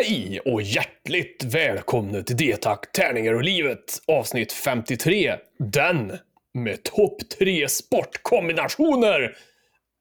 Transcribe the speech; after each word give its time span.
Hej 0.00 0.40
och 0.44 0.62
hjärtligt 0.62 1.44
välkomna 1.44 2.22
till 2.22 2.36
D-tack, 2.36 2.92
tärningar 2.92 3.34
och 3.34 3.42
livet 3.42 4.02
avsnitt 4.06 4.52
53. 4.52 5.34
Den 5.58 6.12
med 6.54 6.82
topp 6.82 7.16
tre 7.38 7.68
sportkombinationer. 7.68 9.36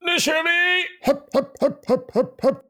Nu 0.05 0.20
kör 0.20 0.44
vi! 0.44 0.86
Hopp, 1.05 1.33
hopp, 1.33 1.62
hopp, 1.62 1.88
hopp, 1.88 2.13
hopp, 2.13 2.41
hopp. 2.41 2.63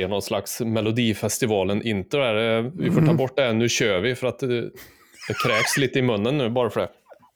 Blir 0.00 0.08
någon 0.08 0.22
slags 0.22 0.60
Melodifestivalen-intro 0.60 2.20
där. 2.20 2.58
Eh, 2.58 2.70
Vi 2.74 2.90
får 2.90 3.02
ta 3.06 3.12
bort 3.14 3.36
det 3.36 3.42
här, 3.42 3.52
nu 3.52 3.68
kör 3.68 4.00
vi, 4.00 4.14
för 4.14 4.26
att 4.26 4.38
det, 4.38 4.60
det 5.28 5.34
kräks 5.44 5.76
lite 5.76 5.98
i 5.98 6.02
munnen 6.02 6.38
nu 6.38 6.50
bara 6.50 6.70
för 6.70 6.80
det. 6.80 6.88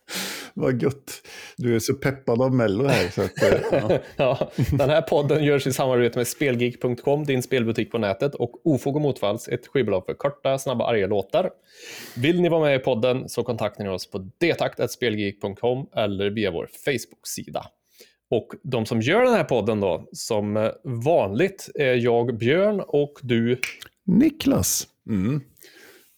Vad 0.55 0.83
gött. 0.83 1.23
Du 1.57 1.75
är 1.75 1.79
så 1.79 1.95
peppad 1.95 2.43
av 2.43 2.55
Mello 2.55 2.87
här. 2.87 3.09
Så 3.09 3.23
att, 3.23 3.43
eh, 3.43 3.61
ja. 3.89 3.99
Ja, 4.17 4.51
den 4.71 4.91
här 4.91 5.03
podden 5.03 5.45
görs 5.45 5.67
i 5.67 5.73
samarbete 5.73 6.19
med 6.19 6.29
Spelgeek.com, 6.29 7.25
din 7.25 7.43
spelbutik 7.43 7.91
på 7.93 7.99
nätet, 7.99 8.35
och 8.35 8.67
Ofog 8.67 8.97
och 8.97 9.03
Motvalls, 9.03 9.49
ett 9.49 9.67
skivbolag 9.67 10.07
för 10.07 10.15
korta, 10.15 10.59
snabba, 10.59 10.87
arga 10.87 11.07
låtar. 11.07 11.51
Vill 12.17 12.41
ni 12.41 12.49
vara 12.49 12.61
med 12.61 12.77
i 12.77 12.79
podden 12.79 13.29
så 13.29 13.43
kontaktar 13.43 13.85
ni 13.85 13.91
oss 13.91 14.11
på 14.11 14.31
detakt.spelgeek.com 14.41 15.87
eller 15.97 16.31
via 16.31 16.51
vår 16.51 16.69
Facebook-sida. 16.85 17.67
Och 18.35 18.55
de 18.63 18.87
som 18.87 19.01
gör 19.01 19.25
den 19.25 19.35
här 19.35 19.45
podden 19.45 19.81
då, 19.81 20.09
som 20.13 20.57
eh, 20.57 20.71
vanligt 20.85 21.71
är 21.75 21.95
jag 21.95 22.39
Björn 22.39 22.81
och 22.87 23.19
du. 23.23 23.61
Niklas. 24.07 24.89
Mm. 25.11 25.41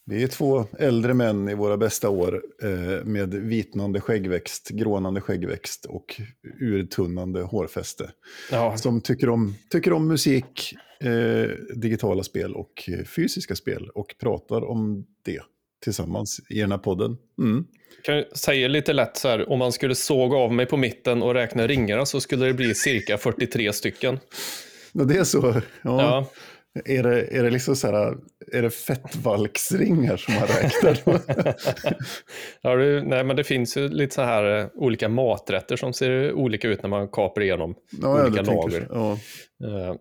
Vi 0.05 0.23
är 0.23 0.27
två 0.27 0.65
äldre 0.79 1.13
män 1.13 1.49
i 1.49 1.55
våra 1.55 1.77
bästa 1.77 2.09
år 2.09 2.41
eh, 2.63 3.05
med 3.05 3.33
vitnande 3.33 4.01
skäggväxt, 4.01 4.69
grånande 4.69 5.21
skäggväxt 5.21 5.85
och 5.85 6.21
urtunnande 6.61 7.41
hårfäste. 7.41 8.11
Ja, 8.51 8.77
Som 8.77 9.01
tycker 9.01 9.29
om, 9.29 9.55
tycker 9.69 9.93
om 9.93 10.07
musik, 10.07 10.73
eh, 11.01 11.49
digitala 11.75 12.23
spel 12.23 12.55
och 12.55 12.89
eh, 12.89 13.03
fysiska 13.05 13.55
spel 13.55 13.89
och 13.93 14.15
pratar 14.19 14.69
om 14.69 15.05
det 15.25 15.41
tillsammans 15.83 16.39
i 16.49 16.59
den 16.59 16.71
här 16.71 16.77
podden. 16.77 17.17
Mm. 17.39 17.65
kan 18.03 18.15
jag 18.15 18.37
säga 18.37 18.67
lite 18.67 18.93
lätt 18.93 19.17
så 19.17 19.27
här, 19.27 19.49
om 19.49 19.59
man 19.59 19.71
skulle 19.71 19.95
såga 19.95 20.37
av 20.37 20.53
mig 20.53 20.65
på 20.65 20.77
mitten 20.77 21.21
och 21.23 21.33
räkna 21.33 21.67
ringarna 21.67 22.05
så 22.05 22.19
skulle 22.21 22.45
det 22.45 22.53
bli 22.53 22.75
cirka 22.75 23.17
43 23.17 23.73
stycken. 23.73 24.19
Det 24.93 25.17
är 25.17 25.23
så. 25.23 25.41
Ja. 25.41 25.61
Ja. 25.83 26.29
Är, 26.85 27.03
det, 27.03 27.21
är 27.37 27.43
det 27.43 27.49
liksom 27.49 27.75
så 27.75 27.87
här, 27.87 28.17
är 28.53 28.61
det 28.61 28.69
fettvalksringar 28.69 30.17
som 30.17 30.33
man 30.33 30.43
räknar? 30.47 30.97
Ja, 32.61 32.75
det, 32.75 33.01
nej, 33.03 33.23
men 33.23 33.35
det 33.35 33.43
finns 33.43 33.77
ju 33.77 33.89
lite 33.89 34.15
så 34.15 34.21
här 34.21 34.59
eh, 34.59 34.67
olika 34.75 35.09
maträtter 35.09 35.75
som 35.75 35.93
ser 35.93 36.33
olika 36.33 36.67
ut 36.67 36.81
när 36.81 36.89
man 36.89 37.07
kapar 37.07 37.41
igenom 37.41 37.75
ja, 38.01 38.23
olika 38.27 38.43
tänker 38.43 38.53
lager. 38.53 38.87
jag. 38.89 38.97
Ja, 38.97 39.17
Eh, 39.63 39.95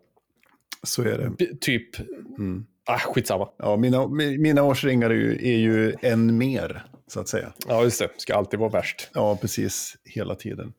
så 0.82 1.02
är 1.02 1.18
det. 1.38 1.56
typ, 1.60 1.98
Mm. 2.38 2.64
Ah, 2.86 2.98
skitsamma. 2.98 3.48
Ja, 3.58 3.76
mina, 3.76 3.98
mi- 3.98 4.38
mina 4.38 4.62
årsringar 4.62 5.10
är 5.10 5.14
ju, 5.14 5.32
är 5.52 5.56
ju 5.58 5.94
en 6.02 6.38
mer, 6.38 6.84
så 7.06 7.20
att 7.20 7.28
säga. 7.28 7.52
Ja, 7.68 7.82
just 7.82 7.98
det. 7.98 8.08
Ska 8.16 8.34
alltid 8.34 8.60
vara 8.60 8.70
värst. 8.70 9.10
Ja, 9.14 9.36
precis. 9.40 9.96
Hela 10.04 10.34
tiden. 10.34 10.72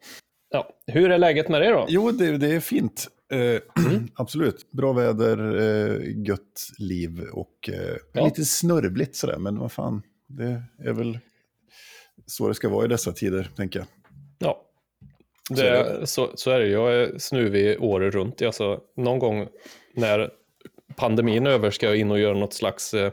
Ja. 0.50 0.70
Hur 0.88 1.12
är 1.12 1.18
läget 1.18 1.50
med 1.50 1.62
dig 1.62 1.70
då? 1.72 1.86
Jo, 1.90 2.12
det, 2.12 2.38
det 2.38 2.56
är 2.56 2.60
fint. 2.60 3.08
Eh, 3.32 3.62
absolut. 4.16 4.72
Bra 4.72 4.94
väder, 4.94 5.56
eh, 5.60 6.02
gött 6.28 6.68
liv 6.80 7.22
och 7.34 7.70
eh, 7.74 7.96
Ja. 8.14 8.26
lite 8.26 8.46
snörvligt 8.46 9.16
sådär. 9.16 9.38
Men 9.38 9.60
vad 9.60 9.72
fan, 9.72 10.02
det 10.28 10.64
är 10.86 10.94
väl 10.94 11.20
så 12.26 12.48
det 12.48 12.54
ska 12.56 12.70
vara 12.70 12.86
i 12.86 12.88
dessa 12.88 13.12
tider, 13.12 13.50
tänker 13.56 13.80
jag. 13.80 13.88
Ja. 14.40 14.64
Så 15.56 15.62
är 15.64 15.72
Det, 16.00 16.08
så, 16.08 16.32
så 16.36 16.52
är 16.52 16.60
det. 16.60 16.68
Jag 16.68 16.96
är 16.96 17.18
snuvig 17.18 17.84
året 17.84 18.14
runt. 18.14 18.42
Alltså, 18.42 18.80
någon 18.98 19.20
gång 19.20 19.48
när 19.94 20.30
pandemin 20.96 21.48
över 21.48 21.72
ska 21.72 21.86
jag 21.86 21.98
in 21.98 22.12
och 22.12 22.20
göra 22.20 22.38
något 22.38 22.54
slags 22.54 22.94
eh, 22.94 23.12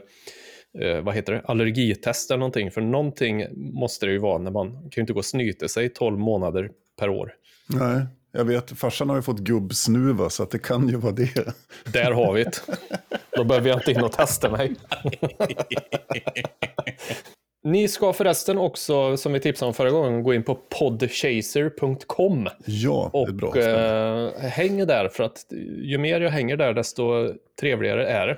eh, 0.81 1.01
vad 1.01 1.15
heter 1.15 1.33
det? 1.33 1.41
allergitest 1.45 2.31
eller 2.31 2.39
någonting. 2.39 2.71
För 2.71 2.81
någonting 2.81 3.45
måste 3.55 4.05
det 4.05 4.11
ju 4.11 4.17
vara 4.17 4.37
när 4.37 4.51
man 4.51 4.71
kan 4.71 4.91
ju 4.95 5.01
inte 5.01 5.13
gå 5.13 5.19
och 5.19 5.25
snyta 5.25 5.67
sig 5.67 5.89
12 5.89 6.19
månader 6.19 6.71
per 6.99 7.09
år. 7.09 7.33
Nej, 7.67 8.05
jag 8.31 8.45
vet. 8.45 8.79
Farsan 8.79 9.09
har 9.09 9.15
ju 9.15 9.21
fått 9.21 9.39
gubbsnuva, 9.39 10.29
så 10.29 10.43
att 10.43 10.51
det 10.51 10.59
kan 10.59 10.89
ju 10.89 10.95
vara 10.95 11.13
det. 11.13 11.55
Där 11.93 12.11
har 12.11 12.33
vi 12.33 12.43
det. 12.43 12.61
Då 13.31 13.43
behöver 13.43 13.69
jag 13.69 13.79
inte 13.79 13.91
in 13.91 14.03
och 14.03 14.11
testa 14.11 14.51
mig. 14.51 14.75
Ni 17.65 17.87
ska 17.87 18.13
förresten 18.13 18.57
också, 18.57 19.17
som 19.17 19.33
vi 19.33 19.39
tipsade 19.39 19.67
om 19.67 19.73
förra 19.73 19.89
gången, 19.89 20.23
gå 20.23 20.33
in 20.33 20.43
på 20.43 20.55
podchaser.com 20.55 22.49
Ja, 22.65 23.09
det 23.13 23.19
är 23.19 23.21
och 23.21 23.33
bra. 23.33 23.57
eh, 23.57 24.31
häng 24.39 24.85
där 24.85 25.09
för 25.09 25.23
att 25.23 25.45
ju 25.81 25.97
mer 25.97 26.21
jag 26.21 26.29
hänger 26.29 26.57
där 26.57 26.73
desto 26.73 27.33
trevligare 27.59 28.07
är 28.07 28.27
det. 28.27 28.37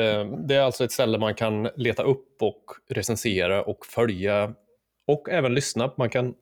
Eh, 0.00 0.26
det 0.26 0.54
är 0.54 0.60
alltså 0.60 0.84
ett 0.84 0.92
ställe 0.92 1.18
man 1.18 1.34
kan 1.34 1.68
leta 1.76 2.02
upp 2.02 2.42
och 2.42 2.64
recensera 2.90 3.62
och 3.62 3.86
följa 3.86 4.54
och 5.06 5.30
även 5.30 5.54
lyssna. 5.54 5.92
Man 5.96 6.10
kan 6.10 6.34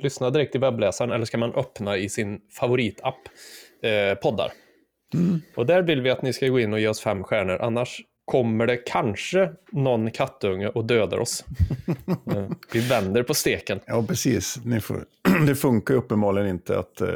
lyssna 0.00 0.30
direkt 0.30 0.54
i 0.54 0.58
webbläsaren 0.58 1.12
eller 1.12 1.24
ska 1.24 1.38
man 1.38 1.54
öppna 1.54 1.96
i 1.96 2.08
sin 2.08 2.40
favoritapp 2.60 3.20
eh, 3.82 4.18
poddar. 4.18 4.52
Mm. 5.14 5.40
Och 5.56 5.66
där 5.66 5.82
vill 5.82 6.00
vi 6.00 6.10
att 6.10 6.22
ni 6.22 6.32
ska 6.32 6.48
gå 6.48 6.60
in 6.60 6.72
och 6.72 6.80
ge 6.80 6.88
oss 6.88 7.00
fem 7.00 7.24
stjärnor, 7.24 7.58
annars 7.60 8.02
kommer 8.32 8.66
det 8.66 8.76
kanske 8.76 9.50
någon 9.72 10.10
kattunge 10.10 10.68
och 10.68 10.84
dödar 10.84 11.18
oss. 11.18 11.44
Eh, 12.34 12.48
vi 12.72 12.80
vänder 12.80 13.22
på 13.22 13.34
steken. 13.34 13.80
Ja, 13.86 14.04
precis. 14.08 14.58
Får, 14.82 15.04
det 15.46 15.54
funkar 15.54 15.94
uppenbarligen 15.94 16.48
inte 16.48 16.78
att 16.78 17.00
eh, 17.00 17.08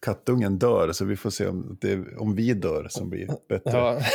kattungen 0.00 0.58
dör, 0.58 0.92
så 0.92 1.04
vi 1.04 1.16
får 1.16 1.30
se 1.30 1.46
om, 1.46 1.78
det, 1.80 2.16
om 2.16 2.34
vi 2.34 2.54
dör 2.54 2.86
som 2.90 3.10
blir 3.10 3.26
bättre. 3.48 3.70
Ja. 3.70 4.00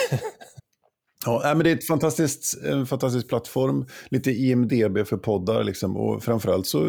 Ja, 1.26 1.42
men 1.44 1.64
det 1.64 1.72
är 1.72 1.76
ett 1.76 1.88
fantastiskt, 1.88 2.64
en 2.64 2.86
fantastisk 2.86 3.28
plattform, 3.28 3.86
lite 4.10 4.32
IMDB 4.32 5.08
för 5.08 5.18
poddar, 5.18 5.64
liksom, 5.64 5.98
och 5.98 6.24
framförallt 6.24 6.68
så, 6.68 6.88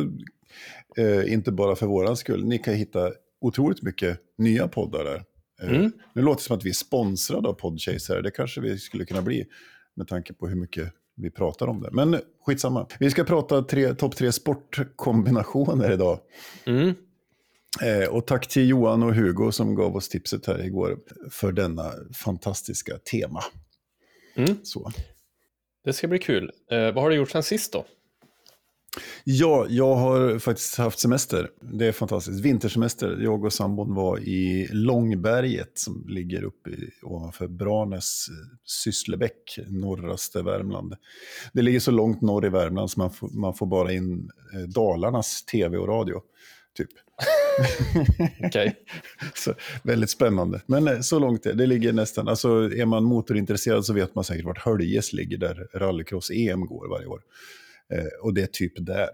eh, 0.96 1.32
inte 1.32 1.52
bara 1.52 1.76
för 1.76 1.86
våran 1.86 2.16
skull, 2.16 2.44
ni 2.44 2.58
kan 2.58 2.74
hitta 2.74 3.12
otroligt 3.40 3.82
mycket 3.82 4.18
nya 4.38 4.68
poddar 4.68 5.04
där. 5.04 5.22
Eh, 5.62 5.70
Mm. 5.70 5.92
Nu 6.12 6.22
låter 6.22 6.40
det 6.40 6.44
som 6.44 6.56
att 6.56 6.64
vi 6.64 6.70
är 6.70 6.74
sponsrade 6.74 7.48
av 7.48 7.52
Podchaser, 7.52 8.22
det 8.22 8.30
kanske 8.30 8.60
vi 8.60 8.78
skulle 8.78 9.04
kunna 9.04 9.22
bli 9.22 9.46
med 9.94 10.08
tanke 10.08 10.32
på 10.32 10.48
hur 10.48 10.56
mycket 10.56 10.92
vi 11.16 11.30
pratar 11.30 11.66
om 11.66 11.82
det. 11.82 11.90
Men 11.92 12.20
skitsamma. 12.46 12.86
Vi 12.98 13.10
ska 13.10 13.24
prata 13.24 13.62
tre, 13.62 13.94
topp 13.94 14.16
tre 14.16 14.32
sportkombinationer 14.32 15.92
idag. 15.92 16.20
mm. 16.64 16.94
Eh, 17.82 18.08
och 18.08 18.26
tack 18.26 18.48
till 18.48 18.68
Johan 18.68 19.02
och 19.02 19.14
Hugo 19.14 19.52
som 19.52 19.74
gav 19.74 19.96
oss 19.96 20.08
tipset 20.08 20.46
här 20.46 20.64
igår 20.64 20.98
för 21.30 21.52
denna 21.52 21.92
fantastiska 22.12 22.98
tema. 22.98 23.44
Mm. 24.34 24.56
Så. 24.62 24.92
det 25.84 25.92
ska 25.92 26.08
bli 26.08 26.18
kul. 26.18 26.52
Eh, 26.70 26.78
vad 26.78 26.94
har 26.96 27.10
du 27.10 27.16
gjort 27.16 27.30
sen 27.30 27.42
sist 27.42 27.72
då? 27.72 27.84
Ja, 29.24 29.66
jag 29.68 29.94
har 29.94 30.38
faktiskt 30.38 30.76
haft 30.76 30.98
semester. 30.98 31.50
Det 31.60 31.86
är 31.86 31.92
fantastiskt. 31.92 32.40
Vintersemester. 32.40 33.18
Jag 33.20 33.44
och 33.44 33.52
sambon 33.52 33.94
var 33.94 34.18
i 34.18 34.68
Långberget 34.72 35.78
som 35.78 36.04
ligger 36.08 36.44
uppe 36.44 36.70
i, 36.70 36.90
ovanför 37.02 37.48
Branäs, 37.48 38.26
eh, 38.28 38.34
Sysslebäck, 38.64 39.58
norraste 39.68 40.42
Värmland. 40.42 40.94
Det 41.52 41.62
ligger 41.62 41.80
så 41.80 41.90
långt 41.90 42.20
norr 42.20 42.46
i 42.46 42.48
Värmland 42.48 42.90
så 42.90 43.00
man 43.00 43.10
får, 43.10 43.28
man 43.28 43.54
får 43.54 43.66
bara 43.66 43.92
in 43.92 44.30
eh, 44.54 44.60
Dalarnas 44.60 45.44
tv 45.44 45.78
och 45.78 45.88
radio. 45.88 46.20
Typ. 46.76 46.90
Så, 49.34 49.54
väldigt 49.82 50.10
spännande. 50.10 50.60
Men 50.66 50.88
eh, 50.88 51.00
så 51.00 51.18
långt 51.18 51.46
är 51.46 51.54
det. 51.54 51.66
ligger 51.66 51.92
nästan, 51.92 52.28
alltså 52.28 52.48
är 52.48 52.86
man 52.86 53.04
motorintresserad 53.04 53.84
så 53.84 53.92
vet 53.92 54.14
man 54.14 54.24
säkert 54.24 54.44
vart 54.44 54.58
Höljes 54.58 55.12
ligger 55.12 55.38
där 55.38 55.68
rallycross-EM 55.74 56.66
går 56.66 56.88
varje 56.88 57.06
år. 57.06 57.22
Eh, 57.92 58.22
och 58.22 58.34
det 58.34 58.42
är 58.42 58.46
typ 58.46 58.72
där, 58.76 59.08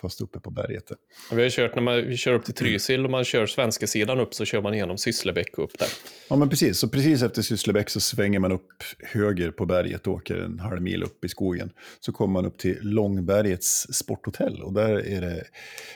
fast 0.00 0.20
uppe 0.20 0.40
på 0.40 0.50
berget. 0.50 0.84
Vi 1.32 1.42
har 1.42 1.50
kört 1.50 1.74
när 1.74 1.82
man 1.82 1.96
vi 1.96 2.16
kör 2.16 2.34
upp 2.34 2.44
till 2.44 2.54
Trysil 2.54 3.04
och 3.04 3.10
man 3.10 3.24
kör 3.24 3.46
svenska 3.46 3.86
sidan 3.86 4.20
upp 4.20 4.34
så 4.34 4.44
kör 4.44 4.62
man 4.62 4.74
igenom 4.74 4.98
Sysslebäck 4.98 5.58
och 5.58 5.64
upp 5.64 5.78
där. 5.78 5.88
Ja, 6.28 6.36
men 6.36 6.48
precis. 6.48 6.78
Så 6.78 6.88
precis 6.88 7.22
efter 7.22 7.42
Sysslebäck 7.42 7.90
så 7.90 8.00
svänger 8.00 8.38
man 8.38 8.52
upp 8.52 8.82
höger 8.98 9.50
på 9.50 9.66
berget 9.66 10.06
och 10.06 10.14
åker 10.14 10.36
en 10.36 10.58
halv 10.58 10.82
mil 10.82 11.02
upp 11.02 11.24
i 11.24 11.28
skogen. 11.28 11.70
Så 12.00 12.12
kommer 12.12 12.32
man 12.32 12.46
upp 12.46 12.58
till 12.58 12.78
Långbergets 12.80 13.86
sporthotell 13.92 14.62
och 14.62 14.72
där 14.72 15.06
är 15.06 15.20
det, 15.20 15.44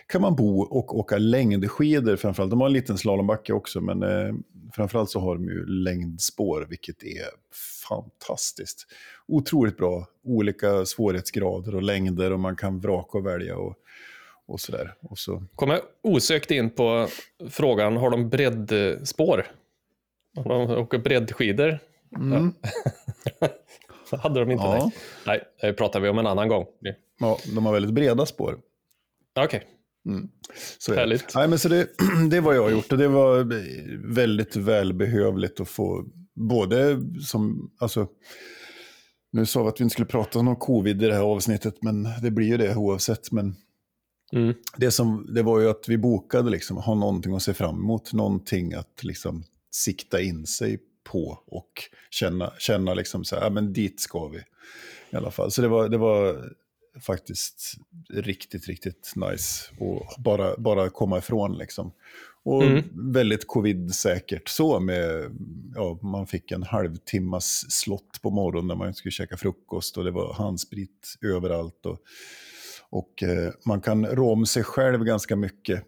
kan 0.06 0.20
man 0.20 0.36
bo 0.36 0.60
och 0.60 0.98
åka 0.98 1.18
längdskidor 1.18 2.16
framförallt. 2.16 2.50
De 2.50 2.60
har 2.60 2.66
en 2.66 2.72
liten 2.72 2.98
slalombacke 2.98 3.52
också, 3.52 3.80
men 3.80 4.02
eh, 4.02 4.34
framförallt 4.74 5.10
så 5.10 5.20
har 5.20 5.34
de 5.34 5.44
ju 5.44 5.66
längdspår, 5.66 6.66
vilket 6.70 7.02
är 7.02 7.26
fantastiskt. 7.88 8.86
Otroligt 9.28 9.76
bra, 9.76 10.06
olika 10.24 10.84
svårighetsgrader 10.86 11.74
och 11.74 11.82
längder 11.82 12.32
och 12.32 12.40
man 12.40 12.56
kan 12.56 12.80
vraka 12.80 13.18
och 13.18 13.26
välja. 13.26 13.56
Och, 13.56 13.74
och 14.46 14.60
sådär. 14.60 14.94
Och 15.00 15.18
så, 15.18 15.42
Kommer 15.54 15.80
osökt 16.02 16.50
in 16.50 16.70
på 16.70 17.08
frågan, 17.50 17.96
har 17.96 18.10
de 18.10 18.28
breddspår? 18.28 19.46
Har 20.36 20.44
de 20.66 20.70
åker 20.70 20.98
breddskidor? 20.98 21.78
mm, 22.16 22.52
hade 24.10 24.40
de 24.40 24.50
inte 24.50 24.64
Ja. 24.64 24.74
det? 24.84 24.90
Nej, 25.26 25.42
det 25.60 25.72
pratar 25.72 26.00
vi 26.00 26.08
om 26.08 26.18
en 26.18 26.26
annan 26.26 26.48
gång. 26.48 26.66
ja, 27.18 27.38
de 27.54 27.66
har 27.66 27.72
väldigt 27.72 27.92
breda 27.94 28.26
spår. 28.26 28.58
Okej, 29.36 29.62
är 30.08 30.94
det. 30.94 30.96
Härligt. 31.00 31.34
Nej, 31.34 31.48
men 31.48 31.58
så 31.58 31.68
det, 31.68 31.88
det 32.30 32.40
var 32.40 32.54
jag 32.54 32.70
gjort 32.72 32.92
och 32.92 32.98
det 32.98 33.08
var 33.08 33.44
väldigt 34.14 34.56
välbehövligt 34.56 35.60
att 35.60 35.68
få 35.68 36.04
både 36.34 37.00
som, 37.22 37.70
alltså, 37.78 38.08
nu 39.32 39.46
sa 39.46 39.62
vi 39.62 39.68
att 39.68 39.80
vi 39.80 39.84
inte 39.84 39.92
skulle 39.92 40.06
prata 40.06 40.38
om 40.38 40.56
covid 40.56 41.02
i 41.02 41.06
det 41.06 41.14
här 41.14 41.22
avsnittet, 41.22 41.82
men 41.82 42.08
det 42.22 42.30
blir 42.30 42.46
ju 42.46 42.56
det 42.56 42.76
oavsett. 42.76 43.32
Men 43.32 43.56
Mm. 44.32 44.54
det, 44.76 44.90
som, 44.90 45.26
det 45.34 45.42
var 45.42 45.60
ju 45.60 45.70
att 45.70 45.88
vi 45.88 45.98
bokade, 45.98 46.50
liksom, 46.50 46.76
ha 46.76 46.94
någonting 46.94 47.34
att 47.34 47.42
se 47.42 47.54
fram 47.54 47.74
emot, 47.74 48.12
någonting 48.12 48.74
att 48.74 49.04
liksom 49.04 49.44
sikta 49.70 50.20
in 50.20 50.46
sig 50.46 50.78
på 51.04 51.42
och 51.46 51.70
känna, 52.10 52.52
känna 52.58 52.94
liksom 52.94 53.24
så 53.24 53.36
här, 53.36 53.42
ja 53.42 53.50
men 53.50 53.72
dit 53.72 54.00
ska 54.00 54.28
vi 54.28 54.38
i 55.10 55.16
alla 55.16 55.30
fall. 55.30 55.50
Så 55.50 55.62
det 55.62 55.68
var, 55.68 55.88
det 55.88 55.98
var 55.98 56.52
faktiskt 57.06 57.74
riktigt, 58.12 58.66
riktigt 58.66 59.12
nice 59.16 59.70
att 59.72 60.24
bara, 60.24 60.56
bara 60.56 60.90
komma 60.90 61.18
ifrån 61.18 61.58
liksom. 61.58 61.92
Och 62.44 62.62
Mm. 62.62 62.84
väldigt 63.12 63.46
covid-säkert 63.46 64.48
så 64.48 64.80
med, 64.80 65.30
ja, 65.74 65.98
man 66.02 66.26
fick 66.26 66.50
en 66.50 66.62
halvtimmas 66.62 67.64
slott 67.68 68.22
på 68.22 68.30
morgonen 68.30 68.66
när 68.68 68.74
man 68.74 68.94
skulle 68.94 69.12
käka 69.12 69.36
frukost 69.36 69.96
och 69.96 70.04
det 70.04 70.10
var 70.10 70.34
handsprit 70.34 71.14
överallt. 71.22 71.86
Och, 71.86 71.98
och 72.90 73.22
eh, 73.22 73.52
man 73.66 73.80
kan 73.80 74.06
rå 74.06 74.32
om 74.32 74.46
sig 74.46 74.62
själv 74.64 75.04
ganska 75.04 75.36
mycket 75.36 75.84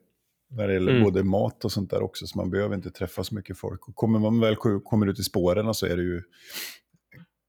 när 0.50 0.68
det 0.68 0.74
gäller 0.74 0.92
Mm. 0.92 1.04
både 1.04 1.22
mat 1.24 1.64
och 1.64 1.72
sånt 1.72 1.90
där 1.90 2.02
också, 2.02 2.26
så 2.26 2.38
man 2.38 2.50
behöver 2.50 2.74
inte 2.74 2.90
träffa 2.90 3.24
så 3.24 3.34
mycket 3.34 3.58
folk. 3.58 3.88
Och 3.88 3.94
kommer 3.94 4.18
man 4.18 4.40
väl 4.40 4.56
ko- 4.56 4.80
kommer 4.80 5.06
ut 5.06 5.18
i 5.18 5.22
spåren 5.22 5.74
så 5.74 5.86
är 5.86 5.96
det 5.96 6.02
ju 6.02 6.22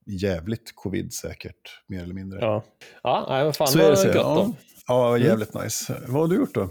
jävligt 0.06 0.72
covid-säkert, 0.74 1.82
mer 1.86 2.02
eller 2.02 2.14
mindre. 2.14 2.38
Ja, 2.40 2.64
ja 3.02 3.26
men 3.44 3.52
fan 3.52 3.68
Så 3.68 3.78
vad 3.78 3.86
är 3.86 3.90
det, 3.90 3.96
så. 3.96 4.06
gött 4.06 4.14
då. 4.14 4.54
ja, 4.86 5.18
jävligt 5.18 5.54
nice. 5.54 6.02
Vad 6.06 6.20
har 6.20 6.28
du 6.28 6.36
gjort 6.36 6.54
då? 6.54 6.70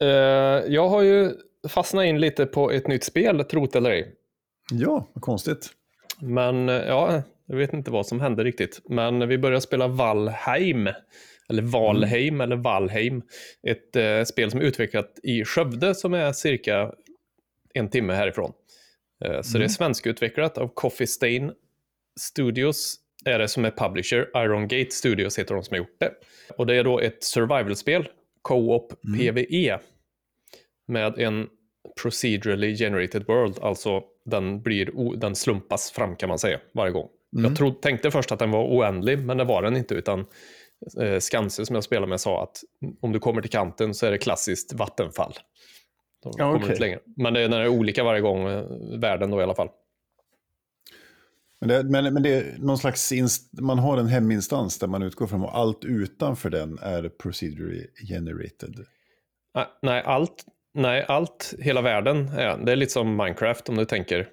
Eh, 0.00 0.08
jag 0.74 0.88
har 0.88 1.02
ju 1.02 1.32
fastnat 1.68 2.04
in 2.04 2.20
lite 2.20 2.46
på 2.46 2.70
ett 2.70 2.88
nytt 2.88 3.04
spel, 3.04 3.44
trot 3.44 3.76
eller 3.76 3.90
ej. 3.90 4.14
Ja, 4.72 5.08
vad 5.12 5.22
konstigt. 5.22 5.70
Men 6.20 6.68
eh, 6.68 6.74
ja, 6.74 7.22
jag 7.46 7.56
vet 7.56 7.72
inte 7.72 7.90
vad 7.90 8.06
som 8.06 8.20
hände 8.20 8.44
riktigt. 8.44 8.80
Men 8.84 9.28
vi 9.28 9.38
började 9.38 9.60
spela 9.60 9.88
Valheim. 9.88 10.88
Eller 11.48 11.62
Valheim 11.62 12.40
eller 12.40 12.56
Valheim. 12.56 13.22
Ett 13.66 13.96
eh, 13.96 14.24
spel 14.24 14.50
som 14.50 14.60
är 14.60 14.64
utvecklat 14.64 15.18
i 15.22 15.44
Skövde 15.44 15.94
som 15.94 16.14
är 16.14 16.32
cirka 16.32 16.92
en 17.74 17.88
timme 17.90 18.12
härifrån. 18.12 18.52
Eh, 19.24 19.42
så 19.42 19.58
det 19.58 19.64
är 19.64 19.68
svenskutvecklat 19.68 20.58
av 20.58 20.68
Coffee 20.74 21.06
Stain 21.06 21.52
Studios 22.20 22.96
är 23.24 23.38
det 23.38 23.48
som 23.48 23.64
är 23.64 23.70
publisher. 23.70 24.28
Iron 24.36 24.68
Gate 24.68 24.90
Studios 24.90 25.38
heter 25.38 25.54
de 25.54 25.64
som 25.64 25.74
har 25.74 25.78
gjort 25.78 25.96
det. 26.00 26.12
Och 26.56 26.66
det 26.66 26.74
är 26.74 26.84
då 26.84 27.00
ett 27.00 27.24
survival-spel, 27.24 28.08
Co-op 28.42 28.92
PVE, 29.02 29.78
med 30.88 31.18
en 31.18 31.48
procedurally 32.02 32.76
generated 32.76 33.24
world, 33.26 33.58
alltså 33.62 34.02
den, 34.24 34.62
blir 34.62 35.16
den 35.16 35.34
slumpas 35.34 35.90
fram 35.90 36.16
kan 36.16 36.28
man 36.28 36.38
säga 36.38 36.58
varje 36.74 36.92
gång. 36.92 37.08
Jag 37.30 37.56
tro, 37.56 37.70
tänkte 37.70 38.10
först 38.10 38.32
att 38.32 38.38
den 38.38 38.50
var 38.50 38.64
oändlig, 38.64 39.18
men 39.18 39.36
det 39.36 39.44
var 39.44 39.62
den 39.62 39.76
inte, 39.76 39.94
utan 39.94 40.26
eh, 41.00 41.18
Skanse 41.18 41.66
som 41.66 41.74
jag 41.74 41.84
spelade 41.84 42.06
med 42.06 42.20
sa 42.20 42.42
att 42.42 42.56
om 43.00 43.12
du 43.12 43.18
kommer 43.18 43.42
till 43.42 43.50
kanten 43.50 43.94
så 43.94 44.06
är 44.06 44.10
det 44.10 44.18
klassiskt 44.18 44.72
vattenfall. 44.72 45.32
Då 46.24 46.32
Ja, 46.38 46.56
inte 46.56 46.80
längre. 46.80 46.98
Men 47.16 47.34
det 47.34 47.40
är, 47.40 47.48
när 47.48 47.58
det 47.58 47.64
är 47.64 47.68
olika 47.68 48.04
varje 48.04 48.20
gång, 48.20 48.48
eh, 48.48 48.64
världen 48.98 49.30
då 49.30 49.40
i 49.40 49.42
alla 49.42 49.54
fall. 49.54 49.68
Men 51.60 51.68
det, 51.68 51.82
men, 51.84 52.14
men 52.14 52.22
det 52.22 52.34
är 52.34 52.58
någon 52.58 52.78
slags, 52.78 53.12
inst, 53.12 53.60
man 53.60 53.78
har 53.78 53.98
en 53.98 54.06
heminstans 54.06 54.78
där 54.78 54.88
man 54.88 55.02
utgår 55.02 55.26
från 55.26 55.42
och 55.42 55.58
allt 55.58 55.84
utanför 55.84 56.50
den 56.50 56.78
är 56.78 57.08
procedurally 57.08 57.86
generated. 58.08 58.74
Nej, 59.54 59.66
Nej, 59.82 60.02
allt, 60.02 60.44
nej, 60.74 61.04
allt, 61.08 61.54
hela 61.58 61.82
världen, 61.82 62.28
är, 62.28 62.58
det 62.58 62.72
är 62.72 62.76
lite 62.76 62.92
som 62.92 63.16
Minecraft 63.16 63.68
om 63.68 63.76
du 63.76 63.84
tänker. 63.84 64.28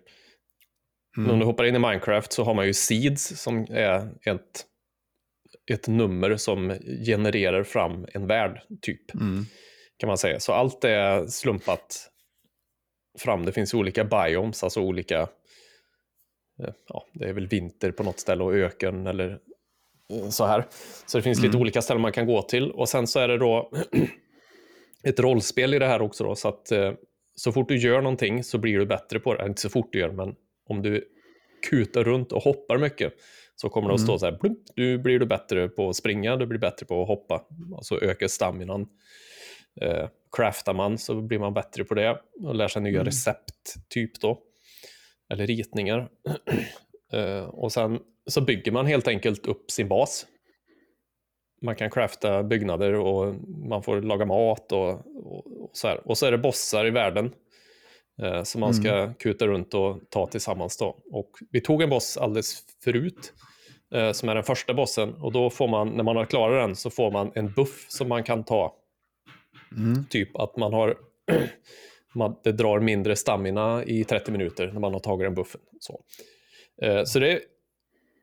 Om 1.18 1.40
du 1.40 1.46
hoppar 1.46 1.64
in 1.64 1.76
i 1.76 1.80
Minecraft 1.80 2.34
så 2.34 2.44
har 2.44 2.54
man 2.54 2.66
ju 2.68 2.74
seeds 2.74 3.42
som 3.42 3.68
är 3.70 4.10
ett, 4.24 4.66
ett 5.72 5.88
nummer 5.88 6.36
som 6.38 6.74
genererar 7.06 7.64
fram 7.64 8.06
en 8.14 8.28
värld, 8.28 8.62
typ. 8.82 9.14
Mm. 9.14 9.46
Kan 9.98 10.08
man 10.08 10.18
säga. 10.18 10.40
Så 10.40 10.54
allt 10.54 10.84
är 10.84 11.28
slumpat 11.28 12.10
fram. 13.20 13.46
Det 13.46 13.52
finns 13.52 13.74
olika 13.74 14.04
biomes, 14.04 14.64
alltså 14.64 14.82
olika... 14.82 15.28
eh, 16.60 16.74
Ja, 16.88 17.06
det 17.14 17.26
är 17.26 17.34
väl 17.34 17.48
vinter 17.48 17.92
på 17.92 18.04
något 18.04 18.20
ställe 18.20 18.44
och 18.44 18.54
öken 18.54 19.08
eller 19.08 19.40
eh, 20.14 20.30
så 20.30 20.46
här. 20.46 20.66
Så 21.06 21.18
det 21.18 21.22
finns 21.22 21.42
lite 21.42 21.58
olika 21.58 21.82
ställen 21.82 22.02
man 22.02 22.12
kan 22.12 22.26
gå 22.26 22.42
till. 22.42 22.72
Och 22.72 22.90
sen 22.90 23.08
så 23.08 23.20
är 23.20 23.28
det 23.28 23.38
då 23.38 23.72
ett 25.04 25.20
rollspel 25.20 25.74
i 25.74 25.80
det 25.80 25.88
här 25.88 26.02
också 26.02 26.24
då, 26.24 26.36
så 26.36 26.48
att 26.48 26.72
eh, 26.72 26.92
så 27.36 27.52
fort 27.52 27.68
du 27.68 27.78
gör 27.78 28.02
någonting 28.02 28.44
så 28.44 28.58
blir 28.58 28.80
du 28.80 28.86
bättre 28.86 29.20
på 29.20 29.34
det. 29.34 29.46
Inte 29.46 29.62
så 29.62 29.70
fort 29.70 29.90
du 29.92 30.00
gör, 30.00 30.12
men 30.12 30.36
om 30.70 30.82
du 30.82 31.08
kutar 31.70 32.04
runt 32.04 32.32
och 32.32 32.44
hoppar 32.44 32.78
mycket 32.78 33.14
så 33.56 33.70
kommer 33.70 33.88
det 33.88 33.96
att 33.96 34.02
stå 34.02 34.20
så 34.20 34.26
här, 34.26 34.38
blump, 34.42 34.60
nu 34.76 34.98
blir 34.98 35.20
du 35.20 35.26
bättre 35.26 35.70
på 35.70 35.90
att 35.90 35.96
springa, 35.96 36.36
du 36.36 36.46
blir 36.46 36.60
bättre 36.60 36.86
på 36.86 37.02
att 37.02 37.08
hoppa. 37.08 37.46
Alltså 37.76 38.02
ökar 38.02 38.28
staminan. 38.28 38.88
Eh, 39.82 40.08
craftar 40.32 40.74
man 40.74 40.98
så 40.98 41.22
blir 41.22 41.40
man 41.40 41.54
bättre 41.54 41.84
på 41.84 41.94
det 41.94 42.22
och 42.44 42.56
lär 42.56 42.68
sig 42.68 42.82
nya 42.82 43.04
recept, 43.04 43.76
typ 43.90 44.22
då. 44.22 44.42
Eller 45.30 45.48
ritningar. 45.48 46.10
eh, 47.14 47.44
och 47.44 47.72
sen 47.72 48.00
så 48.28 48.42
bygger 48.42 48.72
man 48.72 48.86
helt 48.86 49.08
enkelt 49.08 49.48
upp 49.48 49.72
sin 49.72 49.88
bas. 49.88 50.26
Man 51.62 51.76
kan 51.76 51.90
crafta 51.90 52.44
byggnader 52.44 52.94
och 52.94 53.36
man 53.48 53.84
får 53.84 54.02
laga 54.02 54.26
mat 54.26 54.72
och, 54.72 54.90
och, 55.16 55.64
och 55.64 55.70
så 55.74 55.88
här. 55.88 56.08
Och 56.08 56.18
så 56.18 56.26
är 56.26 56.32
det 56.32 56.38
bossar 56.38 56.86
i 56.86 56.90
världen 56.90 57.34
eh, 58.22 58.44
som 58.44 58.62
man 58.62 58.74
ska 58.74 59.14
kuta 59.14 59.48
runt 59.48 59.74
och 59.74 60.00
ta 60.10 60.28
tillsammans 60.28 60.78
då. 60.78 61.00
Och 61.12 61.32
vi 61.52 61.62
tog 61.62 61.82
en 61.82 61.90
boss 61.90 62.18
alldeles 62.18 62.64
förut 62.84 63.34
eh, 63.94 64.12
som 64.12 64.30
är 64.30 64.36
den 64.36 64.44
första 64.44 64.74
bossen 64.74 65.14
och 65.14 65.32
då 65.32 65.50
får 65.50 65.68
man, 65.68 65.90
när 65.90 66.04
man 66.04 66.16
har 66.16 66.26
klarat 66.26 66.68
den 66.68 66.76
så 66.76 66.90
får 66.90 67.12
man 67.12 67.32
en 67.36 67.52
buff 67.52 67.86
som 67.90 68.10
man 68.10 68.24
kan 68.24 68.44
ta. 68.44 68.76
Typ 70.10 70.36
att 70.36 70.58
man 70.58 70.74
har 70.74 70.98
man, 72.16 72.36
det 72.44 72.52
drar 72.52 72.80
mindre 72.80 73.16
stamina 73.16 73.84
i 73.84 74.04
30 74.04 74.32
minuter 74.32 74.68
när 74.72 74.80
man 74.80 74.94
har 74.94 75.00
tagit 75.00 75.26
den 75.26 75.36
buffen. 75.36 75.62
Så, 75.80 76.02
eh, 76.82 77.04
så 77.04 77.20
det 77.20 77.32
är 77.32 77.42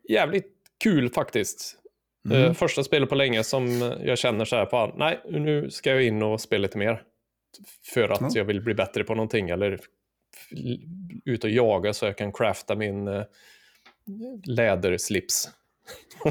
jävligt 0.08 0.46
kul 0.84 1.10
faktiskt. 1.10 1.76
Eh, 2.32 2.52
första 2.52 2.84
spelet 2.84 3.08
på 3.08 3.14
länge 3.14 3.44
som 3.44 3.66
jag 4.04 4.18
känner 4.18 4.44
så 4.44 4.56
här, 4.56 4.66
fan, 4.66 4.92
nej, 4.96 5.20
nu 5.30 5.70
ska 5.70 5.90
jag 5.90 6.02
in 6.02 6.22
och 6.22 6.40
spela 6.40 6.62
lite 6.62 6.78
mer. 6.78 7.02
För 7.94 8.08
att 8.08 8.20
Ja. 8.20 8.30
jag 8.34 8.44
vill 8.44 8.60
bli 8.60 8.74
bättre 8.74 9.04
på 9.04 9.14
någonting 9.14 9.50
eller 9.50 9.80
ut 11.24 11.44
och 11.44 11.50
jaga 11.50 11.92
så 11.92 12.06
jag 12.06 12.18
kan 12.18 12.32
crafta 12.32 12.74
min 12.76 13.08
eh, 13.08 13.22
läderslips. 14.44 15.50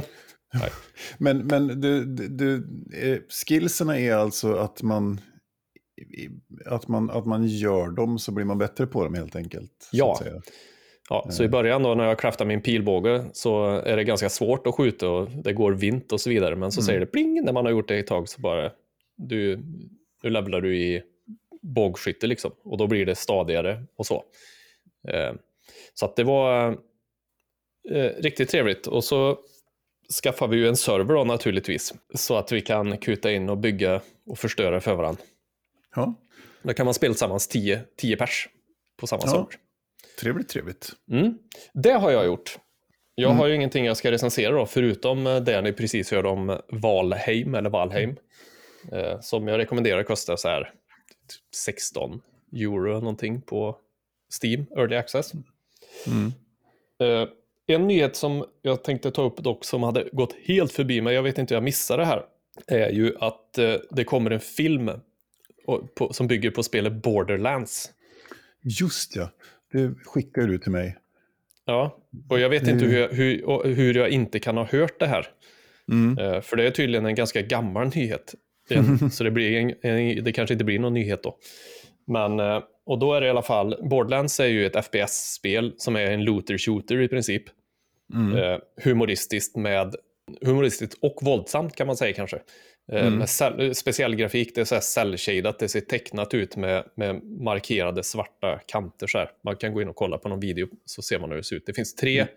Men, 1.18 1.38
men 1.48 1.68
du, 1.82 2.06
du, 2.06 2.28
du, 2.28 2.56
eh, 2.94 3.20
skillserna 3.48 4.00
är 4.00 4.13
alltså 4.13 4.54
att 4.56 4.82
man, 4.82 5.22
att, 6.66 6.88
man, 6.88 7.10
att 7.10 7.26
man 7.26 7.48
gör 7.48 7.90
dem 7.90 8.20
så 8.20 8.32
blir 8.32 8.46
man 8.46 8.58
bättre 8.58 8.88
på 8.88 9.04
dem 9.04 9.14
helt 9.14 9.36
enkelt. 9.36 9.72
så 9.80 9.98
Ja. 9.98 10.20
säga. 10.24 10.42
Ja, 11.10 11.28
så 11.32 11.44
i 11.44 11.48
början 11.48 11.84
då 11.84 11.96
när 11.96 12.04
jag 12.04 12.20
craftar 12.20 12.46
min 12.46 12.62
pilbåge 12.62 13.26
så 13.34 13.66
är 13.66 13.98
det 13.98 14.04
ganska 14.04 14.30
svårt 14.30 14.68
att 14.68 14.76
skjuta 14.76 15.10
och 15.10 15.30
det 15.30 15.54
går 15.54 15.72
vint 15.72 16.12
och 16.12 16.22
så 16.22 16.30
vidare. 16.30 16.56
Men 16.56 16.72
så 16.72 16.82
säger 16.82 17.00
det 17.00 17.06
pling 17.06 17.44
när 17.46 17.54
man 17.54 17.66
har 17.66 17.72
gjort 17.72 17.88
det 17.88 17.98
ett 18.00 18.08
tag 18.08 18.30
så 18.30 18.42
bara 18.42 18.72
du, 19.16 19.58
nu 20.24 20.30
levlar 20.30 20.62
du 20.62 20.78
i 20.78 21.04
bågskytte 21.62 22.28
liksom 22.28 22.52
och 22.64 22.78
då 22.78 22.88
blir 22.88 23.06
det 23.06 23.16
stadigare 23.16 23.84
och 23.96 24.06
så. 24.06 24.24
Eh, 25.08 25.34
så 25.94 26.06
att 26.06 26.16
det 26.16 26.24
var 26.24 26.78
eh, 27.92 28.10
riktigt 28.18 28.50
trevligt 28.50 28.88
och 28.88 29.04
så 29.04 29.38
skaffar 30.24 30.48
vi 30.48 30.58
ju 30.58 30.68
en 30.68 30.76
server 30.78 31.16
då 31.16 31.24
naturligtvis 31.24 31.94
så 32.16 32.36
att 32.36 32.52
vi 32.52 32.62
kan 32.62 32.98
kuta 32.98 33.32
in 33.32 33.50
och 33.50 33.58
bygga 33.58 34.02
och 34.26 34.40
förstöra 34.40 34.82
för 34.82 34.96
varandra. 34.96 35.22
Ja, 35.96 36.14
Då 36.64 36.74
kan 36.74 36.86
man 36.86 36.94
spela 36.94 37.14
tillsammans 37.14 37.48
10 37.48 37.82
10 37.98 38.16
pers 38.18 38.50
på 38.98 39.08
samma 39.08 39.22
Ja. 39.26 39.30
server. 39.32 39.48
trevligt, 40.20 40.50
trevligt. 40.50 40.92
Mm. 41.12 41.38
Det 41.74 41.92
har 41.92 42.12
jag 42.12 42.26
gjort. 42.26 42.60
Jag 43.16 43.30
har 43.30 43.48
ju 43.48 43.56
ingenting 43.56 43.86
jag 43.86 43.98
ska 43.98 44.12
recensera 44.12 44.52
då, 44.52 44.66
förutom 44.66 45.24
det 45.24 45.62
ni 45.62 45.74
precis 45.74 46.12
hörde 46.12 46.30
om 46.30 46.60
Valheim, 46.72 47.56
eller 47.56 47.70
Valheim. 47.70 48.16
Eh, 48.92 49.20
som 49.22 49.48
jag 49.48 49.58
rekommenderar 49.58 50.04
kostar 50.04 50.36
så 50.36 50.48
här 50.48 50.64
typ 51.28 51.56
16 51.56 52.22
euro 52.54 52.94
någonting 53.00 53.42
på 53.42 53.78
Steam, 54.44 54.66
Early 54.78 54.96
Access. 54.96 55.34
Eh, 57.00 57.28
en 57.68 57.88
nyhet 57.88 58.16
som 58.16 58.46
jag 58.62 58.84
tänkte 58.84 59.12
ta 59.12 59.22
upp 59.24 59.38
dock 59.38 59.66
som 59.66 59.84
hade 59.84 60.10
gått 60.12 60.36
helt 60.46 60.72
förbi 60.72 61.02
mig, 61.02 61.16
jag 61.16 61.24
vet 61.24 61.38
inte, 61.38 61.54
jag 61.54 61.64
missade 61.64 62.02
det 62.02 62.06
här. 62.06 62.26
är 62.68 62.90
ju 62.90 63.16
att 63.20 63.58
eh, 63.58 63.76
det 63.92 64.04
kommer 64.04 64.32
en 64.32 64.40
film 64.40 64.92
och, 65.65 65.96
på, 65.96 66.13
som 66.13 66.27
bygger 66.27 66.51
på 66.51 66.63
spelet 66.63 66.93
Borderlands. 66.93 67.91
Just 68.79 69.15
ja, 69.15 69.29
det 69.72 69.96
skickar 70.05 70.41
du 70.41 70.58
till 70.58 70.72
mig. 70.72 70.98
Ja, 71.65 71.98
och 72.29 72.39
jag 72.39 72.50
vet 72.50 72.67
inte 72.67 72.86
hur, 72.86 73.10
hur, 73.13 73.46
och 73.46 73.70
hur 73.70 73.93
jag 73.93 74.10
inte 74.10 74.39
kan 74.39 74.58
ha 74.58 74.65
hört 74.72 75.00
det 75.00 75.08
här. 75.08 75.27
Mm. 75.91 76.17
Eh, 76.17 76.41
För 76.41 76.58
det 76.58 76.67
är 76.67 76.72
tydligen 76.72 77.05
en 77.05 77.15
ganska 77.15 77.41
gammal 77.41 77.88
nyhet. 77.88 78.36
Så 79.12 79.24
det, 79.24 79.32
blir 79.32 79.58
en, 79.58 79.74
en, 79.82 80.24
det 80.24 80.32
kanske 80.32 80.53
inte 80.53 80.65
blir 80.65 80.79
någon 80.79 80.93
nyhet 80.93 81.24
då. 81.24 81.38
Men, 82.08 82.39
eh, 82.39 82.63
och 82.86 83.00
då 83.00 83.13
är 83.13 83.22
det 83.22 83.27
i 83.27 83.29
alla 83.29 83.41
fall, 83.41 83.75
Borderlands 83.89 84.39
är 84.39 84.46
ju 84.46 84.65
ett 84.65 84.86
FPS-spel 84.86 85.74
som 85.77 85.96
är 85.96 86.12
en 86.12 86.22
looter-shooter 86.22 87.01
i 87.01 87.08
princip. 87.08 87.43
Mm. 88.13 88.38
Eh, 88.38 88.58
humoristiskt 88.84 89.55
med 89.55 89.96
humoristiskt 90.41 90.98
och 91.01 91.20
våldsamt 91.22 91.75
kan 91.75 91.88
man 91.88 91.98
säga 91.98 92.13
kanske. 92.13 92.39
Eh, 92.92 93.02
Mm. 93.08 93.20
Med 93.20 93.30
cell, 93.30 93.75
speciell 93.75 94.16
grafik, 94.16 94.56
det 94.56 94.62
är 94.62 94.66
så 94.66 94.75
här 94.75 94.82
cell-shadat, 94.82 95.60
det 95.60 95.68
ser 95.70 95.82
tecknat 95.82 96.34
ut 96.34 96.56
med, 96.56 96.84
med 96.96 97.24
markerade 97.24 98.04
svarta 98.04 98.60
kanter 98.66 99.08
så 99.08 99.18
här. 99.18 99.30
Man 99.44 99.56
kan 99.56 99.74
gå 99.74 99.82
in 99.82 99.88
och 99.88 99.96
kolla 99.96 100.18
på 100.18 100.30
någon 100.30 100.40
video 100.40 100.68
så 100.86 101.02
ser 101.02 101.20
man 101.20 101.30
hur 101.30 101.38
det 101.38 101.44
ser 101.44 101.56
ut. 101.56 101.66
Det 101.66 101.74
finns 101.74 101.96
tre, 101.96 102.20
Mm. 102.20 102.34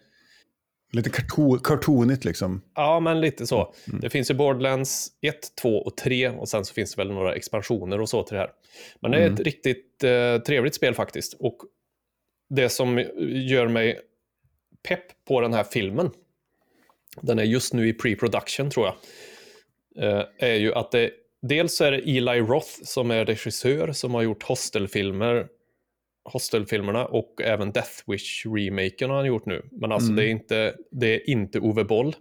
Lite 0.92 1.10
karto- 1.10 1.58
kartonigt 1.64 2.24
liksom. 2.24 2.62
ja 2.74 3.00
men 3.00 3.20
lite 3.20 3.46
så. 3.46 3.74
Mm. 3.88 4.00
Det 4.00 4.10
finns 4.10 4.30
ju 4.30 4.34
Borderlands 4.34 5.08
1, 5.20 5.54
2 5.62 5.78
och 5.78 5.96
3 5.96 6.28
och 6.28 6.48
sen 6.48 6.64
så 6.64 6.74
finns 6.74 6.94
det 6.94 7.00
väl 7.00 7.12
några 7.12 7.34
expansioner 7.34 8.00
och 8.00 8.08
så 8.08 8.22
till 8.22 8.34
det 8.34 8.40
här. 8.40 8.50
Men 9.00 9.10
det 9.10 9.16
är 9.18 9.22
Mm. 9.22 9.34
ett 9.34 9.40
riktigt 9.40 10.04
eh, 10.04 10.38
trevligt 10.38 10.74
spel 10.74 10.94
faktiskt. 10.94 11.34
Och 11.34 11.56
det 12.50 12.68
som 12.68 12.98
gör 13.48 13.68
mig 13.68 14.00
pepp 14.88 15.24
på 15.28 15.40
den 15.40 15.52
här 15.54 15.64
filmen, 15.64 16.10
den 17.22 17.38
är 17.38 17.44
just 17.44 17.74
nu 17.74 17.88
i 17.88 17.92
pre-production 17.92 18.70
tror 18.70 18.86
jag, 18.86 18.94
eh, 18.94 19.00
är 20.38 20.54
ju 20.54 20.74
att 20.74 20.92
det 20.92 21.10
dels 21.42 21.80
är 21.80 21.90
det 21.92 21.98
Eli 21.98 22.40
Roth 22.40 22.70
som 22.82 23.10
är 23.10 23.24
regissör 23.24 23.92
som 23.92 24.14
har 24.14 24.22
gjort 24.22 24.42
Hostel-filmer 24.42 25.46
Hostel-filmerna 26.32 27.06
och 27.06 27.40
även 27.44 27.72
Death 27.72 27.92
Wish-remaken 28.06 29.08
har 29.08 29.16
han 29.16 29.26
gjort 29.26 29.46
nu. 29.46 29.62
Men 29.72 29.92
alltså 29.92 30.12
Mm. 30.12 30.16
det, 30.16 30.24
är 30.24 30.28
inte, 30.30 30.74
det 30.90 31.14
är 31.14 31.30
inte 31.30 31.60
Ove 31.60 31.84
Boll. 31.84 32.16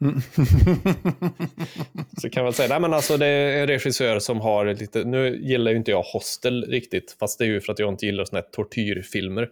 Mm. 0.00 0.20
Så 2.20 2.30
kan 2.30 2.44
man 2.44 2.52
säga, 2.52 2.68
nej 2.68 2.80
men 2.80 2.94
alltså 2.94 3.16
det 3.16 3.26
är 3.26 3.60
en 3.60 3.66
regissör 3.66 4.18
som 4.18 4.40
har 4.40 4.74
lite, 4.74 5.04
nu 5.04 5.36
gillar 5.42 5.70
ju 5.70 5.76
inte 5.76 5.90
jag 5.90 6.02
Hostel 6.02 6.64
riktigt, 6.64 7.16
fast 7.18 7.38
det 7.38 7.44
är 7.44 7.48
ju 7.48 7.60
för 7.60 7.72
att 7.72 7.78
jag 7.78 7.92
inte 7.92 8.06
gillar 8.06 8.24
såna 8.24 8.40
här 8.40 8.48
tortyrfilmer. 8.52 9.50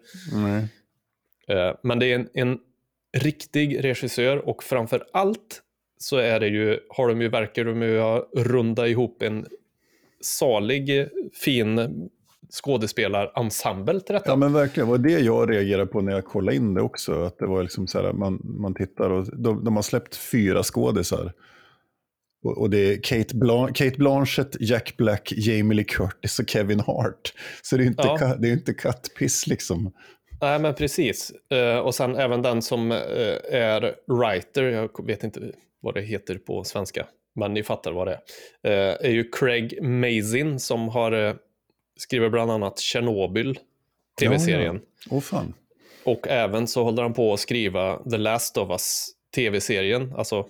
Eh, 1.48 1.74
Men 1.82 1.98
det 1.98 2.06
är 2.06 2.14
en, 2.14 2.28
en 2.34 2.58
riktig 3.16 3.84
regissör 3.84 4.48
och 4.48 4.62
framför 4.64 5.04
allt 5.12 5.62
så 6.02 6.16
är 6.16 6.40
det 6.40 6.48
ju, 6.48 6.78
har 6.88 7.08
de 7.08 7.22
ju, 7.22 7.28
verkar 7.28 7.64
de 7.64 7.82
ju 7.82 7.98
ha 8.00 8.28
rundat 8.36 8.88
ihop 8.88 9.22
en 9.22 9.46
salig, 10.20 11.08
fin 11.44 12.10
skådespelarensemble 12.50 14.00
till 14.00 14.12
detta. 14.12 14.30
Ja 14.30 14.36
men 14.36 14.52
verkligen, 14.52 14.86
det 14.86 14.90
var 14.90 14.98
det 14.98 15.18
jag 15.18 15.50
reagerade 15.50 15.86
på 15.86 16.00
när 16.00 16.12
jag 16.12 16.24
kollade 16.24 16.56
in 16.56 16.74
det 16.74 16.80
också. 16.80 17.22
Att 17.22 17.38
det 17.38 17.46
var 17.46 17.62
liksom 17.62 17.86
så 17.86 18.02
här, 18.02 18.12
man, 18.12 18.40
man 18.44 18.74
tittar 18.74 19.10
och 19.10 19.38
de, 19.38 19.64
de 19.64 19.76
har 19.76 19.82
släppt 19.82 20.16
fyra 20.16 20.62
skådisar. 20.62 21.32
Och, 22.44 22.58
och 22.58 22.70
det 22.70 22.78
är 22.78 23.02
Kate, 23.02 23.36
Blan 23.36 23.72
Kate 23.72 23.98
Blanchett, 23.98 24.56
Jack 24.60 24.94
Black, 24.96 25.32
Jamie 25.36 25.76
Lee 25.76 25.84
Curtis 25.84 26.38
och 26.38 26.48
Kevin 26.50 26.80
Hart. 26.80 27.34
Så 27.62 27.76
det 27.76 27.82
är 27.82 27.86
inte, 27.86 28.02
Ja. 28.06 28.36
det 28.38 28.48
är 28.48 28.52
inte 28.52 28.74
kattpiss 28.74 29.46
liksom. 29.46 29.92
Nej, 30.40 30.58
men 30.58 30.74
precis. 30.74 31.32
Eh, 31.50 31.78
och 31.78 31.94
sen 31.94 32.16
även 32.16 32.42
den 32.42 32.62
som 32.62 32.92
eh, 32.92 32.98
är 33.50 33.94
writer, 34.06 34.62
jag 34.62 35.06
vet 35.06 35.24
inte 35.24 35.40
vad 35.82 35.94
det 35.94 36.00
heter 36.00 36.34
på 36.34 36.64
svenska, 36.64 37.06
men 37.34 37.54
ni 37.54 37.62
fattar 37.62 37.92
vad 37.92 38.06
det 38.06 38.20
är, 38.62 38.90
eh, 38.90 39.10
är 39.10 39.10
ju 39.10 39.30
Craig 39.30 39.82
Mazin 39.82 40.60
som 40.60 40.88
har 40.88 41.12
eh, 41.12 41.34
skrivit 41.96 42.32
bland 42.32 42.50
annat 42.50 42.80
Chernobyl, 42.80 43.58
tv-serien. 44.18 44.80
Åh 45.10 45.20
fan. 45.20 45.54
Och 46.04 46.28
även 46.28 46.66
så 46.66 46.84
håller 46.84 47.02
han 47.02 47.12
på 47.12 47.32
att 47.32 47.40
skriva 47.40 48.02
The 48.10 48.16
Last 48.16 48.56
of 48.58 48.70
Us, 48.70 49.08
tv-serien, 49.34 50.14
alltså, 50.16 50.46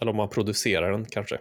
eller 0.00 0.10
om 0.10 0.16
man 0.16 0.28
producerar 0.28 0.92
den 0.92 1.04
kanske. 1.04 1.38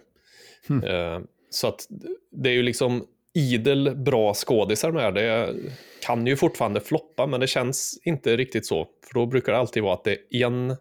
Hmm. 0.68 0.84
Eh, 0.84 1.20
så 1.50 1.68
att 1.68 1.88
det 2.32 2.50
är 2.50 2.54
ju 2.54 2.64
liksom 2.64 3.08
idel 3.34 3.96
bra 3.96 4.34
skådisar 4.34 4.92
med. 4.92 5.14
Det 5.14 5.56
kan 6.02 6.28
ju 6.28 6.36
fortfarande 6.36 6.82
floppa, 6.82 7.28
men 7.28 7.40
det 7.40 7.48
känns 7.48 8.00
inte 8.04 8.38
riktigt 8.38 8.66
så. 8.66 8.88
För 9.08 9.14
då 9.14 9.26
brukar 9.26 9.52
det 9.52 9.58
alltid 9.58 9.84
vara 9.84 9.94
att 9.94 10.04
det 10.04 10.18
är 10.30 10.46
en 10.46 10.76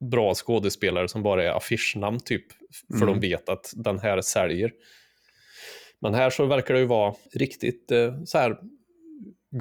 bra 0.00 0.34
skådespelare 0.34 1.08
som 1.08 1.22
bara 1.22 1.44
är 1.44 1.56
affischnamn 1.56 2.20
typ, 2.20 2.44
för 2.88 3.02
Mm. 3.02 3.06
de 3.06 3.20
vet 3.20 3.48
att 3.48 3.72
den 3.76 3.98
här 3.98 4.20
säljer. 4.20 4.72
Men 6.00 6.14
här 6.14 6.30
så 6.30 6.46
verkar 6.46 6.74
det 6.74 6.80
ju 6.80 6.86
vara 6.86 7.14
riktigt 7.34 7.90
eh, 7.90 8.24
så 8.24 8.38
här 8.38 8.56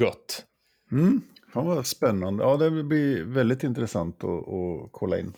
gött. 0.02 0.46
Mm. 0.92 1.22
Fan 1.54 1.66
vad 1.66 1.86
spännande. 1.86 2.44
Ja, 2.44 2.58
det 2.58 2.84
blir 2.84 3.24
väldigt 3.24 3.64
intressant 3.64 4.24
att, 4.24 4.30
att 4.48 4.90
kolla 4.92 5.20
in. 5.20 5.34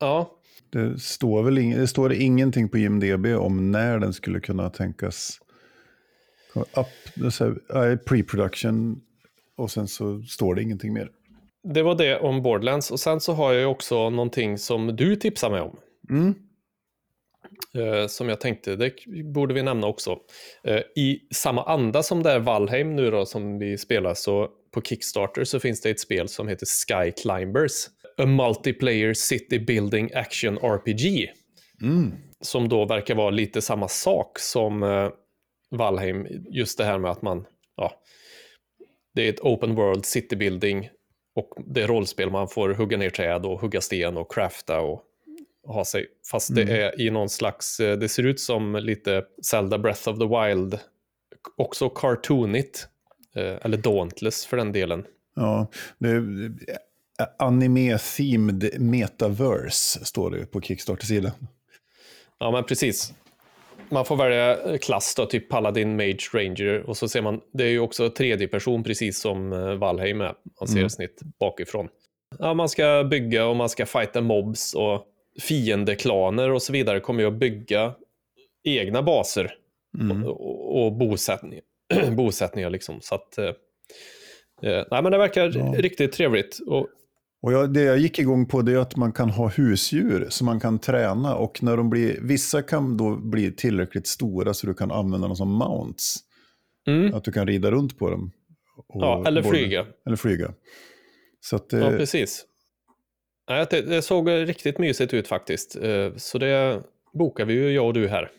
Ja, 0.00 0.30
Det 0.70 1.00
står 1.00 1.42
väl 1.42 1.58
ing- 1.58 1.76
det 1.78 1.86
står 1.86 2.12
ingenting 2.12 2.68
på 2.68 2.78
IMDB 2.78 3.26
om 3.26 3.70
när 3.72 3.98
den 3.98 4.12
skulle 4.12 4.40
kunna 4.40 4.70
tänkas 4.70 5.38
här, 6.54 7.58
ja, 7.68 7.96
Pre-production 8.06 9.00
och 9.56 9.70
sen 9.70 9.88
så 9.88 10.22
står 10.22 10.54
det 10.54 10.62
ingenting 10.62 10.92
mer. 10.92 11.10
Det 11.74 11.82
var 11.82 11.94
det 11.94 12.18
om 12.18 12.42
Borderlands 12.42 12.90
och 12.90 13.00
sen 13.00 13.20
så 13.20 13.32
har 13.32 13.52
jag 13.52 13.60
ju 13.60 13.66
också 13.66 14.10
någonting 14.10 14.58
som 14.58 14.96
du 14.96 15.16
tipsade 15.16 15.52
mig 15.52 15.60
om. 15.62 15.78
Mm. 16.10 16.34
Eh, 17.74 18.06
som 18.06 18.28
jag 18.28 18.40
tänkte, 18.40 18.76
det 18.76 18.92
borde 19.24 19.54
vi 19.54 19.62
nämna 19.62 19.86
också. 19.86 20.18
Eh, 20.64 20.80
I 20.96 21.20
samma 21.34 21.62
anda 21.64 22.02
som 22.02 22.22
det 22.22 22.30
är 22.30 22.38
Valheim 22.38 22.96
nu 22.96 23.10
då 23.10 23.26
som 23.26 23.58
vi 23.58 23.78
spelar 23.78 24.14
så 24.14 24.48
på 24.74 24.82
Kickstarter 24.82 25.44
så 25.44 25.60
finns 25.60 25.80
det 25.80 25.90
ett 25.90 26.00
spel 26.00 26.28
som 26.28 26.48
heter 26.48 26.66
Sky 26.66 27.12
Climbers. 27.12 27.86
A 28.18 28.26
multiplayer 28.26 29.14
city 29.14 29.58
building 29.58 30.10
action 30.14 30.58
RPG. 30.58 31.30
Mm. 31.82 32.12
Som 32.40 32.68
då 32.68 32.84
verkar 32.84 33.14
vara 33.14 33.30
lite 33.30 33.62
samma 33.62 33.88
sak 33.88 34.38
som 34.38 34.82
eh, 34.82 35.08
Valheim. 35.70 36.26
Just 36.50 36.78
det 36.78 36.84
här 36.84 36.98
med 36.98 37.10
att 37.10 37.22
man, 37.22 37.46
ja, 37.76 37.92
det 39.14 39.22
är 39.22 39.28
ett 39.28 39.40
open 39.40 39.74
world 39.74 40.06
city 40.06 40.36
building 40.36 40.88
och 41.36 41.52
det 41.66 41.82
är 41.82 41.86
rollspel 41.86 42.30
man 42.30 42.48
får 42.48 42.68
hugga 42.68 42.96
ner 42.96 43.10
träd 43.10 43.46
och 43.46 43.60
hugga 43.60 43.80
sten 43.80 44.16
och 44.16 44.34
crafta 44.34 44.80
och 44.80 45.02
ha 45.66 45.84
sig. 45.84 46.06
Fast 46.30 46.54
det 46.54 46.62
är 46.62 47.00
i 47.00 47.10
någon 47.10 47.28
slags, 47.28 47.80
eh, 47.80 47.98
det 47.98 48.08
ser 48.08 48.22
ut 48.22 48.40
som 48.40 48.76
lite 48.76 49.24
Zelda 49.42 49.78
Breath 49.78 50.08
of 50.08 50.18
the 50.18 50.24
Wild, 50.24 50.78
också 51.56 51.88
cartoonigt. 51.88 52.88
Eh, 53.34 53.56
Eller 53.62 53.76
Dauntless 53.76 54.46
för 54.46 54.56
den 54.56 54.72
delen. 54.72 55.04
Ja, 55.34 55.66
det 55.98 56.08
eh, 56.08 57.26
anime-themed 57.38 58.80
metaverse 58.80 60.04
står 60.04 60.30
det 60.30 60.46
på 60.46 60.60
Kickstarter-sidan. 60.60 61.32
Ja, 62.38 62.50
men 62.50 62.64
precis. 62.64 63.14
Man 63.90 64.04
får 64.04 64.16
välja 64.16 64.78
klass 64.78 65.14
då, 65.14 65.26
typ 65.26 65.48
Paladin, 65.48 65.96
Mage, 65.96 66.28
Ranger 66.32 66.82
och 66.86 66.96
så 66.96 67.08
ser 67.08 67.22
man, 67.22 67.40
det 67.52 67.64
är 67.64 67.68
ju 67.68 67.80
också 67.80 68.10
tredje 68.10 68.48
person 68.48 68.84
precis 68.84 69.20
som 69.20 69.52
eh, 69.52 69.74
Valheim 69.74 70.20
är. 70.20 70.34
Man 70.60 70.68
ser 70.68 70.76
Mm. 70.78 70.90
snitt 70.90 71.20
bakifrån. 71.40 71.88
Ja, 72.38 72.54
man 72.54 72.68
ska 72.68 73.04
bygga 73.10 73.46
och 73.46 73.56
man 73.56 73.68
ska 73.68 73.86
fighta 73.86 74.20
mobs 74.20 74.74
och 74.74 75.06
fiendeklaner 75.42 76.50
och 76.52 76.62
så 76.62 76.72
vidare 76.72 77.00
kommer 77.00 77.20
ju 77.20 77.26
att 77.26 77.34
bygga 77.34 77.94
egna 78.64 79.02
baser 79.02 79.54
Mm. 80.00 80.24
och, 80.24 80.84
och 80.84 80.92
bosättningar, 80.92 81.62
bosättningar 82.10 82.70
liksom. 82.70 83.00
Så 83.00 83.14
att, 83.14 83.38
eh, 83.38 83.44
eh, 84.62 84.84
nej, 84.90 85.02
men 85.02 85.12
det 85.12 85.18
verkar 85.18 85.52
Ja. 85.56 85.74
riktigt 85.76 86.12
trevligt. 86.12 86.58
Och, 86.66 86.86
Och 87.46 87.52
jag, 87.52 87.72
det 87.72 87.82
jag 87.82 87.98
gick 87.98 88.18
igång 88.18 88.46
på 88.46 88.62
det 88.62 88.72
är 88.72 88.76
att 88.78 88.96
man 88.96 89.12
kan 89.12 89.30
ha 89.30 89.48
husdjur 89.48 90.26
som 90.30 90.44
man 90.46 90.60
kan 90.60 90.78
träna 90.78 91.36
och 91.36 91.62
när 91.62 91.76
de 91.76 91.90
blir, 91.90 92.18
vissa 92.22 92.62
kan 92.62 92.96
då 92.96 93.16
bli 93.16 93.52
tillräckligt 93.52 94.06
stora 94.06 94.54
så 94.54 94.66
du 94.66 94.74
kan 94.74 94.90
använda 94.90 95.26
dem 95.28 95.36
som 95.36 95.48
mounts. 95.48 96.16
mm, 96.86 97.14
Att 97.14 97.24
du 97.24 97.32
kan 97.32 97.46
rida 97.46 97.70
runt 97.70 97.98
på 97.98 98.10
dem. 98.10 98.30
Ja, 98.94 99.24
eller 99.26 99.42
både- 99.42 99.56
flyga. 99.58 99.86
Eller 100.06 100.16
flyga. 100.16 100.54
Så 101.40 101.56
att, 101.56 101.72
Ja, 101.72 101.90
precis. 101.90 102.44
Nej, 103.48 103.66
det, 103.70 104.02
såg 104.02 104.30
riktigt 104.30 104.78
mysigt 104.78 105.14
ut 105.14 105.28
faktiskt. 105.28 105.76
Eh, 105.76 106.12
Så 106.16 106.38
det 106.38 106.82
bokar 107.18 107.44
vi 107.44 107.54
ju, 107.54 107.70
jag 107.70 107.86
och 107.86 107.94
du 107.94 108.08
här. 108.08 108.30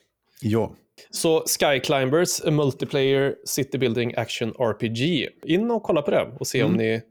ja. 0.41 0.75
Så 1.09 1.43
Sky 1.59 1.79
Climbers, 1.79 2.41
a 2.45 2.51
multiplayer 2.51 3.35
city 3.45 3.77
building 3.77 4.13
action 4.17 4.49
RPG. 4.59 5.29
In 5.43 5.71
och 5.71 5.83
kolla 5.83 6.01
på 6.01 6.11
det 6.11 6.31
och 6.39 6.47
se 6.47 6.63
om 6.63 6.73
Mm. 6.73 6.85
ni 6.85 7.01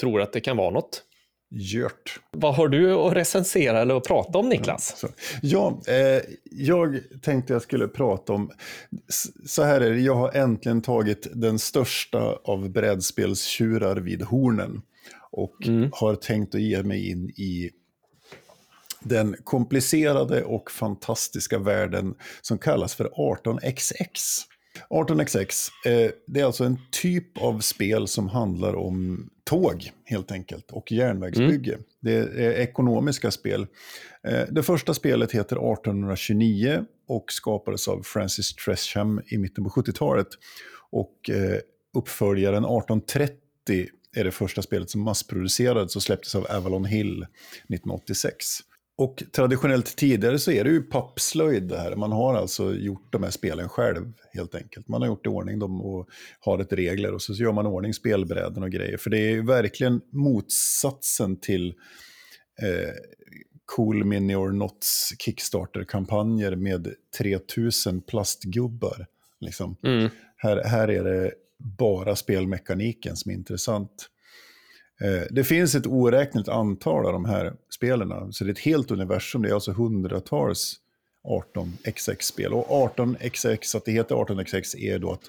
tror 0.00 0.20
att 0.22 0.32
det 0.32 0.40
kan 0.40 0.56
vara 0.56 0.70
något. 0.70 1.02
Gjort. 1.52 2.20
Vad 2.30 2.54
har 2.54 2.68
du 2.68 2.92
att 2.94 3.12
recensera 3.12 3.80
eller 3.80 3.96
att 3.96 4.04
prata 4.06 4.38
om 4.38 4.48
Niklas? 4.48 4.94
Så. 4.96 5.08
Ja, 5.42 5.80
eh, 5.86 6.22
jag 6.50 7.00
tänkte 7.22 7.52
jag 7.52 7.62
skulle 7.62 7.88
prata 7.88 8.32
om, 8.32 8.50
så 9.46 9.62
här 9.62 9.80
är 9.80 9.90
det, 9.90 10.00
jag 10.00 10.14
har 10.14 10.32
äntligen 10.36 10.82
tagit 10.82 11.26
den 11.34 11.58
största 11.58 12.38
av 12.44 12.70
brädspelstjurar 12.70 13.96
vid 13.96 14.22
hornen. 14.22 14.82
Och 15.32 15.66
Mm. 15.66 15.90
har 15.92 16.14
tänkt 16.14 16.54
att 16.54 16.60
ge 16.60 16.82
mig 16.82 17.10
in 17.10 17.30
i 17.30 17.70
den 19.00 19.36
komplicerade 19.44 20.44
och 20.44 20.70
fantastiska 20.70 21.58
världen 21.58 22.14
som 22.40 22.58
kallas 22.58 22.94
för 22.94 23.10
18xx. 23.16 24.40
18xx, 24.90 25.68
eh, 25.86 26.10
det 26.26 26.40
är 26.40 26.44
alltså 26.44 26.64
en 26.64 26.78
typ 26.90 27.38
av 27.38 27.60
spel 27.60 28.08
som 28.08 28.28
handlar 28.28 28.74
om 28.74 29.30
tåg 29.50 29.90
helt 30.04 30.32
enkelt 30.32 30.70
och 30.70 30.92
järnvägsbygge. 30.92 31.72
Mm. 31.72 31.84
Det 32.00 32.14
är 32.14 32.52
ekonomiska 32.52 33.30
spel. 33.30 33.66
Eh, 34.28 34.42
det 34.50 34.62
första 34.62 34.94
spelet 34.94 35.32
heter 35.32 35.56
1829 35.56 36.84
och 37.08 37.32
skapades 37.32 37.88
av 37.88 38.02
Francis 38.02 38.54
Tresham 38.54 39.22
i 39.26 39.38
mitten 39.38 39.64
på 39.64 39.70
70-talet. 39.70 40.28
Och 40.90 41.30
eh, 41.30 41.58
uppföljaren 41.94 42.64
1830 42.64 43.38
är 44.16 44.24
det 44.24 44.30
första 44.30 44.62
spelet 44.62 44.90
som 44.90 45.00
massproducerades 45.00 45.96
och 45.96 46.02
släpptes 46.02 46.34
av 46.34 46.46
Avalon 46.50 46.84
Hill 46.84 47.22
1986. 47.22 48.46
Och 49.00 49.22
traditionellt 49.32 49.96
tidigare 49.96 50.38
så 50.38 50.50
är 50.50 50.64
det 50.64 50.70
ju 50.70 50.82
pappslöjd 50.82 51.62
det 51.62 51.78
här. 51.78 51.96
Man 51.96 52.12
har 52.12 52.34
alltså 52.34 52.74
gjort 52.74 53.12
de 53.12 53.22
här 53.22 53.30
spelen 53.30 53.68
själv 53.68 54.12
helt 54.32 54.54
enkelt. 54.54 54.88
Man 54.88 55.02
har 55.02 55.08
gjort 55.08 55.26
i 55.26 55.28
ordning 55.28 55.58
dem 55.58 55.80
och 55.80 56.08
har 56.40 56.58
ett 56.58 56.72
regler 56.72 57.14
och 57.14 57.22
så 57.22 57.32
gör 57.32 57.52
man 57.52 57.66
ordning 57.66 57.94
spelbräden 57.94 58.62
och 58.62 58.70
grejer. 58.70 58.96
För 58.96 59.10
det 59.10 59.18
är 59.18 59.30
ju 59.30 59.46
verkligen 59.46 60.00
motsatsen 60.12 61.40
till 61.40 61.68
eh, 62.62 62.90
Cool 63.76 64.04
Mini 64.04 64.34
or 64.34 64.52
Nots 64.52 65.12
Kickstarter-kampanjer 65.18 66.56
med 66.56 66.94
3000 67.18 68.00
plastgubbar. 68.00 69.06
Liksom. 69.40 69.76
Mm. 69.82 70.10
Här, 70.36 70.64
här 70.64 70.88
är 70.88 71.04
det 71.04 71.32
bara 71.78 72.16
spelmekaniken 72.16 73.16
som 73.16 73.30
är 73.30 73.34
intressant. 73.34 74.10
Eh, 75.00 75.22
det 75.30 75.44
finns 75.44 75.74
ett 75.74 75.86
oräkneligt 75.86 76.48
antal 76.48 77.06
av 77.06 77.12
de 77.12 77.24
här 77.24 77.52
spelen, 77.74 78.32
så 78.32 78.44
det 78.44 78.50
är 78.50 78.52
ett 78.52 78.58
helt 78.58 78.90
universum. 78.90 79.42
Det 79.42 79.48
är 79.48 79.54
alltså 79.54 79.72
hundratals 79.72 80.76
18xx-spel. 81.24 82.52
Och 82.52 82.96
18xx, 82.96 83.76
att 83.76 83.84
det 83.84 83.92
heter 83.92 84.14
18xx 84.14 84.76
är 84.76 84.98
då 84.98 85.12
att 85.12 85.22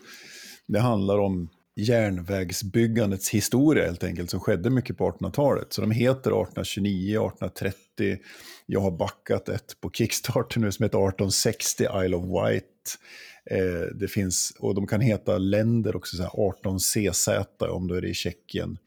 det 0.68 0.80
handlar 0.80 1.18
om 1.18 1.50
järnvägsbyggandets 1.76 3.30
historia 3.30 3.86
helt 3.86 4.04
enkelt, 4.04 4.30
som 4.30 4.40
skedde 4.40 4.70
mycket 4.70 4.98
på 4.98 5.12
1800-talet. 5.12 5.74
Så 5.74 5.82
de 5.82 5.92
heter 5.92 6.12
1829, 6.12 7.28
1830, 7.28 8.18
jag 8.66 8.80
har 8.82 8.92
backat 8.92 9.50
ett 9.50 9.82
på 9.82 9.92
Kickstarter 9.92 10.60
nu 10.60 10.72
som 10.72 10.84
heter 10.84 10.98
1860, 10.98 11.84
Isle 11.84 12.16
of 12.16 12.24
Wight. 12.24 12.98
Eh, 13.46 13.96
det 13.96 14.08
finns, 14.08 14.54
och 14.60 14.76
de 14.76 14.88
kan 14.88 15.02
heta 15.02 15.38
länder 15.38 15.96
också, 15.96 16.18
så 16.18 16.24
18CZ 16.64 17.68
om 17.68 17.88
då 17.88 17.96
är 17.96 18.02
det 18.02 18.10
i 18.10 18.14
Tjeckien, 18.14 18.78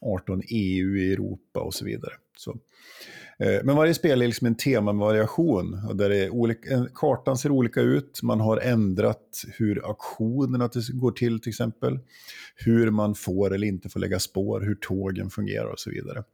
18 0.00 0.42
EU 0.48 0.96
i 0.96 1.12
Europa 1.12 1.60
och 1.60 1.74
så 1.74 1.84
vidare. 1.84 2.12
Så. 2.36 2.50
Eh, 3.38 3.60
men 3.64 3.76
varje 3.76 3.94
spel 3.94 4.22
är 4.22 4.26
liksom 4.26 4.46
en 4.46 4.54
temavariation. 4.54 5.80
Där 5.94 6.10
är 6.10 6.30
olika, 6.30 6.86
kartan 6.94 7.38
ser 7.38 7.50
olika 7.50 7.80
ut, 7.80 8.22
man 8.22 8.40
har 8.40 8.56
ändrat 8.56 9.44
hur 9.58 9.86
auktionerna 9.86 10.70
går 10.92 11.12
till 11.12 11.40
till 11.40 11.50
exempel. 11.50 11.98
Hur 12.54 12.90
man 12.90 13.14
får 13.14 13.54
eller 13.54 13.66
inte 13.66 13.88
får 13.88 14.00
lägga 14.00 14.18
spår, 14.18 14.60
hur 14.60 14.74
tågen 14.74 15.30
fungerar 15.30 15.66
och 15.66 15.80
så 15.80 15.90
vidare. 15.90 16.24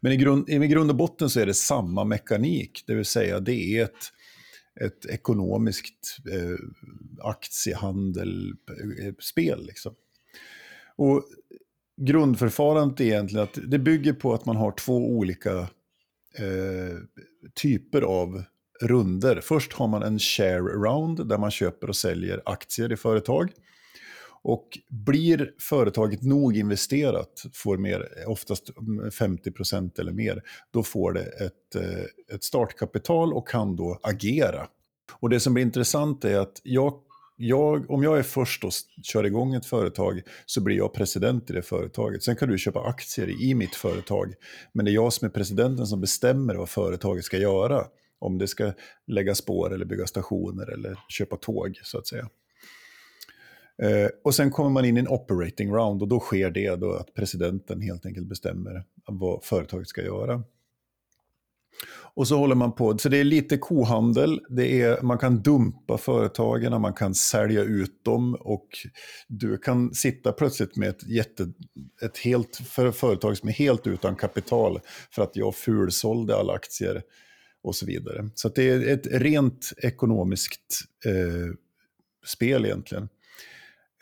Men 0.00 0.12
i 0.12 0.16
grund, 0.16 0.48
i 0.48 0.58
grund 0.58 0.90
och 0.90 0.96
botten 0.96 1.30
så 1.30 1.40
är 1.40 1.46
det 1.46 1.54
samma 1.54 2.04
mekanik, 2.04 2.84
det 2.86 2.94
vill 2.94 3.04
säga 3.04 3.40
det 3.40 3.78
är 3.78 3.84
ett, 3.84 4.12
ett 4.80 5.06
ekonomiskt 5.06 6.16
eh, 6.32 6.56
aktiehandelspel. 7.22 9.60
Eh, 9.60 9.66
liksom. 9.66 9.94
Och 10.96 11.24
grundförfarandet 12.00 13.00
är 13.00 13.04
egentligen 13.04 13.44
att 13.44 13.58
det 13.66 13.78
bygger 13.78 14.12
på 14.12 14.34
att 14.34 14.46
man 14.46 14.56
har 14.56 14.72
två 14.72 14.96
olika 14.96 15.58
eh, 16.38 16.96
typer 17.54 18.02
av 18.02 18.42
runder. 18.80 19.40
Först 19.42 19.72
har 19.72 19.88
man 19.88 20.02
en 20.02 20.18
share 20.18 20.60
round 20.60 21.28
där 21.28 21.38
man 21.38 21.50
köper 21.50 21.88
och 21.88 21.96
säljer 21.96 22.42
aktier 22.44 22.92
i 22.92 22.96
företag. 22.96 23.52
Och 24.48 24.78
blir 24.88 25.52
företaget 25.58 26.22
nog 26.22 26.56
investerat, 26.56 27.46
får 27.52 27.76
mer, 27.76 28.08
oftast 28.26 28.70
50% 28.70 30.00
eller 30.00 30.12
mer, 30.12 30.42
då 30.70 30.82
får 30.82 31.12
det 31.12 31.22
ett, 31.22 31.74
eh, 31.74 32.34
ett 32.34 32.44
startkapital 32.44 33.32
och 33.32 33.48
kan 33.48 33.76
då 33.76 33.98
agera. 34.02 34.66
Och 35.12 35.30
det 35.30 35.40
som 35.40 35.54
blir 35.54 35.64
intressant 35.64 36.24
är 36.24 36.38
att 36.38 36.60
jag 36.62 36.94
jag, 37.36 37.90
om 37.90 38.02
jag 38.02 38.18
är 38.18 38.22
först 38.22 38.64
och 38.64 38.72
kör 39.02 39.24
igång 39.24 39.54
ett 39.54 39.66
företag 39.66 40.22
så 40.46 40.60
blir 40.60 40.76
jag 40.76 40.94
president 40.94 41.50
i 41.50 41.52
det 41.52 41.62
företaget. 41.62 42.22
Sen 42.22 42.36
kan 42.36 42.48
du 42.48 42.58
köpa 42.58 42.80
aktier 42.80 43.42
i 43.42 43.54
mitt 43.54 43.74
företag. 43.74 44.34
Men 44.72 44.84
det 44.84 44.90
är 44.90 44.94
jag 44.94 45.12
som 45.12 45.26
är 45.26 45.30
presidenten 45.30 45.86
som 45.86 46.00
bestämmer 46.00 46.54
vad 46.54 46.68
företaget 46.68 47.24
ska 47.24 47.38
göra. 47.38 47.84
Om 48.18 48.38
det 48.38 48.48
ska 48.48 48.72
lägga 49.06 49.34
spår 49.34 49.74
eller 49.74 49.84
bygga 49.84 50.06
stationer 50.06 50.72
eller 50.72 50.98
köpa 51.08 51.36
tåg 51.36 51.80
så 51.82 51.98
att 51.98 52.06
säga. 52.06 52.28
Eh, 53.82 54.08
och 54.24 54.34
sen 54.34 54.50
kommer 54.50 54.70
man 54.70 54.84
in 54.84 54.96
i 54.96 55.00
en 55.00 55.08
operating 55.08 55.70
round 55.72 56.02
och 56.02 56.08
då 56.08 56.20
sker 56.20 56.50
det 56.50 56.76
då 56.76 56.92
att 56.92 57.14
presidenten 57.14 57.80
helt 57.80 58.06
enkelt 58.06 58.26
bestämmer 58.26 58.84
vad 59.06 59.44
företaget 59.44 59.88
ska 59.88 60.02
göra. 60.02 60.42
Och 62.14 62.28
så 62.28 62.38
håller 62.38 62.54
man 62.54 62.72
på, 62.72 62.98
så 62.98 63.08
det 63.08 63.18
är 63.18 63.24
lite 63.24 63.58
kohandel, 63.58 64.40
det 64.48 64.82
är, 64.82 65.02
man 65.02 65.18
kan 65.18 65.42
dumpa 65.42 65.98
företagen, 65.98 66.80
man 66.80 66.92
kan 66.92 67.14
sälja 67.14 67.62
ut 67.62 68.04
dem 68.04 68.34
och 68.40 68.68
du 69.28 69.58
kan 69.58 69.94
sitta 69.94 70.32
plötsligt 70.32 70.76
med 70.76 70.88
ett, 70.88 71.08
jätte, 71.08 71.52
ett 72.02 72.18
helt 72.18 72.56
för, 72.56 72.92
företag 72.92 73.36
som 73.36 73.48
är 73.48 73.52
helt 73.52 73.86
utan 73.86 74.16
kapital 74.16 74.80
för 75.10 75.22
att 75.22 75.36
jag 75.36 75.54
fulsålde 75.54 76.36
alla 76.36 76.52
aktier 76.52 77.02
och 77.62 77.76
så 77.76 77.86
vidare. 77.86 78.30
Så 78.34 78.48
det 78.48 78.68
är 78.68 78.88
ett 78.88 79.06
rent 79.06 79.72
ekonomiskt 79.78 80.80
eh, 81.06 81.54
spel 82.26 82.64
egentligen. 82.64 83.08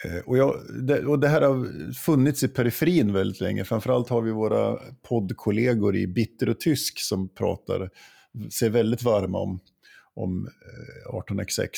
Eh, 0.04 0.18
och, 0.26 0.38
jag, 0.38 0.60
det, 0.82 1.06
och 1.06 1.18
det 1.18 1.28
här 1.28 1.42
har 1.42 1.92
funnits 1.92 2.42
i 2.42 2.48
periferin 2.48 3.12
väldigt 3.12 3.40
länge. 3.40 3.64
Framförallt 3.64 4.08
har 4.08 4.22
vi 4.22 4.30
våra 4.30 4.78
poddkollegor 5.08 5.96
i 5.96 6.06
Bitter 6.06 6.48
och 6.48 6.60
Tysk 6.60 6.98
som 6.98 7.28
pratar, 7.28 7.90
ser 8.50 8.70
väldigt 8.70 9.02
varma 9.02 9.38
om, 9.38 9.60
om 10.14 10.46
eh, 10.46 11.14
18xx. 11.14 11.70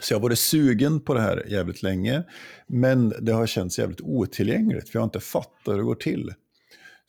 Så 0.00 0.12
jag 0.12 0.18
har 0.18 0.22
varit 0.22 0.38
sugen 0.38 1.00
på 1.00 1.14
det 1.14 1.20
här 1.20 1.44
jävligt 1.48 1.82
länge, 1.82 2.22
men 2.66 3.14
det 3.20 3.32
har 3.32 3.46
känts 3.46 3.78
jävligt 3.78 4.00
otillgängligt, 4.00 4.88
för 4.88 4.96
jag 4.96 5.00
har 5.00 5.06
inte 5.06 5.20
fattat 5.20 5.74
hur 5.74 5.76
det 5.76 5.82
går 5.82 5.94
till. 5.94 6.32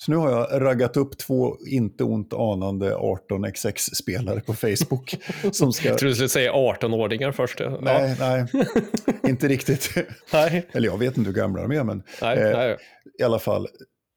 Så 0.02 0.12
nu 0.12 0.18
har 0.18 0.32
jag 0.32 0.62
raggat 0.62 0.98
upp 0.98 1.18
två 1.18 1.58
inte 1.68 2.04
ont 2.04 2.34
anande 2.34 2.96
18xx-spelare 2.96 4.40
på 4.40 4.54
Facebook. 4.54 5.16
som 5.52 5.74
ska... 5.74 5.88
Jag 5.88 5.98
trodde 5.98 6.12
du 6.12 6.16
skulle 6.16 6.30
säga 6.30 6.54
18-åringar 6.54 7.32
först. 7.32 7.60
Ja. 7.60 7.80
Nej, 7.82 8.16
nej, 8.20 8.46
inte 9.24 9.48
riktigt. 9.48 9.90
nej. 10.34 10.68
Eller 10.72 10.88
jag 10.88 10.98
vet 10.98 11.18
inte 11.18 11.30
hur 11.30 11.38
gamla 11.38 11.62
de 11.62 11.72
är, 11.72 11.84
men 11.84 12.04
nej, 12.22 12.38
eh, 12.38 12.58
nej. 12.58 12.78
i 13.20 13.24
alla 13.24 13.40
fall. 13.40 13.68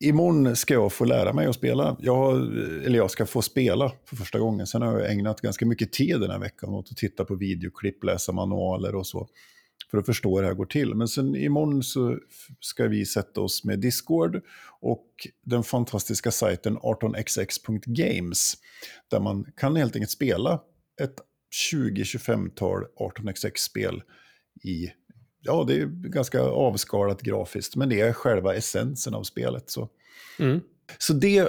Imorgon 0.05 0.57
ska 0.57 0.75
jag 0.75 0.93
få 0.93 1.05
lära 1.05 1.33
mig 1.33 1.47
att 1.47 1.55
spela. 1.55 1.97
Jag, 2.01 2.37
eller 2.85 2.97
jag 2.97 3.11
ska 3.11 3.27
få 3.27 3.43
spela 3.43 3.93
för 4.09 4.17
första 4.17 4.39
gången. 4.39 4.67
Sen 4.67 4.83
har 4.83 5.01
jag 5.01 5.13
ägnat 5.13 5.41
ganska 5.41 5.67
mycket 5.67 5.93
tid 5.93 6.21
den 6.21 6.31
här 6.31 6.39
veckan 6.39 6.71
åt 6.71 6.91
att 6.91 6.97
titta 6.97 7.25
på 7.25 7.35
videoklipp, 7.35 8.05
läsa 8.05 8.33
manualer 8.33 8.95
och 8.95 9.07
så 9.07 9.29
för 9.93 9.99
att 9.99 10.07
förstå 10.07 10.37
hur 10.37 10.43
det 10.43 10.49
här 10.49 10.55
går 10.55 10.67
till. 10.67 10.95
Men 10.95 11.09
sen 11.09 11.37
imorgon 11.37 11.83
så 11.83 12.19
ska 12.61 12.89
vi 12.89 13.07
sätta 13.07 13.41
oss 13.41 13.65
med 13.65 13.79
Discord 13.79 14.41
och 14.81 15.07
den 15.45 15.63
fantastiska 15.63 16.31
sajten 16.31 16.79
18xx.games 16.79 18.55
där 19.11 19.21
man 19.21 19.53
kan 19.57 19.77
helt 19.77 19.97
enkelt 19.97 20.11
spela 20.11 20.61
ett 21.01 21.15
20-25-tal 21.73 22.85
18xx-spel 22.97 24.03
i 24.63 24.91
ja, 25.43 25.65
det 25.69 25.75
är 25.75 25.87
ganska 25.87 26.41
avskalat 26.41 27.23
grafiskt, 27.23 27.77
men 27.77 27.89
det 27.89 28.01
är 28.01 28.13
själva 28.13 28.55
essensen 28.55 29.15
av 29.15 29.23
spelet. 29.23 29.71
Så. 29.71 29.89
Mm. 30.39 30.61
Så 30.99 31.13
det 31.13 31.49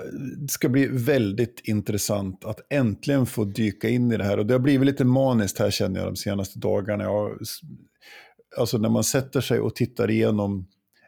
ska 0.49 0.69
bli 0.69 0.87
väldigt 0.87 1.61
intressant 1.63 2.45
att 2.45 2.59
äntligen 2.69 3.25
få 3.25 3.45
dyka 3.45 3.89
in 3.89 4.11
i 4.11 4.17
det 4.17 4.23
här. 4.23 4.37
Och 4.37 4.45
det 4.45 4.53
har 4.53 4.59
blivit 4.59 4.85
lite 4.85 5.05
maniskt 5.05 5.59
här 5.59 5.71
känner 5.71 5.99
jag 5.99 6.07
de 6.07 6.15
senaste 6.15 6.59
dagarna. 6.59 7.03
Jag 7.03 7.37
alltså 8.57 8.77
när 8.77 8.89
man 8.89 9.03
sätter 9.03 9.41
sig 9.41 9.59
och 9.59 9.75
tittar 9.75 10.11
igenom 10.11 10.67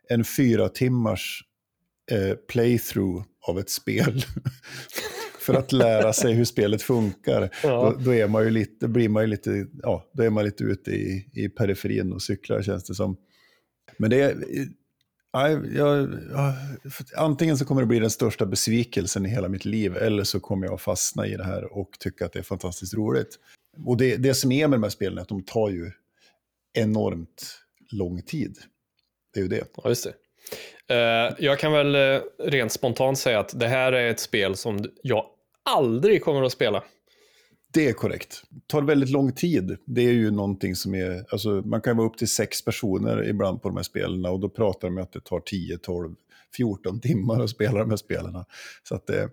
en 0.10 0.24
fyra 0.24 0.70
timmars 0.70 1.44
eh, 2.12 2.36
playthrough 2.36 3.26
av 3.48 3.60
ett 3.60 3.70
spel 3.70 4.26
för 5.40 5.54
att 5.54 5.72
lära 5.72 6.14
sig 6.14 6.34
hur 6.34 6.46
spelet 6.46 6.82
funkar, 6.82 7.50
ja. 7.64 7.96
då, 7.98 8.04
då, 8.04 8.14
är 8.14 8.28
man 8.28 8.44
ju 8.44 8.50
lite, 8.50 8.88
blir 8.88 9.10
man 9.10 9.24
ju 9.24 9.28
lite, 9.28 9.68
ja, 9.82 10.06
då 10.14 10.24
är 10.24 10.30
man 10.30 10.46
lite 10.46 10.64
ute 10.64 10.92
i, 10.92 11.30
i 11.34 11.50
periferin 11.50 12.14
och 12.14 12.22
cyklar 12.22 12.62
känns 12.62 12.84
det 12.84 12.96
som. 12.96 13.18
Men 13.98 14.10
det 14.10 14.22
är, 14.22 14.36
jag, 15.32 15.66
jag, 15.76 16.54
antingen 17.16 17.58
så 17.58 17.66
kommer 17.66 17.82
det 17.82 17.88
bli 17.88 18.00
den 18.00 18.10
största 18.10 18.46
besvikelsen 18.46 19.26
i 19.26 19.30
hela 19.30 19.50
mitt 19.50 19.66
liv, 19.66 19.98
eller 19.98 20.24
så 20.24 20.40
kommer 20.40 20.68
jag 20.68 20.82
fastna 20.82 21.28
i 21.28 21.36
det 21.36 21.44
här 21.44 21.78
och 21.78 21.90
tycka 22.00 22.26
att 22.26 22.34
det 22.34 22.40
är 22.40 22.44
fantastiskt 22.44 22.94
roligt. 22.94 23.40
Och 23.86 23.98
det, 23.98 24.18
det 24.18 24.34
som 24.34 24.52
är 24.52 24.68
med 24.68 24.80
de 24.80 24.84
här 24.84 24.90
spelen 24.90 25.18
är 25.18 25.22
att 25.22 25.28
de 25.28 25.44
tar 25.44 25.70
ju 25.70 25.92
enormt 26.78 27.60
lång 27.92 28.22
tid. 28.22 28.58
Det 29.34 29.40
är 29.40 29.44
ju 29.44 29.50
det. 29.50 29.64
Ja, 29.84 29.90
just 29.90 30.04
det. 30.04 30.14
Uh, 30.92 31.36
jag 31.40 31.60
kan 31.60 31.72
väl 31.72 31.96
uh, 31.96 32.22
rent 32.40 32.72
spontant 32.72 33.18
säga 33.18 33.40
att 33.40 33.60
det 33.60 33.68
här 33.68 33.92
är 33.94 34.10
ett 34.10 34.20
spel 34.20 34.56
som 34.56 34.86
jag 35.04 35.26
aldrig 35.64 36.24
kommer 36.24 36.44
att 36.44 36.52
spela. 36.52 36.84
Det 37.74 37.90
är 37.90 37.94
korrekt. 37.94 38.44
Det 38.50 38.68
tar 38.68 38.82
väldigt 38.82 39.10
lång 39.10 39.32
tid. 39.32 39.78
Det 39.86 40.02
är 40.02 40.12
ju 40.12 40.32
någonting 40.32 40.76
som 40.76 40.96
är... 40.96 41.26
Alltså, 41.30 41.50
man 41.50 41.82
kan 41.82 41.98
vara 41.98 42.08
upp 42.08 42.18
till 42.18 42.28
sex 42.28 42.66
personer 42.66 43.30
ibland 43.30 43.62
på 43.62 43.68
de 43.68 43.78
här 43.78 43.84
spelen 43.84 44.26
och 44.26 44.40
då 44.40 44.50
pratar 44.50 44.88
de 44.88 44.98
om 44.98 45.04
att 45.04 45.12
det 45.12 45.24
tar 45.24 45.40
10, 45.40 45.78
12, 45.78 46.16
14 46.58 47.00
timmar 47.00 47.44
att 47.44 47.50
spela 47.50 47.80
de 47.80 47.90
här 47.90 47.98
spelen. 47.98 48.46
Så 48.84 48.96
att, 48.96 49.10
eh, 49.10 49.26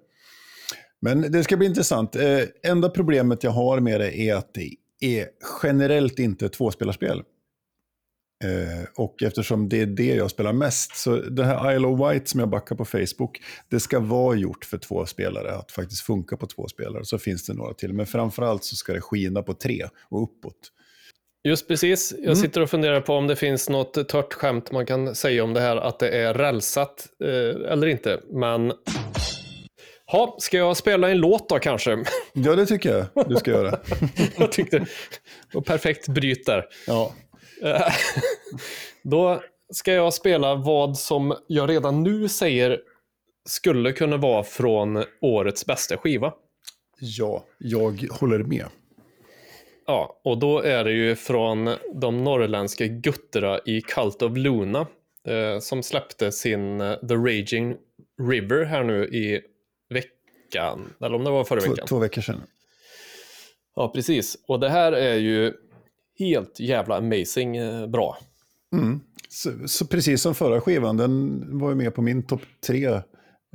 men 1.01 1.33
det 1.33 1.45
ska 1.45 1.57
bli 1.57 1.67
intressant. 1.67 2.17
Eh, 2.17 2.41
enda 2.63 2.89
problemet 2.89 3.45
jag 3.45 3.51
har 3.51 3.81
med 3.81 4.01
det 4.01 4.19
är 4.19 4.35
att 4.35 4.55
det 4.55 4.71
är 5.05 5.29
generellt 5.63 6.19
inte 6.19 6.49
tvåspelarspel. 6.49 7.23
Eh, 8.45 8.89
och 8.97 9.23
eftersom 9.23 9.69
det 9.69 9.81
är 9.81 9.87
det 9.87 10.15
jag 10.15 10.31
spelar 10.31 10.53
mest, 10.53 10.97
så 10.97 11.17
det 11.17 11.45
här 11.45 11.75
Isle 11.75 11.87
of 11.87 12.13
White 12.13 12.31
som 12.31 12.41
jag 12.41 12.49
backar 12.49 12.77
på 12.77 12.85
Facebook, 12.85 13.43
det 13.69 13.81
ska 13.81 14.01
vara 14.01 14.37
gjort 14.37 14.65
för 14.65 14.79
två 14.79 15.07
spelare, 15.07 15.55
att 15.55 15.73
faktiskt 15.73 16.03
funka 16.03 16.37
på 16.37 16.47
två 16.47 16.69
spelare. 16.69 17.05
Så 17.05 17.19
finns 17.19 17.47
det 17.47 17.55
några 17.55 17.75
till, 17.75 17.93
men 17.93 18.07
framförallt 18.07 18.65
så 18.65 18.77
ska 18.77 18.93
det 18.93 19.01
skina 19.01 19.43
på 19.43 19.55
tre 19.55 19.89
och 20.09 20.23
uppåt. 20.23 20.73
Just 21.45 21.69
precis. 21.69 22.15
Jag 22.19 22.39
sitter 22.39 22.61
och 22.61 22.71
funderar 22.71 23.01
på 23.01 23.15
om 23.15 23.27
det 23.27 23.37
finns 23.37 23.69
något 23.69 24.09
tört 24.09 24.33
skämt 24.33 24.73
man 24.73 24.87
kan 24.87 25.15
säga 25.15 25.45
om 25.45 25.55
det 25.55 25.61
här, 25.61 25.77
att 25.77 25.99
det 25.99 26.09
är 26.09 26.35
rälsat 26.35 27.09
eh, 27.25 27.73
eller 27.73 27.87
inte. 27.87 28.21
Men 28.31 28.73
Ha, 30.13 30.37
ska 30.39 30.57
jag 30.57 30.77
spela 30.77 31.11
en 31.11 31.19
låt 31.19 31.49
då 31.49 31.59
kanske? 31.59 32.05
Ja, 32.33 32.57
det 32.57 32.67
tycker 32.67 33.09
jag 33.15 33.29
du 33.29 33.37
ska 33.37 33.51
göra. 33.51 33.79
jag 34.37 34.53
tyckte, 34.53 34.87
och 35.55 35.67
perfekt 35.67 36.09
bryt 36.09 36.47
där. 36.47 36.67
Ja. 36.87 37.15
då 39.03 39.43
ska 39.73 39.93
jag 39.93 40.15
spela 40.15 40.55
vad 40.55 40.99
som 40.99 41.37
jag 41.47 41.71
redan 41.71 42.03
nu 42.03 42.29
säger 42.29 42.81
skulle 43.45 43.93
kunna 43.93 44.17
vara 44.17 44.43
från 44.43 45.05
årets 45.21 45.67
bästa 45.67 45.97
skiva. 45.97 46.33
Ja, 47.01 47.45
jag 47.59 48.07
håller 48.11 48.39
med. 48.39 48.67
Ja, 49.87 50.21
och 50.25 50.39
då 50.39 50.61
är 50.61 50.85
det 50.85 50.93
ju 50.93 51.17
från 51.17 51.71
de 51.95 52.25
norrländska 52.25 52.87
gutterna 52.87 53.61
i 53.67 53.81
Cult 53.81 54.23
of 54.23 54.37
Luna 54.37 54.87
eh, 55.29 55.59
som 55.61 55.83
släppte 55.83 56.33
sin 56.33 56.81
eh, 56.81 56.95
The 56.97 57.15
Raging 57.15 57.77
River 58.29 58.65
här 58.65 58.85
nu 58.85 59.05
i 59.05 59.41
veckan, 60.53 60.95
eller 61.01 61.15
om 61.15 61.25
det 61.25 61.31
var 61.31 61.45
förra 61.45 61.61
två, 61.61 61.71
veckan. 61.71 61.87
Två 61.87 61.99
veckor 61.99 62.23
sedan. 62.23 62.43
Ja, 63.77 63.89
precis. 63.95 64.37
Och 64.47 64.61
det 64.61 64.69
här 64.69 64.93
är 64.93 65.15
ju 65.15 65.53
helt 66.19 66.61
jävla 66.61 66.97
amazing 66.97 67.57
eh, 67.57 67.87
bra. 67.87 68.19
Mm. 68.73 69.01
Så, 69.29 69.51
så, 69.67 69.87
precis 69.87 70.23
som 70.23 70.35
förra 70.35 70.61
skivan, 70.61 70.97
den 70.97 71.43
var 71.59 71.69
ju 71.69 71.75
med 71.75 71.95
på 71.95 72.03
min 72.03 72.27
topp 72.27 72.41
tre 72.67 72.87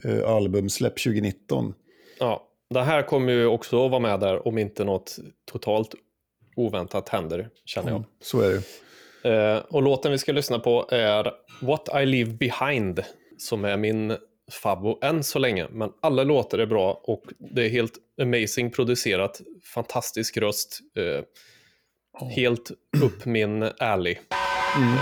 eh, 0.04 0.30
albumsläpp 0.30 1.04
2019. 1.04 1.74
Ja, 2.20 2.48
det 2.70 2.82
här 2.82 3.02
kommer 3.02 3.34
ju 3.34 3.46
också 3.46 3.86
att 3.86 3.92
vara 3.92 4.02
med 4.02 4.20
där 4.20 4.48
om 4.48 4.58
inte 4.58 4.84
något 4.84 5.16
totalt 5.52 5.96
oväntat 6.56 7.10
händer, 7.10 7.50
känner 7.66 7.90
jag. 7.90 7.98
Mm, 7.98 8.10
så 8.22 8.42
är 8.42 8.50
det. 8.50 8.64
Eh, 9.30 9.58
och 9.58 9.82
låten 9.82 10.12
vi 10.12 10.18
ska 10.18 10.32
lyssna 10.32 10.60
på 10.60 10.88
är 10.92 11.32
What 11.62 11.90
I 12.02 12.06
Leave 12.06 12.32
Behind, 12.32 13.04
som 13.38 13.66
är 13.66 13.78
min 13.78 14.18
favvo 14.52 15.00
än 15.02 15.24
så 15.24 15.40
länge. 15.40 15.68
Men 15.72 15.90
alla 16.02 16.24
låtar 16.24 16.60
är 16.60 16.66
bra 16.66 17.02
och 17.04 17.24
det 17.56 17.66
är 17.66 17.70
helt 17.70 17.94
amazing 18.22 18.72
producerat. 18.72 19.42
Fantastisk 19.74 20.38
röst. 20.38 20.80
Eh, 20.98 21.24
oh. 22.22 22.30
Helt 22.30 22.72
upp 23.04 23.26
min 23.26 23.64
alley. 23.80 24.18
Mm. 24.76 24.94
Eh, 24.94 25.02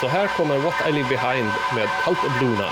så 0.00 0.06
här 0.06 0.28
kommer 0.36 0.58
What 0.58 0.74
I 0.88 0.92
Leave 0.92 1.08
Behind 1.08 1.50
med 1.74 1.88
Cult 2.04 2.18
of 2.18 2.42
Luna. 2.42 2.70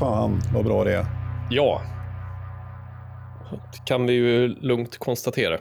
Fan 0.00 0.40
vad 0.54 0.64
bra 0.64 0.84
det 0.84 0.92
är. 0.94 1.06
Ja. 1.50 1.82
Det 3.50 3.78
kan 3.86 4.06
vi 4.06 4.12
ju 4.12 4.48
lugnt 4.48 4.98
konstatera. 4.98 5.58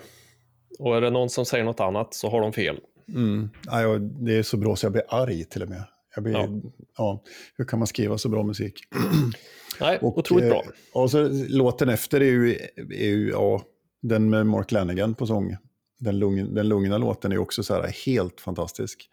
Och 0.79 0.97
är 0.97 1.01
det 1.01 1.09
någon 1.09 1.29
som 1.29 1.45
säger 1.45 1.63
något 1.63 1.79
annat 1.79 2.13
så 2.13 2.29
har 2.29 2.41
de 2.41 2.53
fel. 2.53 2.79
Mm. 3.15 3.49
Ja, 3.65 3.81
jag- 3.81 4.01
det 4.01 4.37
är 4.37 4.43
så 4.43 4.57
bra 4.57 4.75
så 4.75 4.85
jag 4.85 4.91
blir 4.91 5.03
arg 5.09 5.43
till 5.45 5.63
och 5.63 5.69
med. 5.69 5.83
Jag 6.15 6.23
blir, 6.23 6.33
Ja. 6.33 6.47
ja. 6.97 7.23
hur 7.57 7.65
kan 7.65 7.79
man 7.79 7.87
skriva 7.87 8.17
så 8.17 8.29
bra 8.29 8.43
musik? 8.43 8.73
Nej, 9.81 9.99
Och, 10.01 10.17
otroligt 10.17 10.45
eh, 10.45 10.49
bra. 10.49 10.63
Och 10.93 11.11
så 11.11 11.29
låten 11.49 11.89
efter 11.89 12.21
är 12.21 12.25
ju, 12.25 12.53
är 12.91 13.07
ju 13.09 13.29
ja, 13.29 13.61
den 14.01 14.29
med 14.29 14.47
Mark 14.47 14.71
Lanigan 14.71 15.15
på 15.15 15.25
sång. 15.27 15.55
Den, 15.99 16.19
lugn, 16.19 16.53
den 16.53 16.67
lugna 16.69 16.97
låten 16.97 17.31
är 17.31 17.37
också 17.37 17.63
så 17.63 17.73
här 17.73 17.87
helt 18.05 18.41
fantastisk. 18.41 19.09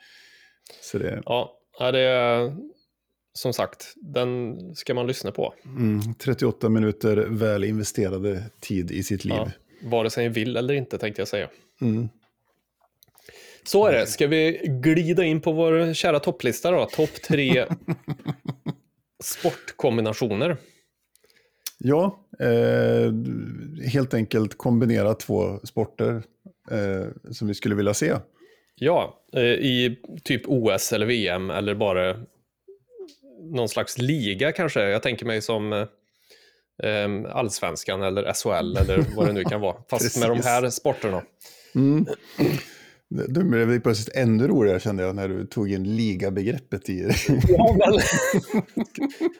Så 0.83 0.99
det, 0.99 1.23
ja, 1.25 1.53
det 1.79 1.99
är 2.01 2.57
som 3.37 3.53
sagt, 3.53 3.95
den 3.97 4.57
ska 4.75 4.95
man 4.95 5.07
lyssna 5.07 5.33
på. 5.33 5.55
mm, 5.65 6.15
38 6.15 6.69
minuter 6.69 7.17
väl 7.17 7.65
investerade 7.65 8.43
tid 8.61 8.91
i 8.91 9.03
sitt 9.03 9.25
liv. 9.25 9.37
Ja, 9.37 9.51
vare 9.83 10.11
sig 10.11 10.29
ni 10.29 10.35
vill 10.35 10.57
eller 10.57 10.75
inte 10.75 10.99
tänkte 10.99 11.21
jag 11.21 11.29
säga. 11.29 11.49
Mm. 11.81 12.09
Så 13.65 13.87
är 13.87 13.93
det. 13.93 14.07
Ska 14.07 14.27
vi 14.27 14.61
glida 14.65 15.25
in 15.25 15.41
på 15.41 15.53
vår 15.53 15.95
kära 15.95 16.21
topplista 16.21 16.71
då? 16.71 16.85
Topp 16.85 17.23
tre 17.29 17.67
sportkombinationer. 19.25 20.57
Ja, 21.79 22.21
eh, 22.41 23.13
helt 23.93 24.15
enkelt 24.15 24.59
kombinera 24.59 25.15
två 25.15 25.61
sporter 25.65 26.23
eh, 26.71 27.33
som 27.33 27.49
vi 27.49 27.55
skulle 27.55 27.75
vilja 27.75 27.95
se. 27.95 28.15
Ja, 28.75 29.23
eh, 29.33 29.43
i 29.43 29.99
typ 30.25 30.43
OS 30.47 30.93
eller 30.93 31.07
VM 31.07 31.51
eller 31.51 31.75
bara 31.75 32.17
någon 33.51 33.69
slags 33.69 33.99
liga 33.99 34.53
kanske. 34.53 34.81
Jag 34.81 35.03
tänker 35.03 35.27
mig 35.27 35.43
som 35.43 35.87
em, 36.83 37.27
allsvenskan 37.27 38.03
eller 38.03 38.33
SHL 38.33 38.77
eller 38.77 39.05
vad 39.17 39.27
det 39.27 39.33
nu 39.33 39.45
kan 39.45 39.61
vara. 39.61 39.77
Fast 39.91 40.19
med 40.21 40.29
de 40.29 40.41
här 40.43 40.71
sporterna. 40.71 41.23
Mm. 41.75 42.07
Det 43.09 43.45
blev 43.45 43.81
plötsligt 43.81 44.17
ännu 44.17 44.49
roligare 44.49 44.81
kände 44.81 45.03
jag 45.03 45.17
när 45.17 45.29
du 45.29 45.47
tog 45.47 45.73
in 45.73 45.97
ligabegreppet 45.97 46.89
i 46.89 47.03
det. 47.03 47.15
Ja, 47.49 47.77
men... 47.79 47.99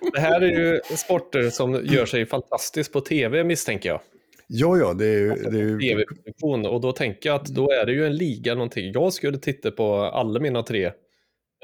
det 0.13 0.21
här 0.21 0.41
är 0.41 0.59
ju 0.59 0.81
sporter 0.97 1.51
som 1.51 1.81
gör 1.85 2.07
sig 2.07 2.27
fantastiskt 2.27 2.93
på 2.93 3.01
tv 3.01 3.45
misstänker 3.45 3.89
jag. 3.89 4.01
Ja, 4.47 4.77
ja, 4.77 4.95
det 4.95 5.07
är 5.07 5.19
ju... 5.19 5.31
Är 5.31 5.53
ju 5.53 5.79
tv-produktion 5.81 6.67
och 6.67 6.81
då 6.81 6.93
tänker 6.93 7.29
jag 7.29 7.37
att 7.37 7.47
då 7.47 7.71
är 7.71 7.87
det 7.87 7.93
ju 7.93 8.07
en 8.07 8.17
liga 8.17 8.55
någonting. 8.55 8.93
Jag 8.93 9.13
skulle 9.13 9.39
titta 9.39 9.71
på 9.71 9.95
alla 9.95 10.41
mina 10.41 10.63
tre 10.63 10.93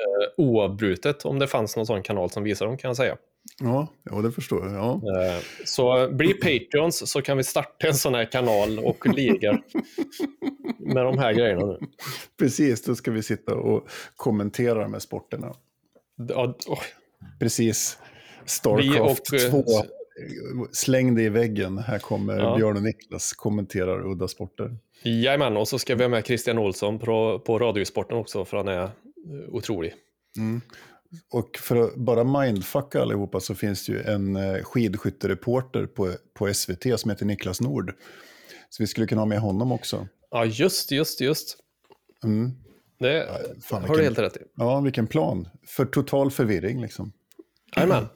eh, 0.02 0.44
oavbrutet 0.44 1.24
om 1.24 1.38
det 1.38 1.46
fanns 1.46 1.76
någon 1.76 1.86
sån 1.86 2.02
kanal 2.02 2.30
som 2.30 2.42
visar 2.42 2.66
dem 2.66 2.76
kan 2.76 2.88
jag 2.88 2.96
säga. 2.96 3.16
ja, 3.60 3.88
ja, 4.02 4.16
det 4.16 4.32
förstår 4.32 4.66
jag. 4.66 4.74
Ja. 4.74 4.92
Eh, 4.92 5.40
så 5.64 6.08
bli 6.12 6.34
Patreons 6.34 7.10
så 7.10 7.22
kan 7.22 7.36
vi 7.36 7.44
starta 7.44 7.86
en 7.86 7.94
sån 7.94 8.14
här 8.14 8.24
kanal 8.24 8.78
och 8.78 9.06
liga 9.16 9.62
med 10.78 11.04
de 11.04 11.18
här 11.18 11.32
grejerna 11.32 11.66
nu. 11.66 11.78
Precis, 12.38 12.82
då 12.82 12.94
ska 12.94 13.10
vi 13.10 13.22
sitta 13.22 13.54
och 13.54 13.88
kommentera 14.16 14.82
de 14.82 14.92
här 14.92 15.00
sporterna. 15.00 15.54
Ja, 16.28 16.54
åh, 16.66 16.82
Precis. 17.38 17.98
Vi 18.42 18.48
Starcraft 18.48 19.32
och, 19.32 19.40
eh, 19.40 19.50
2. 19.50 19.64
Släng 20.72 21.14
det 21.14 21.22
i 21.22 21.28
väggen. 21.28 21.78
Här 21.78 21.98
kommer 21.98 22.38
Ja. 22.38 22.56
Björn 22.56 22.76
och 22.76 22.82
Niklas 22.82 23.32
kommenterar 23.32 24.06
udda 24.10 24.28
sporter. 24.28 24.76
Jajamän, 25.02 25.56
och 25.56 25.68
så 25.68 25.78
ska 25.78 25.94
vi 25.94 26.02
ha 26.02 26.08
med 26.08 26.26
Christian 26.26 26.58
Olsson 26.58 26.98
på, 26.98 27.42
på 27.46 27.58
Radiosporten 27.58 28.16
också 28.16 28.44
för 28.44 28.56
han 28.56 28.68
är 28.68 28.90
eh, 29.30 29.54
otrolig. 29.54 29.94
Och 31.32 31.56
för 31.58 31.76
att 31.76 31.94
bara 31.96 32.24
mindfucka 32.24 33.02
allihopa 33.02 33.40
så 33.40 33.54
finns 33.54 33.86
det 33.86 33.92
ju 33.92 34.02
en 34.02 34.36
eh, 34.36 34.62
skidskyttereporter 34.62 35.86
på, 35.86 36.12
på 36.34 36.54
SVT 36.54 37.00
som 37.00 37.10
heter 37.10 37.24
Niklas 37.26 37.60
Nord. 37.60 37.94
Så 38.70 38.82
vi 38.82 38.86
skulle 38.86 39.06
kunna 39.06 39.20
ha 39.20 39.26
med 39.26 39.38
honom 39.38 39.72
också. 39.72 40.08
Ja, 40.30 40.44
just, 40.44 40.90
just, 40.92 41.20
just. 41.20 41.56
Mm. 42.24 42.50
Det 42.98 43.28
fan, 43.62 43.84
har 43.84 43.96
du 43.96 44.02
helt 44.02 44.18
rätt 44.18 44.36
i. 44.36 44.40
Ja, 44.56 44.80
vilken 44.80 45.06
plan. 45.06 45.48
För 45.66 45.84
total 45.84 46.30
förvirring 46.30 46.80
liksom. 46.82 47.12
Jajamän. 47.76 48.06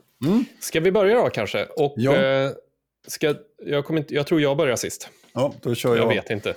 Ska 0.60 0.80
vi 0.80 0.92
börja 0.92 1.14
då 1.14 1.30
kanske? 1.30 1.64
Och, 1.64 1.94
Ja. 1.96 2.16
eh, 2.16 2.50
ska, 3.06 3.34
jag, 3.64 3.84
kommer 3.84 4.00
inte, 4.00 4.14
jag 4.14 4.26
tror 4.26 4.40
jag 4.40 4.56
börjar 4.56 4.76
sist. 4.76 5.08
Ja, 5.32 5.54
då 5.62 5.74
kör 5.74 5.96
jag. 5.96 6.04
Jag 6.04 6.08
vet 6.08 6.30
inte. 6.30 6.54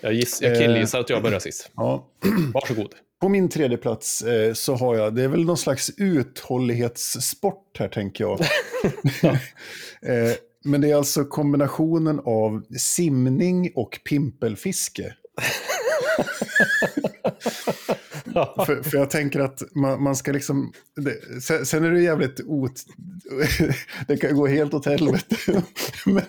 Jag, 0.00 0.12
giss, 0.12 0.42
jag 0.42 0.52
Eh. 0.52 0.58
killgissar 0.58 1.00
att 1.00 1.10
jag 1.10 1.22
börjar 1.22 1.38
sist. 1.40 1.70
Ja. 1.76 2.06
Varsågod. 2.54 2.94
På 3.26 3.30
min 3.30 3.48
tredje 3.48 3.76
plats 3.76 4.22
eh, 4.22 4.52
så 4.52 4.74
har 4.74 4.96
jag, 4.96 5.14
det 5.14 5.22
är 5.22 5.28
väl 5.28 5.44
någon 5.44 5.56
slags 5.56 5.90
uthållighetssport 5.96 7.78
här 7.78 7.88
tänker 7.88 8.24
jag. 8.24 8.40
eh, 10.02 10.32
men 10.64 10.80
det 10.80 10.90
är 10.90 10.96
alltså 10.96 11.24
kombinationen 11.24 12.20
av 12.24 12.62
simning 12.78 13.72
och 13.74 14.00
pimpelfiske. 14.04 15.12
för, 18.66 18.82
för 18.82 18.98
jag 18.98 19.10
tänker 19.10 19.40
att 19.40 19.62
man, 19.74 20.02
man 20.02 20.16
ska 20.16 20.32
liksom... 20.32 20.72
Det, 20.96 21.42
sen, 21.42 21.66
sen 21.66 21.84
är 21.84 21.90
det 21.90 22.00
jävligt 22.00 22.40
ot... 22.46 22.72
det 24.08 24.16
kan 24.16 24.36
gå 24.36 24.46
helt 24.46 24.74
åt 24.74 24.86
helvete. 24.86 25.36
Men 26.06 26.22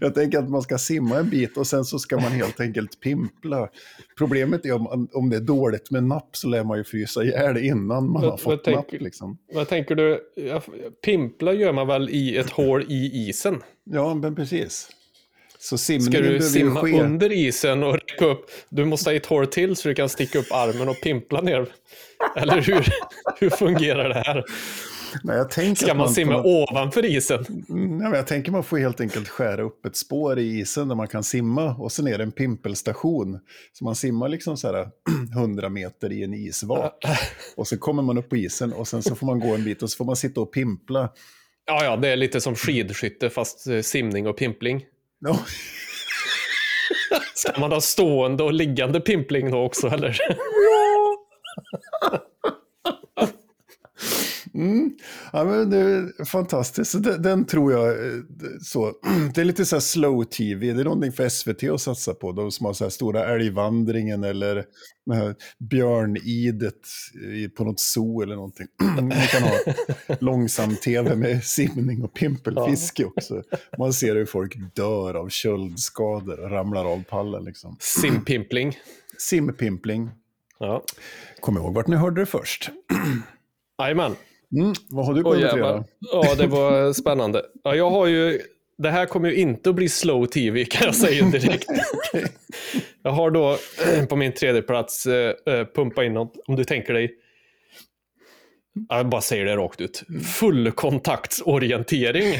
jag 0.00 0.14
tänker 0.14 0.38
att 0.38 0.50
man 0.50 0.62
ska 0.62 0.78
simma 0.78 1.18
en 1.18 1.30
bit 1.30 1.56
och 1.56 1.66
sen 1.66 1.84
så 1.84 1.98
ska 1.98 2.16
man 2.16 2.32
helt 2.32 2.60
enkelt 2.60 3.00
pimpla. 3.00 3.68
Problemet 4.18 4.66
är 4.66 4.72
om, 4.72 5.08
om 5.12 5.30
det 5.30 5.36
är 5.36 5.40
dåligt 5.40 5.90
med 5.90 6.04
napp 6.04 6.36
så 6.36 6.48
lär 6.48 6.64
man 6.64 6.78
ju 6.78 6.84
frysa 6.84 7.24
ihjäl 7.24 7.56
innan 7.56 8.10
man 8.10 8.22
Vad- 8.22 8.30
har 8.30 8.38
fått 8.38 8.66
vad 8.66 8.74
napp. 8.74 8.92
Liksom. 8.92 9.38
Vad 9.54 9.68
tänker 9.68 9.94
du? 9.94 10.20
Pimpla 11.04 11.52
gör 11.52 11.72
man 11.72 11.86
väl 11.86 12.10
i 12.10 12.36
ett 12.36 12.50
hål 12.50 12.82
i 12.88 13.28
isen? 13.28 13.62
Ja, 13.84 14.14
men 14.14 14.34
precis. 14.34 14.88
Så 15.64 15.78
Ska 15.78 16.20
du 16.20 16.40
simma 16.40 16.80
ske. 16.80 17.00
under 17.00 17.32
isen 17.32 17.82
och 17.82 17.94
räcka 17.94 18.24
upp? 18.26 18.50
Du 18.68 18.84
måste 18.84 19.10
ha 19.10 19.14
ett 19.14 19.26
hål 19.26 19.46
till 19.46 19.76
så 19.76 19.88
du 19.88 19.94
kan 19.94 20.08
sticka 20.08 20.38
upp 20.38 20.52
armen 20.52 20.88
och 20.88 21.00
pimpla 21.02 21.40
ner. 21.40 21.66
Eller 22.36 22.60
hur, 22.60 22.88
hur 23.40 23.50
fungerar 23.50 24.08
det 24.08 24.14
här? 24.26 24.44
Nej, 25.24 25.36
jag 25.36 25.50
tänker 25.50 25.84
Ska 25.84 25.94
man 25.94 26.06
på 26.06 26.12
simma 26.12 26.32
något- 26.32 26.70
ovanför 26.70 27.04
isen? 27.04 27.44
Nej, 27.68 27.88
men 28.08 28.12
jag 28.12 28.26
tänker 28.26 28.52
man 28.52 28.64
får 28.64 28.78
helt 28.78 29.00
enkelt 29.00 29.28
skära 29.28 29.62
upp 29.62 29.86
ett 29.86 29.96
spår 29.96 30.38
i 30.38 30.58
isen 30.60 30.88
där 30.88 30.94
man 30.94 31.08
kan 31.08 31.24
simma 31.24 31.74
och 31.76 31.92
sen 31.92 32.06
är 32.06 32.18
det 32.18 32.24
en 32.24 32.32
pimpelstation. 32.32 33.38
Så 33.72 33.84
man 33.84 33.94
simmar 33.96 34.28
liksom 34.28 34.56
så 34.56 34.72
här 34.72 34.88
100 35.36 35.68
meter 35.68 36.12
i 36.12 36.22
en 36.24 36.34
isvak. 36.34 37.04
Och 37.56 37.66
så 37.68 37.78
kommer 37.78 38.02
man 38.02 38.18
upp 38.18 38.28
på 38.28 38.36
isen 38.36 38.72
och 38.72 38.88
sen 38.88 39.02
så 39.02 39.14
får 39.14 39.26
man 39.26 39.40
gå 39.40 39.54
en 39.54 39.64
bit 39.64 39.82
och 39.82 39.90
så 39.90 39.96
får 39.96 40.04
man 40.04 40.16
sitta 40.16 40.40
och 40.40 40.52
pimpla. 40.52 41.08
Ja, 41.66 41.84
ja, 41.84 41.96
det 41.96 42.08
är 42.08 42.16
lite 42.16 42.40
som 42.40 42.54
skidskytte 42.54 43.30
fast 43.30 43.66
eh, 43.66 43.80
simning 43.80 44.26
och 44.26 44.36
pimpling. 44.36 44.84
Ja, 45.24 45.38
Ska 47.34 47.60
man 47.60 47.72
ha 47.72 47.80
stående 47.80 48.42
och 48.42 48.52
liggande 48.52 49.00
pimpling 49.00 49.50
då 49.50 49.58
också 49.64 49.86
eller? 49.88 50.18
Mm. 54.54 54.90
Ja, 55.32 55.44
men 55.44 55.70
det 55.70 55.78
är 55.78 56.24
fantastiskt. 56.24 57.02
Den, 57.02 57.22
den 57.22 57.44
tror 57.44 57.72
jag, 57.72 57.88
eh, 57.88 58.18
så, 58.62 58.92
det 59.34 59.40
är 59.40 59.44
lite 59.44 59.64
så 59.64 59.76
här 59.76 59.80
slow 59.80 60.24
tv. 60.24 60.72
Det 60.72 60.80
är 60.80 60.84
någonting 60.84 61.12
för 61.12 61.28
SVT 61.28 61.62
att 61.62 61.80
satsa 61.80 62.14
på. 62.14 62.32
De 62.32 62.50
som 62.52 62.66
har 62.66 62.72
så 62.72 62.84
här 62.84 62.90
stora 62.90 63.34
älgvandringen 63.34 64.24
eller 64.24 64.64
björnidet 65.58 66.80
på 67.56 67.64
något 67.64 67.80
zoo 67.80 68.22
eller 68.22 68.34
någonting. 68.34 68.66
Man 68.82 69.10
kan 69.10 69.42
ha 69.42 69.58
långsam-tv 70.20 71.16
med 71.16 71.44
simning 71.44 72.02
och 72.02 72.14
pimpelfiske 72.14 73.04
också. 73.04 73.42
Man 73.78 73.92
ser 73.92 74.16
hur 74.16 74.26
folk 74.26 74.56
dör 74.74 75.14
av 75.14 75.28
köldskador 75.28 76.40
och 76.40 76.50
ramlar 76.50 76.84
av 76.84 77.04
pallen. 77.04 77.44
Liksom. 77.44 77.76
Simpimpling. 77.80 78.78
Simpimpling. 79.18 80.10
Ja. 80.58 80.84
Kom 81.40 81.56
ihåg 81.56 81.74
vart 81.74 81.86
ni 81.86 81.96
hörde 81.96 82.20
det 82.20 82.26
först. 82.26 82.70
Jajamän. 83.78 84.16
Mm. 84.52 84.72
Vad 84.90 85.06
har 85.06 85.14
du 85.14 85.22
på 85.22 85.38
jävlar. 85.38 85.76
då? 85.76 85.84
Ja, 86.00 86.34
det 86.34 86.46
var 86.46 86.92
spännande. 87.02 87.42
Ja, 87.64 87.74
jag 87.74 87.90
har 87.90 88.06
ju... 88.06 88.40
Det 88.78 88.90
här 88.90 89.06
kommer 89.06 89.30
ju 89.30 89.36
inte 89.36 89.70
att 89.70 89.76
bli 89.76 89.88
slow 89.88 90.26
tv 90.26 90.64
kan 90.64 90.86
jag 90.86 90.94
säga 90.94 91.24
direkt. 91.24 91.68
Jag 93.02 93.10
har 93.10 93.30
då 93.30 93.56
på 94.08 94.16
min 94.16 94.32
tredje 94.32 94.62
plats 94.62 95.06
eh, 95.06 95.34
eh, 95.46 95.66
pumpa 95.74 96.04
in 96.04 96.14
något, 96.14 96.34
om 96.46 96.56
du 96.56 96.64
tänker 96.64 96.94
dig 96.94 97.14
jag 98.88 99.08
bara 99.08 99.20
säger 99.20 99.44
det 99.44 99.56
rakt 99.56 99.80
ut. 99.80 100.02
Fullkontaktsorientering. 100.40 102.34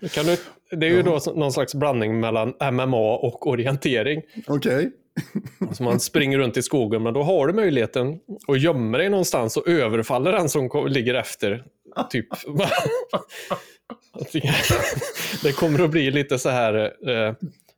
Det 0.00 0.08
kan 0.14 0.26
du, 0.26 0.36
det 0.76 0.86
är 0.86 0.90
ju 0.90 1.02
då 1.02 1.20
någon 1.34 1.52
slags 1.52 1.74
blandning 1.74 2.20
mellan 2.20 2.54
MMA 2.72 3.16
och 3.16 3.46
orientering. 3.46 4.22
Okej. 4.46 4.90
Alltså 5.60 5.82
man 5.82 6.00
springer 6.00 6.38
runt 6.38 6.56
i 6.56 6.62
skogen, 6.62 7.02
men 7.02 7.14
då 7.14 7.22
har 7.22 7.46
du 7.46 7.52
möjligheten 7.52 8.18
att 8.48 8.60
gömma 8.60 8.98
dig 8.98 9.08
någonstans 9.08 9.56
och 9.56 9.68
överfalla 9.68 10.30
den 10.30 10.48
som 10.48 10.86
ligger 10.88 11.14
efter. 11.14 11.64
Typ. 12.10 12.26
det 15.42 15.52
kommer 15.52 15.84
att 15.84 15.90
bli 15.90 16.10
lite 16.10 16.38
så 16.38 16.48
här, 16.48 16.74
eh, 17.10 17.34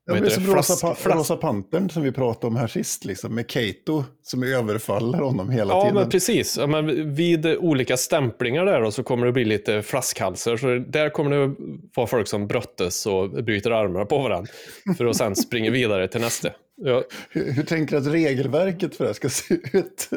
Ja, 0.06 0.14
det 0.14 0.26
är 0.26 0.30
som? 0.30 0.46
Rosa, 0.54 0.94
pa 0.94 1.10
Rosa 1.14 1.36
Pantern 1.36 1.90
som 1.90 2.02
vi 2.02 2.12
pratade 2.12 2.46
om 2.46 2.56
här 2.56 2.66
sist, 2.66 3.04
liksom, 3.04 3.34
med 3.34 3.46
Kato 3.48 4.04
som 4.22 4.42
överfaller 4.42 5.18
honom 5.18 5.50
hela 5.50 5.72
Ja, 5.74 5.80
tiden. 5.82 5.94
men 5.94 6.10
precis. 6.10 6.56
Ja, 6.58 6.66
men 6.66 7.14
vid 7.14 7.46
olika 7.46 7.96
stämplingar 7.96 8.64
där 8.64 8.80
då, 8.80 8.90
så 8.90 9.02
kommer 9.02 9.26
det 9.26 9.32
bli 9.32 9.44
lite 9.44 9.82
flaskhalsar. 9.82 10.56
Så 10.56 10.66
där 10.90 11.10
kommer 11.10 11.30
det 11.30 11.54
vara 11.96 12.06
folk 12.06 12.28
som 12.28 12.46
bröttes 12.46 13.06
och 13.06 13.30
bryter 13.44 13.70
armar 13.70 14.04
på 14.04 14.18
varandra. 14.18 14.52
För 14.96 15.06
att 15.06 15.16
sen 15.16 15.36
springa 15.36 15.70
vidare 15.70 16.08
till 16.08 16.20
nästa. 16.20 16.48
Ja, 16.76 17.02
Hur, 17.30 17.52
hur 17.52 17.62
tänker 17.62 17.96
du 18.00 18.02
att 18.08 18.14
regelverket 18.14 18.96
för 18.96 19.04
det 19.04 19.08
här 19.08 19.14
ska 19.14 19.28
se 19.28 19.54
ut? 19.72 20.10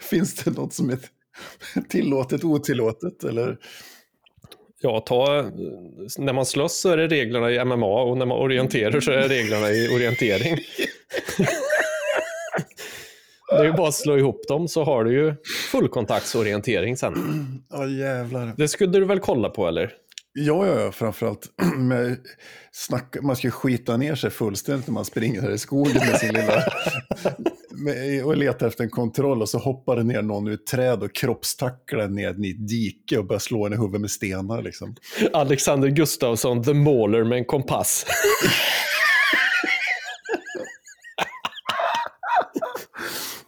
Finns 0.00 0.34
det 0.34 0.50
något 0.50 0.72
som 0.74 0.90
är 0.90 0.98
tillåtet, 1.88 2.44
otillåtet? 2.44 3.24
Eller? 3.24 3.56
Ja, 4.82 5.00
ta, 5.00 5.50
när 6.18 6.32
man 6.32 6.46
slåss 6.46 6.80
så 6.80 6.88
är 6.90 6.96
det 6.96 7.06
reglerna 7.06 7.50
i 7.50 7.64
MMA 7.64 8.02
och 8.02 8.18
när 8.18 8.26
man 8.26 8.38
orienterar 8.38 9.00
så 9.00 9.12
är 9.12 9.16
det 9.16 9.28
reglerna 9.28 9.70
i 9.70 9.88
orientering. 9.94 10.56
Det 13.50 13.56
är 13.56 13.64
ju 13.64 13.72
bara 13.72 13.88
att 13.88 13.94
slå 13.94 14.18
ihop 14.18 14.48
dem 14.48 14.68
så 14.68 14.84
har 14.84 15.04
du 15.04 15.12
ju 15.12 15.34
fullkontaktsorientering 15.72 16.96
sen. 16.96 17.14
Ja, 17.70 17.86
jävlar. 17.86 18.52
Det 18.56 18.68
skulle 18.68 18.98
du 18.98 19.04
väl 19.04 19.20
kolla 19.20 19.50
på 19.50 19.68
eller? 19.68 19.92
Ja, 20.32 20.66
ja, 20.66 20.80
ja, 20.80 20.92
framförallt. 20.92 21.48
Med 21.76 22.16
snack, 22.72 23.16
man 23.22 23.36
ska 23.36 23.50
skita 23.50 23.96
ner 23.96 24.14
sig 24.14 24.30
fullständigt 24.30 24.86
när 24.86 24.94
man 24.94 25.04
springer 25.04 25.40
här 25.40 25.50
i 25.50 25.58
skogen 25.58 25.96
med 25.96 26.18
sin 26.18 26.34
lilla... 26.34 26.64
Med, 27.72 28.24
och 28.24 28.36
letar 28.36 28.66
efter 28.66 28.84
en 28.84 28.90
kontroll 28.90 29.42
och 29.42 29.48
så 29.48 29.58
hoppar 29.58 29.96
det 29.96 30.02
ner 30.02 30.22
någon 30.22 30.48
ur 30.48 30.54
ett 30.54 30.66
träd 30.66 31.02
och 31.02 31.14
kroppstacklar 31.14 32.08
ner 32.08 32.44
i 32.44 32.50
ett 32.50 32.68
dike 32.68 33.18
och 33.18 33.26
börjar 33.26 33.40
slå 33.40 33.66
en 33.66 33.72
i 33.72 33.76
huvudet 33.76 34.00
med 34.00 34.10
stenar. 34.10 34.62
Liksom. 34.62 34.94
Alexander 35.32 35.88
Gustafsson, 35.88 36.62
The 36.64 36.74
Mauler 36.74 37.24
med 37.24 37.38
en 37.38 37.44
kompass. 37.44 38.06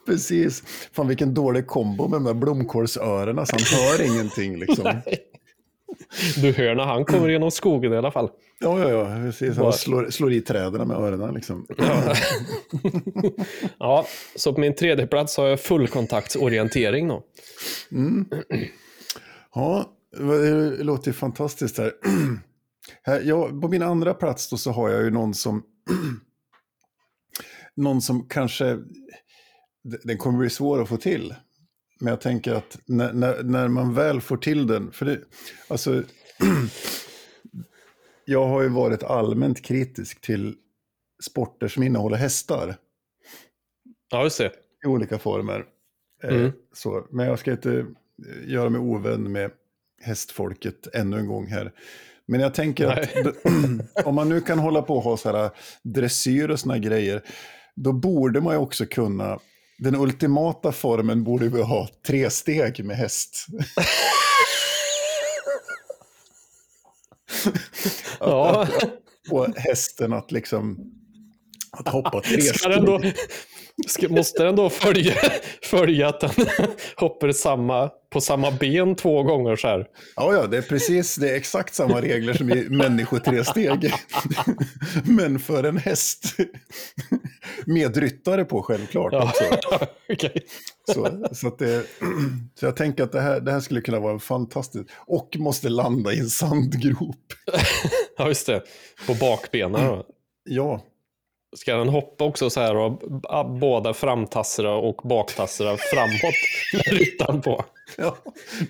Precis. 0.07 0.62
Fan 0.92 1.09
vilken 1.09 1.35
dålig 1.35 1.66
kombo 1.66 2.09
med 2.09 2.16
de 2.16 2.25
där 2.25 2.35
blomkålsöronen 2.35 3.47
så 3.47 3.57
han 3.57 3.64
hör 3.81 4.03
ingenting. 4.07 4.59
Liksom. 4.59 5.01
Du 6.37 6.52
hör 6.52 6.74
när 6.74 6.85
han 6.85 7.04
kommer 7.04 7.28
genom 7.28 7.50
skogen 7.50 7.92
i 7.92 7.96
alla 7.96 8.11
fall. 8.11 8.30
Ja, 8.61 8.78
ja, 8.78 8.88
ja, 8.88 9.04
precis. 9.04 9.56
Han 9.56 9.72
slår, 9.72 10.11
slår 10.11 10.32
i 10.32 10.40
träden 10.40 10.88
med 10.88 10.96
öronen. 10.96 11.35
Liksom. 11.35 11.66
Ja, 13.78 14.06
så 14.37 14.52
på 14.52 14.61
min 14.61 14.74
tredje 14.74 15.06
plats 15.06 15.37
har 15.37 15.46
jag 15.46 15.61
fullkontaktsorientering 15.61 17.08
då. 17.08 17.22
Ja, 19.54 19.92
det 20.18 20.85
låter 20.85 21.08
ju 21.08 21.12
fantastiskt 21.12 21.78
här. 21.78 21.92
här 23.02 23.22
ja, 23.24 23.48
på 23.48 23.68
min 23.68 23.82
andra 23.82 24.14
plats 24.14 24.50
då 24.50 24.56
så 24.56 24.70
har 24.70 24.90
jag 24.90 25.02
ju 25.02 25.11
någon 25.11 25.35
som... 25.35 25.62
någon 27.76 28.02
som 28.02 28.28
kanske... 28.28 28.78
Den 30.04 30.18
kommer 30.18 30.38
bli 30.38 30.50
svår 30.50 30.82
att 30.82 30.88
få 30.88 30.96
till. 30.96 31.35
Men 32.03 32.11
jag 32.11 32.21
tänker 32.21 32.53
att 32.55 32.79
när, 32.87 33.12
när, 33.12 33.43
när 33.43 33.69
man 33.69 33.95
väl 33.95 34.21
får 34.21 34.37
till 34.37 34.67
den... 34.67 34.93
För 34.93 35.07
det, 35.07 35.21
alltså, 35.69 36.03
jag 38.25 38.47
har 38.47 38.62
ju 38.62 38.69
varit 38.69 39.03
allmänt 39.03 39.62
kritisk 39.62 40.21
till 40.21 40.55
sporter 41.23 41.69
som 41.69 41.83
innehåller 41.83 42.17
hästar 42.17 42.77
Ja, 44.11 44.23
just 44.25 44.38
det. 44.38 44.53
i 44.85 44.87
olika 44.87 45.19
former. 45.19 45.65
Eh, 46.23 46.35
Mm. 46.37 46.53
så. 46.73 47.07
Men 47.11 47.27
jag 47.27 47.38
ska 47.38 47.50
inte 47.53 47.73
eh, 47.79 47.87
göra 48.50 48.71
mig 48.71 48.81
ovän 48.81 49.33
med 49.33 49.50
hästfolket 50.03 50.88
ännu 50.94 51.19
en 51.19 51.27
gång 51.27 51.46
här. 51.46 51.73
Men 52.27 52.40
jag 52.40 52.55
tänker 52.55 52.87
att 52.88 53.09
om 54.07 54.15
man 54.15 54.29
nu 54.29 54.40
kan 54.40 54.59
hålla 54.59 54.83
på 54.83 54.96
och 54.96 55.03
ha 55.03 55.17
så 55.17 55.33
här 55.37 55.50
dressyr 55.83 56.48
och 56.50 56.61
såna 56.61 56.79
grejer, 56.79 57.23
då 57.75 57.92
borde 57.92 58.40
man 58.40 58.55
ju 58.55 58.59
också 58.59 58.87
kunna, 58.87 59.38
den 59.83 59.96
ultimata 59.96 60.72
formen 60.72 61.24
borde 61.24 61.48
vi 61.48 61.62
ha 61.62 61.88
tre 62.06 62.30
steg 62.30 62.85
med 62.85 62.96
häst. 62.96 63.46
Ja, 68.20 68.68
Och 69.30 69.46
hästen 69.56 70.12
att 70.12 70.33
liksom, 70.33 70.78
att 71.70 71.88
hoppa 71.88 72.20
tre 72.20 72.40
ska 72.42 72.68
den 72.68 72.83
steg. 72.83 72.87
då, 72.87 73.12
ska, 73.87 74.08
måste 74.08 74.44
den 74.44 74.56
då 74.56 74.70
följa, 74.70 75.14
följa 75.62 76.08
att 76.08 76.20
den 76.20 76.31
hoppar 76.96 77.33
samma, 77.33 77.90
på 78.10 78.20
samma 78.20 78.50
ben 78.50 78.94
två 78.94 79.23
gånger 79.23 79.56
så 79.56 79.68
här? 79.68 79.87
Ja, 80.16 80.35
ja, 80.35 80.46
det 80.46 80.56
är 80.56 80.62
precis, 80.62 81.16
det 81.16 81.31
är 81.31 81.37
exakt 81.37 81.75
samma 81.75 82.00
regler 82.00 82.33
som 82.35 82.50
i 82.50 82.68
människotresteg. 82.68 83.94
Men 85.04 85.38
för 85.40 85.64
en 85.64 85.77
häst. 85.77 86.37
Med 87.66 87.96
ryttare 87.96 88.44
på 88.44 88.62
självklart 88.62 89.12
Ja, 89.12 89.25
också. 89.25 89.87
okej. 90.12 90.44
Så, 90.94 91.27
så, 91.33 91.48
att 91.48 91.58
det, 91.58 91.85
så 92.60 92.66
jag 92.66 92.77
tänker 92.77 93.04
att 93.04 93.12
det 93.12 93.20
här, 93.20 93.40
det 93.40 93.52
här 93.52 93.60
skulle 93.60 93.81
kunna 93.81 94.00
vara 94.00 94.12
en 94.12 94.20
fantastisk... 94.20 94.85
Och 95.06 95.37
måste 95.38 95.68
landa 95.68 96.12
i 96.12 96.18
en 96.18 96.31
sandgrop. 96.31 97.16
ja, 98.18 98.29
just 98.29 98.46
det. 98.46 98.62
På 99.06 99.14
bakbenen. 99.14 100.02
Ja, 100.44 100.83
Ska 101.57 101.77
den 101.77 101.88
hoppa 101.88 102.25
också 102.25 102.50
så 102.50 102.61
här 102.61 102.77
och 102.77 103.03
båda 103.61 103.94
framtassarna 103.94 104.71
och 104.75 105.09
baktassarna 105.09 105.77
framåt 105.77 106.35
med 106.73 106.98
ryttaren 106.98 107.42
på? 107.42 107.65
ja 107.96 108.17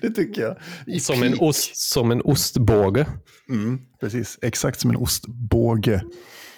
det 0.01 0.09
tycker 0.09 0.41
jag. 0.41 0.55
I 0.87 0.99
Som 0.99 1.23
en, 1.23 1.39
ost, 1.39 1.75
som 1.77 2.11
en 2.11 2.21
ostbåge. 2.21 3.05
Mm, 3.49 3.81
precis, 3.99 4.39
exakt 4.41 4.79
som 4.79 4.89
en 4.89 4.95
ostbåge. 4.95 6.03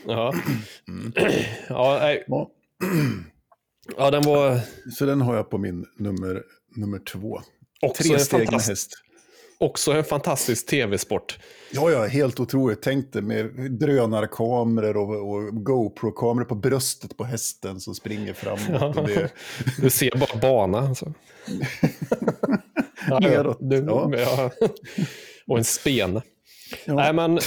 Ja. 0.08 0.34
Ja, 1.70 1.98
nej. 2.02 2.24
Ja, 2.28 2.52
ja, 3.98 4.12
den 4.12 4.24
var 4.24 4.60
så 4.92 5.06
den 5.06 5.22
har 5.22 5.36
jag 5.36 5.50
på 5.50 5.58
min 5.58 5.86
nummer, 5.98 6.44
nummer 6.76 7.00
två. 7.00 7.42
också 7.82 8.04
Tre 8.04 8.20
steg 8.20 8.52
med 8.52 8.62
häst. 8.62 8.92
Också 9.58 9.92
en 9.92 10.04
fantastisk 10.04 10.68
tv-sport. 10.68 11.40
Ja, 11.72 11.92
ja, 11.92 12.06
helt 12.06 12.40
otroligt. 12.40 12.82
Tänk 12.82 13.14
dig 13.14 13.22
med 13.22 13.72
drönarkameror 13.72 14.98
och, 14.98 15.36
och 15.36 15.66
GoPro-kameror 15.66 16.46
på 16.46 16.56
bröstet 16.56 17.18
på 17.18 17.24
hästen 17.24 17.80
som 17.80 17.96
springer 17.96 18.34
framåt. 18.34 18.96
Det, 18.96 19.32
Du 19.82 19.90
ser 19.90 20.18
bara 20.18 20.40
bana. 20.40 20.80
Alltså. 20.80 21.14
Ja. 23.10 23.20
Neråt, 23.20 23.58
Du, 23.62 23.76
ja. 23.76 24.12
ja. 24.18 24.52
Och 25.48 25.58
en 25.58 25.64
spene. 25.64 26.22
Ja. 26.86 26.94
Nej, 26.94 27.14
men... 27.14 27.36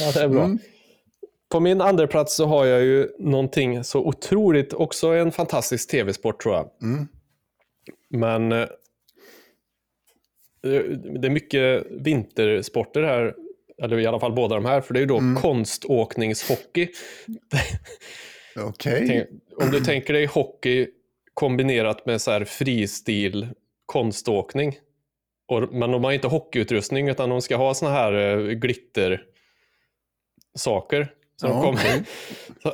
ja, 0.00 0.12
det 0.14 0.20
är 0.20 0.28
bra. 0.28 0.44
Mm. 0.44 0.58
På 1.50 1.60
min 1.60 1.80
andra 1.80 2.06
plats 2.06 2.36
så 2.36 2.46
har 2.46 2.66
jag 2.66 2.82
ju 2.82 3.08
någonting 3.18 3.84
så 3.84 4.00
otroligt, 4.00 4.72
också 4.72 5.08
en 5.08 5.32
fantastisk 5.32 5.90
tv-sport 5.90 6.42
tror 6.42 6.54
jag. 6.54 6.68
Mm. 6.82 7.08
Men 8.10 8.52
eh, 8.52 8.68
det 11.20 11.26
är 11.26 11.30
mycket 11.30 11.86
vintersporter 11.90 13.02
här, 13.02 13.34
eller 13.82 13.98
i 13.98 14.06
alla 14.06 14.20
fall 14.20 14.32
båda 14.32 14.54
de 14.54 14.64
här, 14.64 14.80
för 14.80 14.94
det 14.94 14.98
är 14.98 15.02
ju 15.02 15.06
då 15.06 15.18
Mm. 15.18 15.42
konståkningshockey. 15.42 16.88
Okej. 18.56 19.06
Tänk, 19.08 19.28
om 19.56 19.70
du 19.70 19.80
tänker 19.80 20.12
dig 20.12 20.26
hockey 20.26 20.88
kombinerat 21.34 22.06
med 22.06 22.20
så 22.20 22.30
här 22.30 22.44
fristil 22.44 23.48
konståkning. 23.86 24.78
Och, 25.48 25.72
men 25.74 25.90
de 25.90 26.04
har 26.04 26.12
inte 26.12 26.28
hockeyutrustning 26.28 27.08
utan 27.08 27.28
de 27.30 27.42
ska 27.42 27.56
ha 27.56 27.74
såna 27.74 27.90
här 27.90 28.12
uh, 28.14 28.50
glitter 28.52 29.22
saker. 30.58 31.12
Så 31.36 31.46
de, 31.46 31.52
Ja, 31.56 31.62
kommer, 31.62 31.78
okej. 31.80 32.02
så 32.62 32.68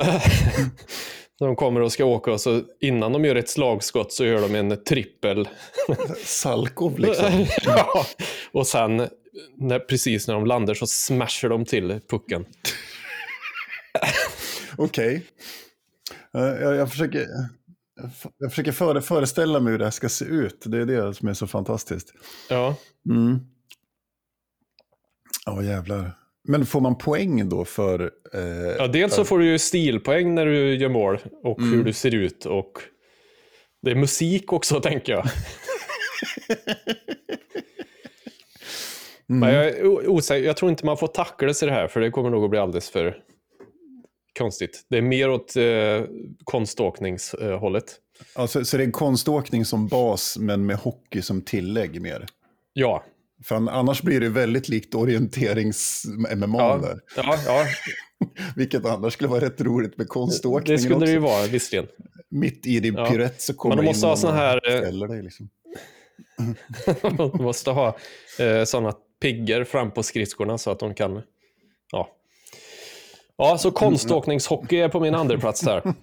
de 1.38 1.56
kommer 1.56 1.80
och 1.80 1.92
ska 1.92 2.04
åka 2.04 2.32
och 2.32 2.40
så 2.40 2.62
innan 2.80 3.12
de 3.12 3.24
gör 3.24 3.36
ett 3.36 3.48
slagskott 3.48 4.12
så 4.12 4.24
gör 4.24 4.40
de 4.48 4.54
en 4.54 4.84
trippel. 4.84 5.48
Salkov 6.24 6.98
liksom. 6.98 7.46
ja, 7.64 8.06
och 8.52 8.66
sen 8.66 9.08
när, 9.56 9.78
precis 9.78 10.28
när 10.28 10.34
de 10.34 10.46
landar 10.46 10.74
så 10.74 10.86
smashar 10.86 11.48
de 11.48 11.64
till 11.64 12.00
pucken. 12.10 12.44
Okej. 14.76 15.26
Eh, 16.34 16.40
Jag, 16.42 16.74
jag 16.76 16.90
försöker, 16.90 17.26
jag 18.38 18.50
försöker 18.50 18.72
före, 18.72 19.02
föreställa 19.02 19.60
mig 19.60 19.70
hur 19.70 19.78
det 19.78 19.84
här 19.84 19.90
ska 19.90 20.08
se 20.08 20.24
ut. 20.24 20.62
Det 20.66 20.78
är 20.78 20.86
det 20.86 21.14
som 21.14 21.28
är 21.28 21.34
så 21.34 21.46
fantastiskt. 21.46 22.12
Ja, 22.48 22.76
Mm. 23.10 23.38
Ja, 25.46 25.62
jävlar. 25.62 26.12
Men 26.48 26.66
får 26.66 26.80
man 26.80 26.98
poäng 26.98 27.48
då 27.48 27.64
för... 27.64 28.10
Eh, 28.34 28.40
Ja, 28.78 28.86
dels 28.86 29.14
så 29.14 29.24
får 29.24 29.38
du 29.38 29.46
ju 29.46 29.58
stilpoäng 29.58 30.34
när 30.34 30.46
du 30.46 30.74
gör 30.74 30.88
mål 30.88 31.18
och 31.42 31.62
hur 31.62 31.84
du 31.84 31.92
ser 31.92 32.14
ut. 32.14 32.46
Och 32.46 32.72
det 33.82 33.90
är 33.90 33.94
musik 33.94 34.52
också, 34.52 34.80
tänker 34.80 35.12
jag. 35.12 35.26
Men 39.26 39.54
jag 39.54 39.66
är 39.66 40.08
osäker. 40.08 40.46
Jag 40.46 40.56
tror 40.56 40.70
inte 40.70 40.86
man 40.86 40.96
får 40.96 41.06
tacklas 41.06 41.62
i 41.62 41.66
det 41.66 41.72
här, 41.72 41.88
för 41.88 42.00
det 42.00 42.10
kommer 42.10 42.30
nog 42.30 42.44
att 42.44 42.50
bli 42.50 42.58
alldeles 42.58 42.90
för 42.90 43.18
konstigt. 44.38 44.86
Det 44.90 44.98
är 44.98 45.02
mer 45.02 45.30
åt 45.30 45.56
eh, 45.56 46.02
konståkningshållet. 46.44 47.84
alltså, 48.34 48.64
så 48.64 48.76
det 48.76 48.84
är 48.84 48.90
konståkning 48.90 49.64
som 49.64 49.88
bas, 49.88 50.38
men 50.38 50.66
med 50.66 50.76
hockey 50.76 51.22
som 51.22 51.42
tillägg 51.42 52.00
mer? 52.02 52.26
Ja, 52.72 53.04
För 53.44 53.54
annars 53.54 54.02
blir 54.02 54.20
det 54.20 54.28
väldigt 54.28 54.68
likt 54.68 54.94
orienterings-MMA 54.94 56.58
Ja, 56.58 56.76
där. 56.76 57.00
ja, 57.16 57.38
ja 57.46 57.64
Vilket 58.56 58.84
annars 58.84 59.12
skulle 59.12 59.28
vara 59.28 59.40
rätt 59.40 59.60
roligt 59.60 59.98
med 59.98 60.08
konståkningen 60.08 60.76
det 60.76 60.82
skulle 60.82 60.94
också. 60.94 61.06
det 61.06 61.12
ju 61.12 61.18
vara 61.18 61.46
visserligen. 61.46 61.86
Mitt 62.30 62.66
i 62.66 62.80
din 62.80 62.94
Ja. 62.94 63.06
piruett 63.10 63.40
så 63.40 63.54
kommer 63.54 63.76
Men 63.76 63.84
de 63.84 63.88
in 63.88 63.90
måste 63.90 64.06
ha 64.06 64.10
någon 64.10 64.16
sån 64.18 64.30
och 64.30 64.36
här, 64.36 65.02
eh, 65.02 65.08
dig. 65.08 65.22
Liksom. 65.22 65.48
De 67.16 67.42
måste 67.42 67.70
ha 67.70 67.96
eh, 68.38 68.64
sådana 68.64 68.92
piggar 69.20 69.64
fram 69.64 69.90
på 69.90 70.02
skridskorna 70.02 70.58
så 70.58 70.70
att 70.70 70.78
de 70.78 70.94
kan... 70.94 71.22
Ja, 71.92 72.08
ja 73.36 73.58
så 73.58 73.70
konståkningshockey 73.70 74.76
är 74.76 74.88
på 74.88 75.00
min 75.00 75.14
andra 75.14 75.38
plats 75.38 75.60
där. 75.60 75.82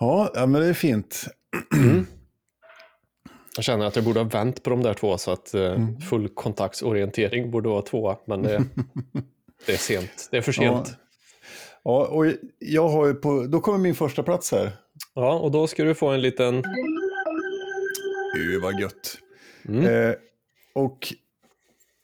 Ja, 0.00 0.30
ja, 0.34 0.46
men 0.46 0.60
det 0.62 0.68
är 0.68 0.72
fint. 0.74 1.24
Jag 3.56 3.64
känner 3.64 3.86
att 3.86 3.96
jag 3.96 4.04
borde 4.04 4.20
ha 4.20 4.24
vänt 4.28 4.62
på 4.62 4.70
de 4.70 4.82
där 4.82 4.94
två 4.94 5.18
så 5.18 5.30
att 5.30 5.54
eh, 5.54 5.64
Mm. 5.72 6.00
fullkontaktsorientering 6.00 7.50
borde 7.50 7.68
vara 7.68 7.82
tvåa. 7.82 8.16
Men 8.26 8.42
det, 8.42 8.64
det 9.66 9.72
är 9.72 9.76
sent. 9.76 10.28
Det 10.30 10.36
är 10.36 10.40
för 10.42 10.52
sent. 10.52 10.96
Ja, 11.84 12.06
och 12.06 12.26
jag 12.58 12.88
har 12.88 13.06
ju 13.06 13.14
på, 13.14 13.46
då 13.46 13.60
kommer 13.60 13.78
min 13.78 13.94
första 13.94 14.22
plats 14.22 14.52
här. 14.52 14.70
Ja, 15.14 15.38
och 15.38 15.50
då 15.50 15.66
ska 15.66 15.84
du 15.84 15.94
få 15.94 16.08
en 16.08 16.20
liten... 16.22 16.62
Gud 18.36 18.62
vad 18.62 18.80
gött. 18.80 19.18
Mm. 19.68 19.84
Eh, 20.10 20.14
och 20.74 21.14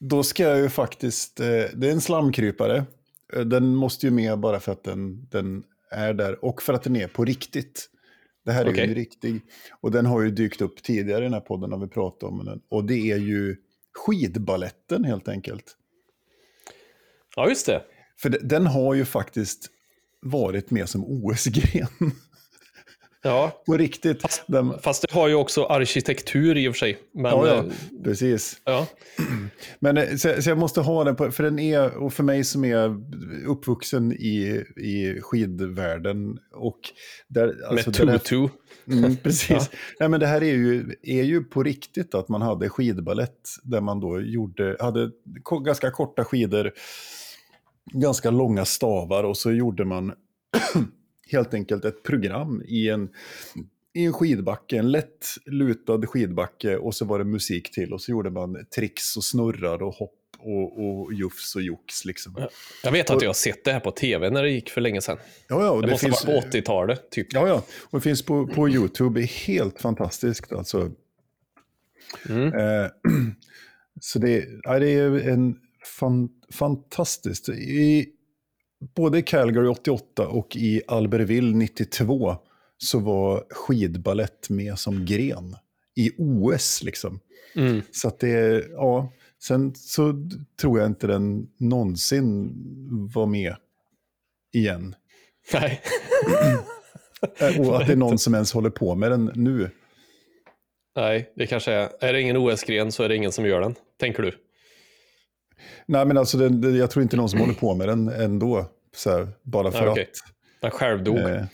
då 0.00 0.22
ska 0.22 0.42
jag 0.42 0.58
ju 0.58 0.68
faktiskt, 0.68 1.40
eh, 1.40 1.46
det 1.74 1.88
är 1.88 1.92
en 1.92 2.00
slamkrypare. 2.00 2.84
Eh, 3.32 3.40
Den 3.40 3.74
måste 3.74 4.06
ju 4.06 4.12
med 4.12 4.38
bara 4.38 4.60
för 4.60 4.72
att 4.72 4.84
den, 4.84 5.26
den 5.30 5.62
är 5.90 6.14
där 6.14 6.44
och 6.44 6.62
för 6.62 6.72
att 6.74 6.82
den 6.82 6.96
är 6.96 7.06
på 7.08 7.24
riktigt. 7.24 7.90
Det 8.44 8.52
här 8.52 8.64
är 8.64 8.70
Okej. 8.70 8.84
ju 8.84 8.88
en 8.88 8.94
riktig, 8.94 9.40
och 9.80 9.90
den 9.90 10.06
har 10.06 10.22
ju 10.22 10.30
dykt 10.30 10.60
upp 10.60 10.82
tidigare 10.82 11.20
i 11.20 11.24
den 11.24 11.32
här 11.32 11.40
podden 11.40 11.70
när 11.70 11.76
vi 11.78 11.88
pratat 11.88 12.22
om 12.22 12.44
den. 12.44 12.60
Och 12.68 12.84
det 12.84 13.10
är 13.10 13.16
ju 13.18 13.56
skidballetten 13.94 15.04
helt 15.04 15.28
enkelt. 15.28 15.76
Ja, 17.36 17.48
just 17.48 17.66
det. 17.66 17.82
För 18.22 18.28
de- 18.30 18.38
den 18.38 18.66
har 18.66 18.94
ju 18.94 19.04
faktiskt 19.04 19.70
varit 20.22 20.70
med 20.70 20.88
som 20.88 21.04
OS-gren. 21.04 21.88
Ja, 23.22 23.62
på 23.66 23.76
riktigt. 23.76 24.42
Den, 24.46 24.74
fast 24.82 25.02
det 25.02 25.14
har 25.14 25.28
ju 25.28 25.34
också 25.34 25.64
arkitektur 25.64 26.56
i 26.56 26.68
och 26.68 26.74
för 26.74 26.78
sig. 26.78 26.98
Men, 27.14 27.24
ja, 27.24 27.46
ja, 27.46 27.56
eh, 27.56 27.64
precis. 28.04 28.60
ja. 28.64 28.86
Men 29.78 29.96
eh, 29.96 30.08
så, 30.16 30.42
så 30.42 30.50
jag 30.50 30.58
måste 30.58 30.80
ha 30.80 31.04
den, 31.04 31.16
på, 31.16 31.30
för 31.30 31.42
den 31.42 31.58
är, 31.58 31.96
och 31.96 32.12
för 32.12 32.22
mig 32.22 32.44
som 32.44 32.64
är 32.64 32.96
uppvuxen 33.46 34.12
i, 34.12 34.64
i 34.76 35.20
skidvärlden 35.22 36.38
och 36.54 36.80
där... 37.28 37.56
alltså 37.68 38.04
med 38.04 38.22
tutu. 38.22 38.48
Mm, 38.92 39.16
precis. 39.22 39.70
Nej, 40.00 40.08
men 40.08 40.20
det 40.20 40.26
här 40.26 40.42
är 40.42 40.54
ju, 40.54 40.94
är 41.02 41.22
ju 41.22 41.44
på 41.44 41.62
riktigt 41.62 42.14
att 42.14 42.28
man 42.28 42.42
hade 42.42 42.68
skidballett 42.68 43.40
där 43.62 43.80
man 43.80 44.00
då 44.00 44.20
gjorde, 44.20 44.76
hade 44.80 45.10
ganska 45.64 45.90
korta 45.90 46.24
skidor, 46.24 46.72
ganska 47.92 48.30
långa 48.30 48.64
stavar 48.64 49.24
och 49.24 49.36
så 49.36 49.52
gjorde 49.52 49.84
man 49.84 50.12
helt 51.32 51.54
enkelt 51.54 51.84
ett 51.84 52.02
program 52.02 52.62
i 52.66 52.88
en, 52.88 53.08
i 53.94 54.04
en 54.04 54.12
skidbacke, 54.12 54.78
en 54.78 54.90
lätt 54.90 55.26
lutad 55.46 56.06
skidbacke 56.06 56.76
och 56.76 56.94
så 56.94 57.04
var 57.04 57.18
det 57.18 57.24
musik 57.24 57.70
till 57.70 57.92
och 57.92 58.00
så 58.00 58.10
gjorde 58.10 58.30
man 58.30 58.66
tricks 58.74 59.16
och 59.16 59.24
snurrar 59.24 59.82
och 59.82 59.94
hopp 59.94 60.16
och, 60.42 60.84
och 60.84 61.12
jufs 61.14 61.56
och 61.56 61.62
jox 61.62 62.04
liksom. 62.04 62.34
Ja. 62.38 62.48
Jag 62.84 62.92
vet 62.92 63.10
att 63.10 63.22
jag 63.22 63.28
har 63.28 63.34
sett 63.34 63.64
det 63.64 63.72
här 63.72 63.80
på 63.80 63.90
tv 63.90 64.30
när 64.30 64.42
det 64.42 64.50
gick 64.50 64.70
för 64.70 64.80
länge 64.80 65.00
sedan. 65.00 65.18
Ja, 65.48 65.64
ja, 65.64 65.70
och 65.70 65.80
Det, 65.80 65.86
det 65.86 65.90
måste 65.90 66.06
finns, 66.06 66.24
ha 66.24 66.32
varit 66.34 66.50
på 66.50 66.58
80-talet, 66.58 67.10
typ. 67.10 67.32
Ja, 67.32 67.48
ja. 67.48 67.64
Och 67.80 67.98
det 67.98 68.02
finns 68.02 68.22
på, 68.22 68.46
på 68.46 68.68
YouTube. 68.68 69.20
Det 69.20 69.24
är 69.24 69.46
helt 69.46 69.80
fantastiskt. 69.80 70.52
Alltså. 70.52 70.90
Mm. 72.28 72.54
Eh, 72.54 72.90
så 74.00 74.18
det, 74.18 74.44
ja, 74.62 74.78
det 74.78 74.90
är 74.90 75.28
en 75.28 75.56
fan, 75.84 76.28
fantastiskt. 76.52 77.48
I 77.48 78.08
både 78.80 79.22
Calgary 79.22 79.68
88 79.68 80.28
och 80.28 80.56
i 80.56 80.82
Albertville 80.86 81.56
92 81.56 82.36
så 82.78 82.98
var 82.98 83.44
skidballett 83.50 84.50
med 84.50 84.78
som 84.78 85.06
gren. 85.06 85.56
I 85.96 86.10
OS 86.18 86.82
liksom. 86.82 87.20
Mm. 87.56 87.82
Så 87.90 88.08
att 88.08 88.18
det, 88.18 88.64
ja. 88.70 89.12
Sen 89.42 89.74
så 89.74 90.14
tror 90.60 90.78
jag 90.78 90.86
inte 90.86 91.06
den 91.06 91.48
någonsin 91.56 92.52
var 93.14 93.26
med 93.26 93.54
igen. 94.52 94.94
Nej. 95.52 95.82
Eh, 97.38 97.60
Och 97.68 97.80
att 97.80 97.86
det 97.86 97.92
är 97.92 97.96
någon 97.96 98.18
som 98.18 98.34
ens 98.34 98.52
håller 98.52 98.70
på 98.70 98.94
med 98.94 99.10
den 99.10 99.32
nu. 99.34 99.70
Nej, 100.96 101.32
det 101.36 101.46
kanske 101.46 101.72
är. 101.72 101.88
Är 102.00 102.12
det 102.12 102.20
ingen 102.20 102.36
OS-gren 102.36 102.92
så 102.92 103.02
är 103.02 103.08
det 103.08 103.16
ingen 103.16 103.32
som 103.32 103.46
gör 103.46 103.60
den, 103.60 103.74
tänker 103.98 104.22
du? 104.22 104.32
Nej, 105.86 106.06
men 106.06 106.18
alltså 106.18 106.38
den- 106.38 106.76
jag 106.76 106.90
tror 106.90 107.02
inte 107.02 107.16
någon 107.16 107.28
som 107.28 107.40
håller 107.40 107.54
på 107.54 107.74
med 107.74 107.88
den 107.88 108.08
ändå. 108.08 108.66
Så 108.96 109.10
här, 109.10 109.28
bara 109.42 109.70
för 109.70 109.84
Ja, 109.84 109.90
okej. 109.92 110.02
att. 110.02 110.32
Den 110.62 110.70
själv 110.70 111.04
dog. 111.04 111.18
Eh, 111.18 111.44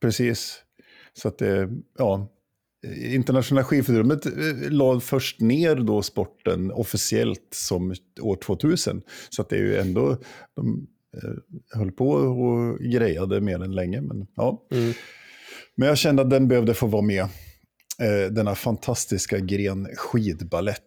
precis. 0.00 0.62
Så 1.12 1.28
att 1.28 1.38
det, 1.38 1.68
ja. 1.98 2.28
Internationella 2.96 3.64
skidförbundet 3.64 4.26
eh, 4.26 4.32
la 4.70 5.00
först 5.00 5.40
ner 5.40 5.76
då 5.76 6.02
sporten 6.02 6.72
officiellt 6.72 7.48
som 7.54 7.94
år 8.20 8.36
2000. 8.36 9.02
Så 9.30 9.42
att 9.42 9.48
det 9.48 9.56
är 9.56 9.60
ju 9.60 9.76
ändå, 9.76 10.16
de 10.56 10.86
eh, 11.22 11.30
höll 11.78 11.92
på 11.92 12.08
och 12.10 12.78
grejade 12.78 13.40
med 13.40 13.60
den 13.60 13.72
länge. 13.74 14.00
Men, 14.00 14.26
ja. 14.36 14.66
Mm. 14.72 14.92
men 15.74 15.88
jag 15.88 15.98
kände 15.98 16.22
att 16.22 16.30
den 16.30 16.48
behövde 16.48 16.74
få 16.74 16.86
vara 16.86 17.02
med. 17.02 17.22
Eh, 18.00 18.30
denna 18.30 18.54
fantastiska 18.54 19.38
gren 19.38 19.88
skidballett. 19.96 20.82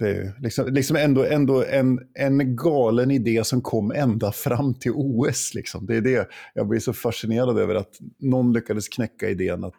Det 0.00 0.10
är 0.10 0.32
liksom, 0.40 0.72
liksom 0.72 0.96
ändå, 0.96 1.24
ändå 1.24 1.64
en, 1.64 2.00
en 2.14 2.56
galen 2.56 3.10
idé 3.10 3.44
som 3.44 3.62
kom 3.62 3.92
ända 3.92 4.32
fram 4.32 4.74
till 4.74 4.92
OS. 4.94 5.54
Liksom. 5.54 5.86
Det 5.86 5.96
är 5.96 6.00
det 6.00 6.28
jag 6.54 6.68
blir 6.68 6.80
så 6.80 6.92
fascinerad 6.92 7.58
över 7.58 7.74
att 7.74 7.98
någon 8.18 8.52
lyckades 8.52 8.88
knäcka 8.88 9.28
idén 9.28 9.64
att 9.64 9.74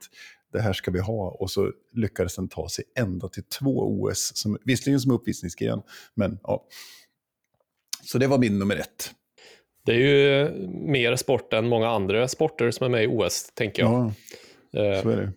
det 0.53 0.61
här 0.61 0.74
ska 0.74 0.91
vi 0.91 0.99
ha 0.99 1.30
och 1.30 1.51
så 1.51 1.72
lyckades 1.93 2.36
den 2.36 2.49
ta 2.49 2.69
sig 2.69 2.86
ända 2.99 3.28
till 3.28 3.43
två 3.43 4.01
OS, 4.01 4.32
som, 4.36 4.57
visserligen 4.65 4.99
som 4.99 5.11
uppvisningsgren, 5.11 5.82
men 6.13 6.39
ja. 6.43 6.65
Så 8.03 8.17
det 8.17 8.28
var 8.28 8.38
min 8.38 8.59
nummer 8.59 8.76
ett. 8.76 9.11
Det 9.86 9.91
är 9.91 9.97
ju 9.97 10.51
mer 10.72 11.15
sport 11.15 11.53
än 11.53 11.67
många 11.67 11.89
andra 11.89 12.28
sporter 12.28 12.72
som 12.72 12.86
är 12.86 12.89
med 12.89 13.03
i 13.03 13.07
OS, 13.07 13.51
tänker 13.53 13.84
jag. 13.84 13.91
Ja, 14.72 15.01
så 15.01 15.09
är 15.09 15.17
det. 15.17 15.32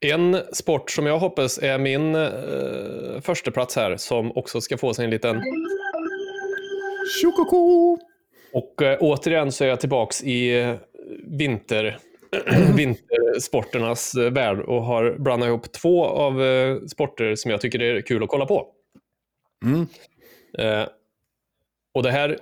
En 0.00 0.36
sport 0.52 0.90
som 0.90 1.06
jag 1.06 1.18
hoppas 1.18 1.58
är 1.58 1.78
min 1.78 2.14
eh, 2.14 3.20
första 3.20 3.50
plats 3.50 3.76
här, 3.76 3.96
som 3.96 4.36
också 4.36 4.60
ska 4.60 4.78
få 4.78 4.94
sig 4.94 5.04
en 5.04 5.10
liten... 5.10 5.42
Tjokoko! 7.20 7.98
Och 8.52 8.82
eh, 8.82 8.98
återigen 9.00 9.52
så 9.52 9.64
är 9.64 9.68
jag 9.68 9.80
tillbaks 9.80 10.22
i 10.22 10.60
eh, 10.60 10.76
vinter, 11.24 11.98
vintersporternas 12.76 14.14
eh, 14.14 14.30
värld 14.30 14.60
och 14.60 14.82
har 14.84 15.16
blandat 15.18 15.46
ihop 15.46 15.72
två 15.72 16.04
av 16.04 16.42
eh, 16.42 16.80
sporter 16.80 17.34
som 17.34 17.50
jag 17.50 17.60
tycker 17.60 17.82
är 17.82 18.00
kul 18.00 18.22
att 18.22 18.28
kolla 18.28 18.46
på. 18.46 18.66
Mm. 19.64 19.86
Eh, 20.58 20.88
och 21.94 22.02
det 22.02 22.10
här, 22.10 22.38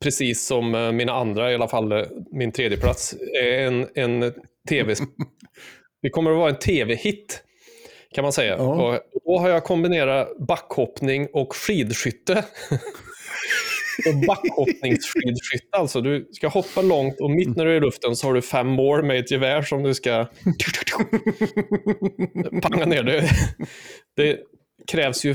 precis 0.00 0.46
som 0.46 0.74
eh, 0.74 0.92
mina 0.92 1.12
andra, 1.12 1.52
i 1.52 1.54
alla 1.54 1.68
fall 1.68 2.06
min 2.30 2.52
tredje 2.52 2.78
plats, 2.78 3.14
är 3.42 3.58
en, 3.58 3.88
en 3.94 4.32
tv... 4.68 4.94
det 6.02 6.10
kommer 6.10 6.30
att 6.30 6.36
vara 6.36 6.50
en 6.50 6.58
tv-hit, 6.58 7.42
kan 8.14 8.22
man 8.22 8.32
säga. 8.32 8.56
Ja. 8.58 8.64
Och 8.64 9.00
då 9.24 9.38
har 9.38 9.48
jag 9.48 9.64
kombinerat 9.64 10.38
backhoppning 10.38 11.28
och 11.32 11.56
skidskytte. 11.56 12.34
och 14.08 14.26
backhoppningsskidskytte, 14.26 15.76
alltså. 15.76 16.00
Du 16.00 16.28
ska 16.32 16.48
hoppa 16.48 16.82
långt 16.82 17.20
och 17.20 17.30
mitt 17.30 17.56
när 17.56 17.64
du 17.64 17.72
är 17.72 17.76
i 17.76 17.80
luften 17.80 18.16
så 18.16 18.26
har 18.26 18.34
du 18.34 18.42
fem 18.42 18.66
mål 18.66 19.04
med 19.04 19.18
ett 19.18 19.30
gevär 19.30 19.62
som 19.62 19.82
du 19.82 19.94
ska 19.94 20.26
panga 22.62 22.86
ner. 22.86 23.02
Det, 23.02 23.30
det 24.16 24.38
krävs 24.86 25.24
ju... 25.24 25.34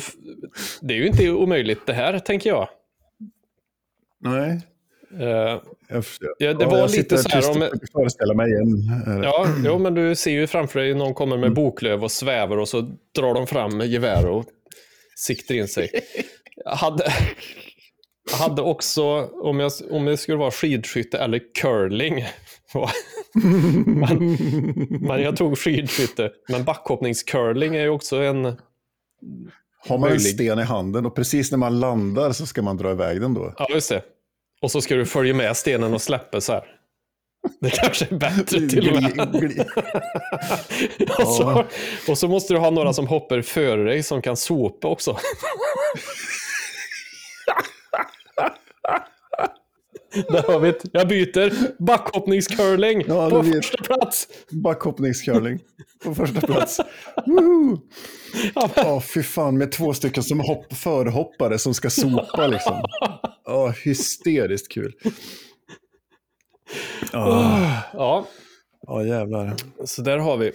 Det 0.82 0.94
är 0.94 0.98
ju 0.98 1.08
inte 1.08 1.30
omöjligt 1.30 1.86
det 1.86 1.94
här, 1.94 2.20
tänker 2.20 2.50
jag. 2.50 2.70
Nej. 4.20 4.62
Eh, 5.20 5.62
Jag, 5.90 6.04
Ja, 6.38 6.54
det 6.54 6.66
var 6.66 6.78
jag 6.78 6.92
lite 6.92 7.18
så 7.18 7.30
här 7.30 7.50
om- 7.50 7.54
försöker 7.54 7.88
föreställa 7.92 8.34
mig 8.34 8.52
igen. 8.52 8.68
Ja, 9.24 9.48
jo, 9.66 9.78
men 9.80 9.94
du 9.94 10.16
ser 10.16 10.32
ju 10.32 10.48
framför 10.48 10.80
dig 10.80 10.94
någon 10.94 11.14
kommer 11.14 11.38
med 11.38 11.54
boklöv 11.54 12.04
och 12.04 12.12
svävar 12.12 12.58
och 12.58 12.70
så 12.70 12.82
drar 13.16 13.34
de 13.34 13.48
fram 13.48 13.78
med 13.78 13.88
gevär 13.88 14.26
och 14.28 14.46
siktar 15.16 15.56
in 15.56 15.68
sig. 15.68 15.90
Jag 16.66 16.72
hade, 16.76 17.04
jag 18.32 18.38
hade 18.38 18.62
också, 18.62 19.04
om 19.34 19.60
jag, 19.60 19.72
om 19.92 20.06
det 20.06 20.18
skulle 20.18 20.38
vara 20.38 20.52
skidskytte 20.52 21.18
eller 21.18 21.42
curling, 21.62 22.26
men, 23.86 24.38
men 25.02 25.22
jag 25.22 25.38
tog 25.38 25.58
skidskytte. 25.58 26.32
Men 26.50 26.64
backhoppningscurling 26.64 27.76
är 27.76 27.82
ju 27.82 27.90
också 27.90 28.16
en... 28.18 28.46
Har 29.88 29.98
man 29.98 30.10
en 30.10 30.16
möjlig. 30.16 30.22
sten 30.34 30.60
i 30.60 30.64
handen 30.64 31.06
och 31.06 31.16
precis 31.16 31.52
när 31.52 31.58
man 31.58 31.80
landar 31.80 32.32
så 32.32 32.46
ska 32.46 32.62
man 32.62 32.78
dra 32.78 32.92
iväg 32.92 33.22
den 33.22 33.34
då? 33.34 33.54
Ja, 33.58 33.68
just 33.74 33.90
det. 33.90 34.02
Och 34.66 34.72
så 34.72 34.82
ska 34.82 34.96
du 34.96 35.06
följa 35.06 35.34
med 35.34 35.58
stenen 35.58 35.94
och 35.94 36.02
släppa 36.02 36.42
så 36.42 36.54
här. 36.54 36.64
Det 37.60 37.70
kanske 37.70 38.06
är 38.06 38.16
bättre 38.18 38.68
till 38.70 38.90
och 38.96 39.02
med. 39.04 39.66
Och, 41.20 41.28
så, 41.28 41.66
och 42.08 42.18
så 42.18 42.28
måste 42.28 42.54
du 42.54 42.60
ha 42.60 42.70
några 42.70 42.94
som 42.94 43.08
hoppar 43.08 43.42
före 43.42 43.84
dig 43.84 44.04
som 44.04 44.22
kan 44.22 44.38
sopa 44.38 44.88
också. 44.88 45.18
Där 50.30 50.44
har 50.54 50.60
vi 50.60 50.70
ett. 50.70 50.82
Jag 50.92 51.08
byter. 51.08 51.54
Backhoppningscurling 51.84 53.04
Ja, 53.08 53.30
på 53.30 53.42
vet. 53.42 53.56
första 53.66 53.84
plats. 53.84 54.28
Backhoppningscurling 54.50 55.60
på 56.04 56.16
första 56.16 56.42
plats. 56.48 56.80
Woohoo! 57.26 57.80
Ja, 58.56 58.70
men- 58.76 58.86
Ja, 58.86 59.02
fy 59.02 59.24
fan, 59.24 59.58
med 59.58 59.72
två 59.72 59.94
stycken 59.94 60.24
som 60.24 60.40
hopp, 60.40 60.74
förhoppare 60.74 61.58
som 61.60 61.74
ska 61.74 61.90
sopa 61.90 62.48
liksom. 62.48 62.82
Ja, 63.46 63.74
hysteriskt 63.84 64.72
kul. 64.72 64.94
Ja, 67.14 67.84
Ja, 67.94 68.28
ja 68.88 69.06
jävlar. 69.06 69.56
så 69.86 70.02
där 70.02 70.18
har 70.18 70.38
vi. 70.38 70.52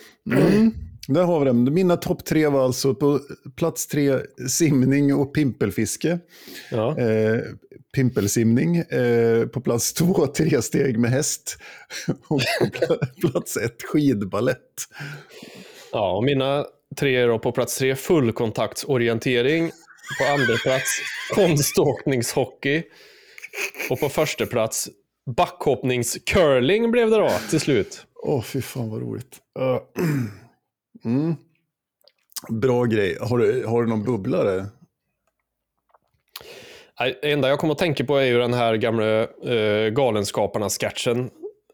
Där 1.08 1.22
har 1.24 1.38
vi 1.40 1.44
det. 1.46 1.52
Mina 1.70 1.96
topp 1.96 2.24
tre 2.24 2.46
var 2.48 2.64
alltså 2.64 2.94
på 2.94 3.20
plats 3.56 3.86
tre 3.86 4.18
simning 4.48 5.14
och 5.14 5.34
pimpelfiske. 5.34 6.18
Ja. 6.70 6.98
Eh, 6.98 7.40
pimpelsimning. 7.94 8.76
Eh, 8.76 9.46
på 9.46 9.60
plats 9.60 9.92
två 9.92 10.26
tre 10.26 10.62
steg 10.62 10.98
med 10.98 11.10
häst. 11.10 11.56
Och 12.28 12.40
på 12.60 12.64
pla- 12.66 13.30
plats 13.30 13.56
ett 13.56 13.82
skidballett. 13.82 14.58
Ja, 15.92 16.16
och 16.16 16.24
mina 16.24 16.64
tre 17.00 17.16
är 17.16 17.28
då 17.28 17.38
på 17.38 17.52
plats 17.52 17.78
tre 17.78 17.96
fullkontaktsorientering. 17.96 19.70
På 20.18 20.24
andra 20.24 20.56
plats 20.56 21.00
konståkningshockey. 21.34 22.82
Och 23.90 24.00
på 24.00 24.08
första 24.08 24.46
plats 24.46 24.88
backhoppningscurling 25.36 26.90
blev 26.90 27.10
det 27.10 27.16
då 27.16 27.30
till 27.50 27.60
slut. 27.60 28.06
Åh, 28.22 28.42
fy 28.42 28.62
fan 28.62 28.90
vad 28.90 29.00
roligt. 29.00 29.38
Mm. 31.04 31.34
Bra 32.48 32.84
grej. 32.84 33.18
Har 33.20 33.38
du, 33.38 33.66
har 33.66 33.82
du 33.82 33.88
någon 33.88 34.04
bubblare? 34.04 34.66
Det 36.98 37.32
enda 37.32 37.48
jag 37.48 37.58
kommer 37.58 37.72
att 37.72 37.78
tänka 37.78 38.04
på 38.04 38.16
är 38.16 38.24
ju 38.24 38.38
den 38.38 38.54
här 38.54 38.76
gamla 38.76 39.26
uh, 39.26 39.90
Galenskaparna-sketchen 39.90 41.30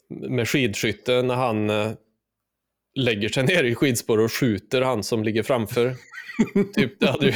med 0.08 0.48
skidskytte 0.48 1.22
när 1.22 1.34
han 1.34 1.70
eh, 1.70 1.92
lägger 2.94 3.28
sig 3.28 3.44
ner 3.44 3.64
i 3.64 3.74
skidspår 3.74 4.18
och 4.18 4.32
skjuter 4.32 4.82
han 4.82 5.02
som 5.02 5.24
ligger 5.24 5.42
framför. 5.42 5.94
typ, 6.74 7.00
det 7.00 7.06
hade 7.06 7.26
ju... 7.26 7.32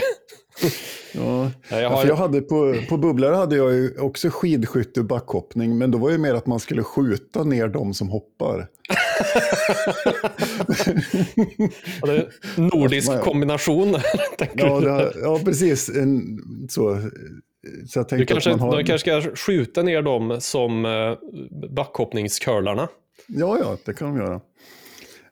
Ja. 1.13 1.43
Nej, 1.43 1.53
jag 1.71 1.83
Ja, 1.83 1.89
har... 1.89 2.07
jag 2.07 2.17
hade 2.17 2.41
på, 2.41 2.75
på 2.89 2.97
bubblare 2.97 3.35
hade 3.35 3.57
jag 3.57 3.73
ju 3.73 3.99
också 3.99 4.31
skidskytte 4.31 5.01
och 5.01 5.07
backhoppning, 5.07 5.79
men 5.79 5.91
då 5.91 5.99
var 5.99 6.11
det 6.11 6.19
mer 6.19 6.35
att 6.35 6.47
man 6.47 6.61
skulle 6.61 6.83
skjuta 6.83 7.45
ner 7.45 7.69
de 7.69 7.95
som 7.95 8.09
hoppar. 8.09 8.69
Ja, 12.03 12.23
nordisk 12.57 13.11
Ja. 13.13 13.21
kombination. 13.21 13.89
Ja, 14.55 14.81
det, 14.81 15.13
ja 15.23 15.41
precis. 15.45 15.89
En, 15.89 16.39
så, 16.69 17.01
så 17.89 17.99
jag 17.99 18.19
Du 18.19 18.27
kanske, 18.27 18.51
har... 18.51 18.83
Kanske 18.83 19.21
ska 19.21 19.37
skjuta 19.37 19.83
ner 19.83 20.03
dem 20.03 20.37
som 20.41 20.85
uh, 20.85 21.17
backhoppningscurlarna. 21.71 22.89
Ja, 23.27 23.59
ja, 23.59 23.77
det 23.85 23.93
kan 23.95 24.09
de 24.09 24.17
göra. 24.17 24.41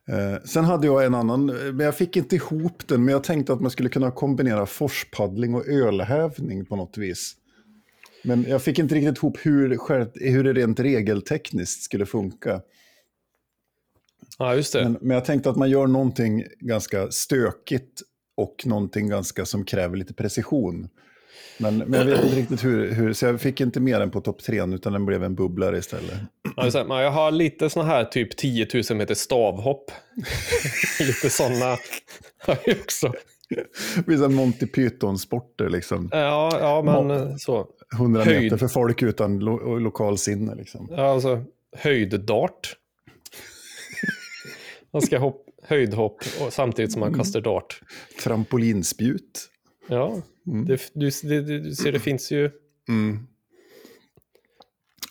Eh, 0.09 0.43
sen 0.45 0.65
hade 0.65 0.87
jag 0.87 1.05
en 1.05 1.15
annan, 1.15 1.47
men 1.47 1.81
jag 1.81 1.97
fick 1.97 2.17
inte 2.17 2.37
ihop 2.37 2.89
den, 2.89 3.05
men 3.05 3.13
jag 3.13 3.25
tänkte 3.25 3.53
att 3.53 3.61
man 3.61 3.71
skulle 3.71 3.89
kunna 3.89 4.11
kombinera 4.11 4.67
forspaddling 4.67 5.55
och 5.55 5.67
ölhävning 5.67 6.67
på 6.67 6.77
något 6.77 6.99
vis. 6.99 7.35
Men 8.25 8.45
jag 8.49 8.63
fick 8.63 8.79
inte 8.79 8.95
riktigt 8.95 9.19
ihop 9.19 9.39
hur, 9.43 9.79
hur 10.31 10.45
det 10.45 10.53
rent 10.53 10.81
regeltekniskt 10.81 11.83
skulle 11.83 12.07
funka. 12.07 12.61
Ja, 14.39 14.55
just 14.55 14.73
det. 14.73 14.85
Men, 14.85 14.99
men 15.01 15.15
jag 15.15 15.25
tänkte 15.25 15.51
att 15.51 15.57
man 15.57 15.71
gör 15.71 15.87
någonting 15.87 16.45
ganska 16.61 17.11
stökigt 17.11 18.03
och 18.37 18.63
någonting 18.67 19.09
ganska 19.09 19.47
som 19.47 19.65
kräver 19.65 19.97
lite 19.97 20.15
precision. 20.15 20.89
Men, 21.59 21.79
men 21.79 22.01
jag 22.01 22.07
vet 22.07 22.25
inte 22.25 22.37
riktigt 22.37 22.65
hur, 22.65 22.93
hur, 22.93 23.13
så 23.13 23.27
jag 23.27 23.41
fick 23.41 23.61
inte 23.61 23.81
mer 23.81 24.01
än 24.01 24.11
på 24.11 24.21
topp 24.21 24.43
tre, 24.43 24.75
utan 24.75 24.93
den 24.93 25.07
blev 25.07 25.25
en 25.25 25.35
bubblare 25.35 25.79
istället. 25.79 26.19
Men 26.57 26.99
jag 26.99 27.11
har 27.11 27.31
lite 27.31 27.71
såna 27.71 27.87
här 27.87 28.05
typ 28.05 28.37
10 28.37 28.67
000 28.91 28.99
meter 28.99 29.15
stavhopp. 29.15 29.91
lite 31.01 31.31
sådana 31.31 31.77
har 32.39 32.59
jag 32.65 32.77
också. 32.81 33.13
Vissa 34.07 34.29
Monty 34.29 34.67
Python-sporter 34.67 35.69
liksom. 35.69 36.09
Ja, 36.13 36.59
ja 36.61 36.83
men 36.83 37.39
så. 37.39 37.67
100 37.95 38.25
Höjd. 38.25 38.43
meter 38.43 38.57
för 38.57 38.69
folk 38.69 39.03
utan 39.03 39.39
lo 39.39 39.79
lokalsinne 39.79 40.55
liksom. 40.55 40.89
Ja, 40.91 41.11
alltså 41.13 41.45
höjddart. 41.77 42.77
Man 44.93 45.03
ska 45.03 45.19
hopp, 45.19 45.47
höjdhopp 45.63 46.25
samtidigt 46.51 46.93
som 46.93 47.01
man 47.01 47.15
kastar 47.15 47.41
dart. 47.41 47.81
Trampolinspjut. 48.23 49.49
Ja, 49.89 50.23
det, 50.45 50.91
du, 50.95 51.11
det, 51.23 51.41
du 51.41 51.75
ser 51.75 51.93
det 51.93 52.01
finns 52.01 52.33
ju. 52.33 52.51
Mm. 52.89 53.19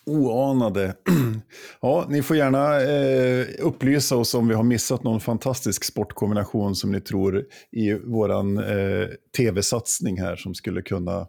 Oanade. 0.08 0.96
Ja, 1.82 2.08
ni 2.10 2.24
får 2.24 2.38
gärna 2.38 2.82
eh, 2.82 3.48
upplysa 3.60 4.16
oss 4.16 4.34
om 4.34 4.48
vi 4.48 4.54
har 4.54 4.64
missat 4.64 5.04
någon 5.04 5.20
fantastisk 5.20 5.84
sportkombination 5.84 6.76
som 6.76 6.92
ni 6.92 7.02
tror 7.02 7.46
i 7.72 7.94
våran 7.94 8.58
eh, 8.58 9.08
tv-satsning 9.38 10.22
här 10.22 10.36
som 10.36 10.56
skulle 10.56 10.82
kunna 10.82 11.28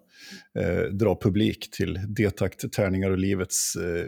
eh, 0.58 0.82
dra 0.92 1.18
publik 1.20 1.70
till 1.70 2.00
Detakt, 2.08 2.72
Tärningar 2.72 3.10
och 3.10 3.18
Livets 3.18 3.76
eh, 3.76 4.06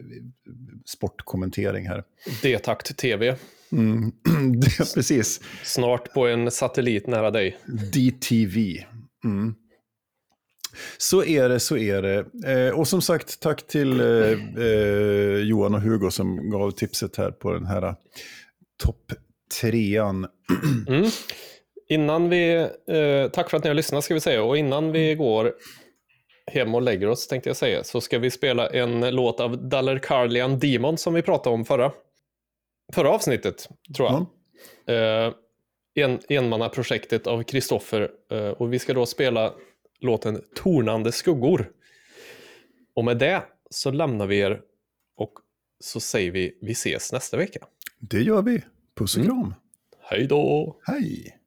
sportkommentering 0.86 1.88
här. 1.88 2.05
D-takt 2.43 2.97
TV. 2.97 3.36
Mm. 3.72 4.12
Precis. 4.95 5.41
Snart 5.64 6.12
på 6.12 6.26
en 6.26 6.51
satellit 6.51 7.07
nära 7.07 7.30
dig. 7.30 7.57
DTV. 7.93 8.84
Mm. 9.25 9.55
Så 10.99 11.25
är 11.25 11.49
det, 11.49 11.61
så 11.61 11.77
är 11.77 12.03
det. 12.03 12.25
Eh, 12.53 12.79
och 12.79 12.89
som 12.89 13.03
sagt, 13.03 13.41
tack 13.41 13.66
till 13.66 14.01
eh, 14.01 14.64
eh, 14.64 15.39
Johan 15.39 15.75
och 15.75 15.81
Hugo 15.81 16.11
som 16.11 16.51
gav 16.51 16.71
tipset 16.71 17.16
här 17.16 17.31
på 17.31 17.53
den 17.53 17.66
här 17.66 17.83
eh, 17.83 17.95
topp 18.83 19.12
trean. 19.61 20.27
Mm. 20.89 21.11
Innan 21.89 22.29
vi, 22.29 22.55
eh, 22.91 23.31
tack 23.33 23.51
för 23.51 23.57
att 23.57 23.64
ni 23.64 23.71
har 23.71 23.75
lyssnat 23.75 24.05
ska 24.05 24.14
vi 24.14 24.21
säga, 24.21 24.43
och 24.43 24.59
innan 24.59 24.93
vi 24.93 25.14
går 25.14 25.53
hem 26.47 26.75
och 26.75 26.83
lägger 26.83 27.09
oss 27.09 27.27
tänkte 27.29 27.49
jag 27.49 27.57
säga, 27.57 27.85
så 27.85 28.01
ska 28.01 28.18
vi 28.18 28.31
spela 28.31 28.68
en 28.68 29.14
låt 29.14 29.41
av 29.41 29.68
Daller 29.68 29.99
Carlian 29.99 30.59
Demon 30.59 30.99
som 30.99 31.14
vi 31.14 31.23
pratade 31.23 31.55
om 31.55 31.64
förra, 31.64 31.93
förra 32.95 33.11
avsnittet, 33.11 33.68
tror 33.97 34.09
jag. 34.09 34.27
Ja. 34.95 35.35
En, 36.03 36.18
enmannaprojektet 36.28 37.26
av 37.26 37.42
Kristoffer 37.42 38.11
eh, 38.30 38.48
och 38.48 38.72
vi 38.72 38.78
ska 38.78 38.94
då 38.94 39.07
spela 39.07 39.55
låten 40.01 40.42
Tornande 40.55 41.12
skuggor. 41.12 41.70
Och 42.94 43.05
med 43.05 43.18
det 43.18 43.42
så 43.70 43.90
lämnar 43.90 44.26
vi 44.26 44.38
er 44.38 44.61
och 45.16 45.32
så 45.80 46.01
säger 46.01 46.30
vi 46.30 46.59
vi 46.61 46.72
ses 46.72 47.12
nästa 47.12 47.36
vecka. 47.36 47.66
Det 47.98 48.22
gör 48.22 48.42
vi. 48.42 48.62
Puss 48.94 49.16
och 49.16 49.24
kram. 49.24 49.55
Hej 50.01 50.26
då! 50.26 50.76
Hej! 50.82 51.39